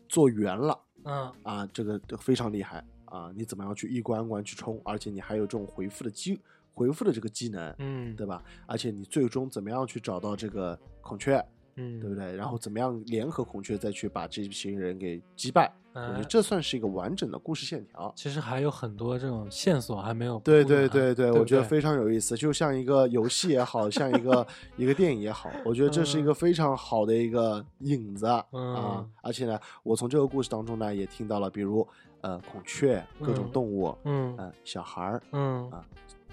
[0.10, 3.32] 做圆了嗯啊，这个非常厉害啊！
[3.36, 6.40] 你怎么样去一关一关去冲，而且你还有这种回复的机
[6.74, 8.42] 回复的这个技能，嗯，对吧？
[8.66, 12.34] 而且你最终怎么样去找到这个孔雀，嗯，对不对？
[12.34, 15.72] 然后怎么样联合孔雀再去把这群人给击败？
[15.94, 18.12] 我觉哎得这算是一个完整的故事线条。
[18.16, 24.46] 其实还有很多这种线索还没有铺对对对对，我觉得非常有意思，就像一个游戏也好像一个
[24.76, 29.10] 一个电影也好，我觉得这是一个非常好的一个影子啊嗯。
[29.22, 31.88] 而且呢，我从这个故事当中呢，也听到了，比如
[32.22, 35.86] 呃孔雀各种嗯动物，嗯呃小孩儿嗯啊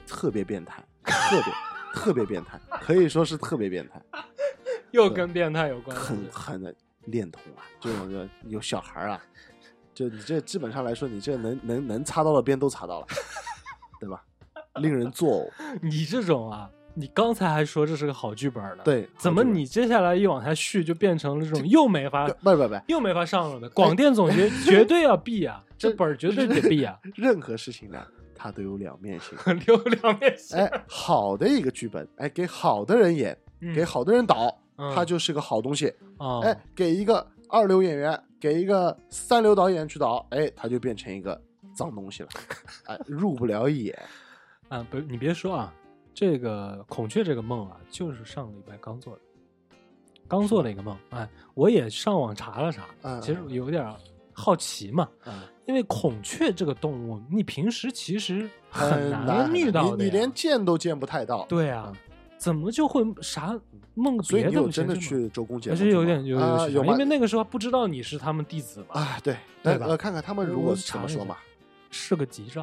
[0.07, 1.53] 特别变态，特别
[1.93, 4.01] 特别变态，可以说是特别变态，
[4.91, 6.75] 又跟变态有关很很的
[7.05, 8.17] 恋童啊，这种就
[8.49, 9.23] 有小孩儿啊，
[10.01, 13.07] 就你这基本上来说，你这能能能擦到的边都擦到了，
[14.01, 14.25] 对吧？
[14.77, 15.51] 令人作呕。
[15.83, 23.69] 你这种啊，你刚才还说这是个好剧本呢，，对，怎么你接下来一往下续就变成了这种又没法不不不，又没法上了的？
[23.69, 28.03] 广电总局 绝对要毙啊，这这本儿绝对得毙啊， 任何事情呢，
[28.35, 29.37] 它都有两面性。
[29.67, 30.59] 有两面性。
[30.59, 35.93] 哎，好的一个剧本，哎，给好的人演，嗯给好的人导，嗯它就是个好东西。
[36.17, 41.41] 哦，哎，给一个二流演员，给一个三流导演去导，哎，他就变成一个
[41.75, 42.29] 脏东西了，
[42.87, 43.97] 哎，入不了眼。
[44.69, 45.75] 啊，不，你别说啊，
[46.15, 49.21] 这个孔雀这个梦啊，就是上个礼拜刚做的，
[50.29, 50.97] 刚做了一个梦。
[51.11, 53.93] 哎，我也上网查了查，嗯其实有点
[54.33, 61.45] 好奇嘛，嗯，因为孔雀这个动物，你平时其实很难遇到的你连见都见不太到。
[61.47, 61.93] 对啊，
[62.41, 63.55] 怎么就会啥
[63.95, 65.91] 梦个所以别的你有真的去周公解梦去吗？
[65.91, 71.37] 是有点有有啊有因为那个时候不知道你是他们弟子嘛，啊，对，对吧呃，看看他们如果怎么说嘛，
[71.91, 72.63] 是个吉兆，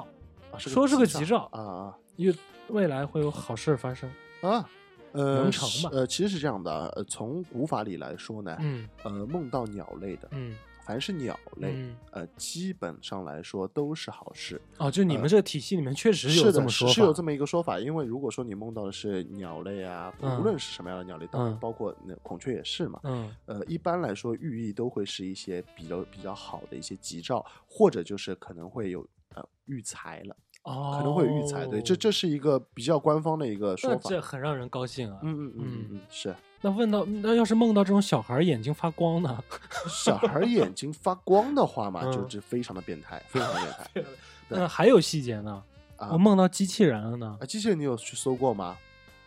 [0.52, 2.36] 啊，说是个吉吉兆啊啊因为
[2.70, 4.10] 未来会有好事发生。
[4.41, 4.68] 啊，
[5.12, 10.56] 呃，能成吧呃，其实是这样的，呃，从古法里来说呢，嗯呃，梦到鸟类的，嗯
[10.88, 14.60] 凡是鸟类，嗯，呃，基本上来说都是好事。
[14.78, 17.78] 哦，就你们这个体系里面确实有这么说法，是是有这么一个说法。
[17.80, 23.00] 因为如果说你梦到的是鸟类啊，嗯无论是什么样的鸟类，当然嗯包括那孔雀也是嘛。
[23.04, 29.06] 嗯呃，一般来说，寓意都会是一些比较比较好的一些吉兆，或者就是可能会有
[29.36, 30.36] 呃育才了。
[30.64, 31.66] 哦，可能会有育才。
[31.66, 34.10] 对，这这是一个比较官方的一个说法。
[34.10, 35.20] 这很让人高兴啊。
[35.24, 39.38] 嗯嗯嗯嗯嗯，是那问到那要是梦到这种小孩眼睛发光呢？
[39.88, 43.60] 小孩眼睛发光的话嘛，就就是非常的变态，非常的
[43.94, 44.12] 变态
[44.50, 45.62] 那还有细节呢？
[45.98, 46.18] 啊我。
[46.18, 47.38] 梦到机器人了呢？
[47.42, 48.76] 啊，机器人你有去搜过吗？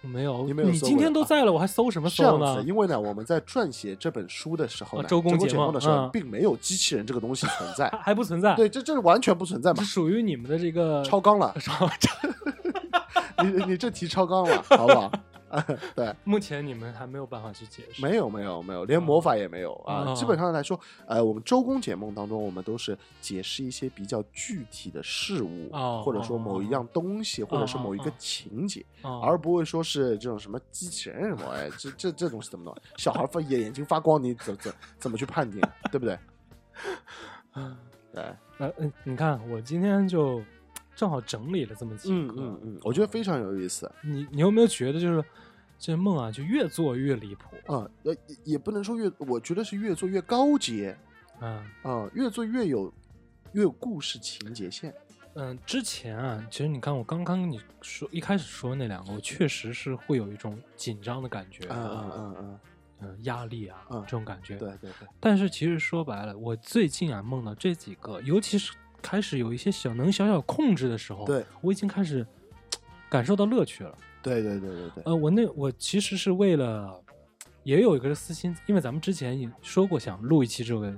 [0.02, 2.62] 没有，你没有你今天都在了，我还搜什么搜呢？
[2.66, 8.14] 因为呢，我们在撰写这本书的时候周公解梦的时候，嗯并没有机器人这个东西存在 还。
[8.14, 8.54] 不存在？
[8.56, 11.88] 对，这这是完全不存在嘛这，属于你们的这个超纲了，超
[13.44, 15.12] 你你这题超纲了，好不好？
[15.96, 18.00] 对，目前你们还没有办法去解释。
[18.00, 20.04] 没有没有没有，连魔法也没有啊。
[20.06, 32.76] 哦基本上来说，呃，我们周公解梦当中，我们都是解释一些比较具体的事物，哦或者说某一样东西，或者是某一个哦情节，哦而不会说是这种什么机器人什么，哎，这这这东西怎么弄？
[32.96, 35.60] 小孩发眼眼睛发光，你怎怎怎么去判定，
[35.90, 36.18] 对不对？
[38.12, 38.22] 对，
[38.58, 40.42] 呃嗯，你看我今天就
[41.00, 43.90] 正好整理了这么几嗯个，嗯嗯，我觉得非常有意思。
[44.04, 45.24] 你你有没有觉得就是
[45.78, 47.56] 这梦啊，就越做越离谱？
[47.72, 50.94] 啊，呃，也也不能说越，我觉得是越做越高阶
[51.40, 52.92] 嗯啊，越做越有
[53.52, 54.94] 越有故事情节线。
[55.36, 62.60] 嗯，之前啊，其实你看我刚刚跟你说一开始说那两个，我确实是会有一种紧张的感觉，嗯嗯嗯嗯，
[63.00, 64.58] 嗯压力啊，嗯这种感觉。
[64.58, 72.26] 对对对，但是其实说白了，我最近啊梦到这几个，尤其是开始有一些小能小小控制的时候，对我已经开始
[73.10, 73.96] 感受到乐趣了。
[74.22, 77.02] 对对对对对，呃，我那我其实是为了，
[77.62, 80.94] 也有一个私心，因为咱们之前也说过想录一期这个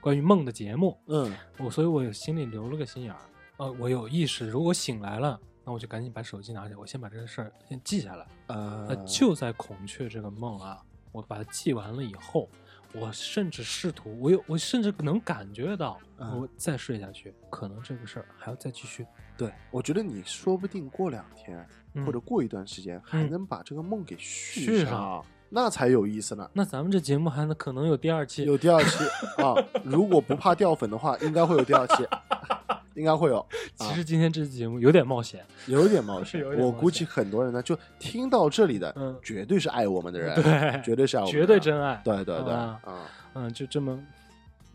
[0.00, 3.20] 关于梦的节目，嗯我所以我有心里留了个心眼儿。
[3.58, 8.26] 呃，我有意识，如果醒来了，那我就赶紧把手机拿起来，我先把这个事儿先记下来。
[8.48, 12.48] 呃呃，就在孔雀这个梦啊，我把它记完了以后，
[12.94, 19.04] 我甚至试图，我有，我甚至能感觉到，嗯我再睡下去，可能这个事儿还要再继续。
[19.36, 26.48] 对，我觉得你说不定过两天嗯或者过一段时间，还嗯能把这个梦给续上，那才有意思呢。
[26.52, 28.44] 那咱们这节目还能可能有第二期？
[28.44, 29.04] 有第二期
[29.42, 29.54] 啊，
[29.84, 32.06] 如果不怕掉粉的话，应该会有第二期，
[32.94, 33.44] 应该会有。
[33.76, 39.16] 其实今天这期节目有点冒险，有点冒险 我估计很多人呢，就听到这里的，嗯。
[39.22, 40.82] 绝对是爱我们的人，对。
[40.82, 42.00] 绝对是爱我们的人，绝对真爱。
[42.04, 42.80] 对对对，啊。
[42.84, 43.10] 啊。
[43.34, 43.98] 嗯，就这么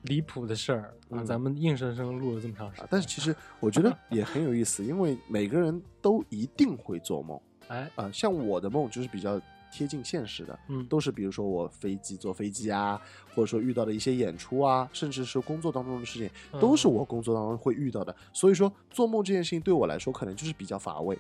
[0.03, 1.25] 离谱的事儿啊，嗯。
[1.25, 2.83] 咱们硬生生录了这么长时间。
[2.83, 7.39] 啊但是其实我觉得也很有意思，因为每个人都一定会做梦。
[7.69, 9.39] 哎，啊，像我的梦就是比较
[9.71, 12.99] 贴近现实的，嗯，都是比如说我飞机坐飞机啊，
[13.35, 16.29] 或者说遇到的一些演出啊，甚至是工作当中的事情，
[16.59, 18.15] 都是嗯我工作当中会遇到的。
[18.33, 21.17] 所以说做梦这件事情对我来说可能就是比较乏味，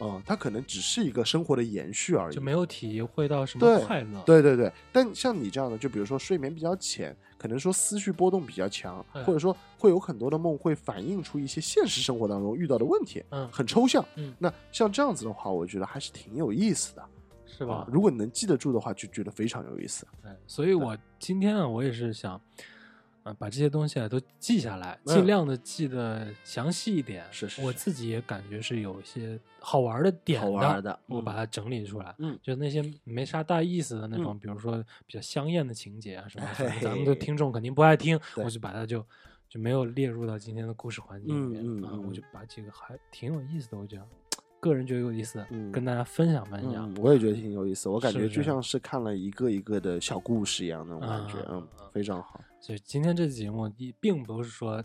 [0.00, 4.20] 嗯，它可能只是一个生活的延续而已，就没有体会到什么对快乐。
[4.26, 14.04] 对对对，但像你这样的，就比如说睡眠比较浅，可能说思绪波动比较强，嗯或者说会有很多的梦会反映出一些现实生活当中遇到的问题，嗯，很抽象。
[14.16, 17.04] 嗯那像这样子的话，我觉得还是挺有意思的，
[17.56, 17.88] 是吧啊？？
[17.92, 20.06] 如果你能记得住的话，就觉得非常有意思。
[20.24, 22.40] 哎，所以我今天啊，我也是想，
[23.22, 27.24] 啊，把这些东西啊都记下来，嗯尽量的记得详细一点。
[27.30, 32.14] 是是是我自己也感觉是有一些好玩的点好玩的嗯我把它整理出来。
[32.18, 36.46] 嗯就那些没啥大意思的那种，比如说比较香艳的情节啊什么
[36.80, 39.06] 咱们的听众肯定不爱听，我就把它就
[39.48, 41.64] 就没有列入到今天的故事环境里面、啊。
[41.64, 44.06] 嗯嗯嗯我就把几个还挺有意思的，我觉得
[44.62, 46.88] 个人觉得有意思，嗯跟大家分享分享。
[46.88, 52.40] 嗯，我也觉得挺有意思，我感觉就像是看了一个一个的小故事一样那种感觉，啊嗯，非常好。
[52.60, 54.82] 所以今天这期节目也并不是说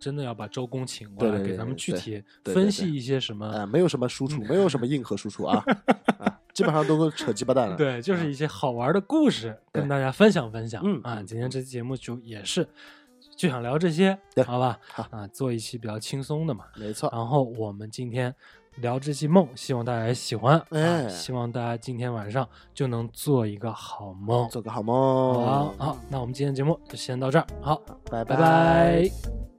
[0.00, 3.46] 真的要把周公请过来，给咱们具体分析一些什么。
[3.46, 5.62] 啊，没有什么输出，没有什么硬核输出啊，
[6.18, 7.76] 啊，基本上都扯鸡巴蛋了。
[7.78, 10.82] 对，就是一些好玩的故事跟大家分享分享。
[10.84, 12.66] 嗯啊，嗯今天这期节目就也是
[13.36, 14.80] 就想聊这些，好吧？
[14.88, 16.64] 好啊，做一期比较轻松的嘛。
[16.76, 18.34] 没错，然后我们今天
[18.76, 20.60] 聊这期梦，希望大家也喜欢。
[20.70, 24.48] 哎啊，希望大家今天晚上就能做一个好梦。
[24.48, 25.44] 做个好梦。
[25.44, 27.46] 好，好，那我们今天节目就先到这儿。
[27.60, 27.80] 好，
[28.10, 29.51] 拜拜拜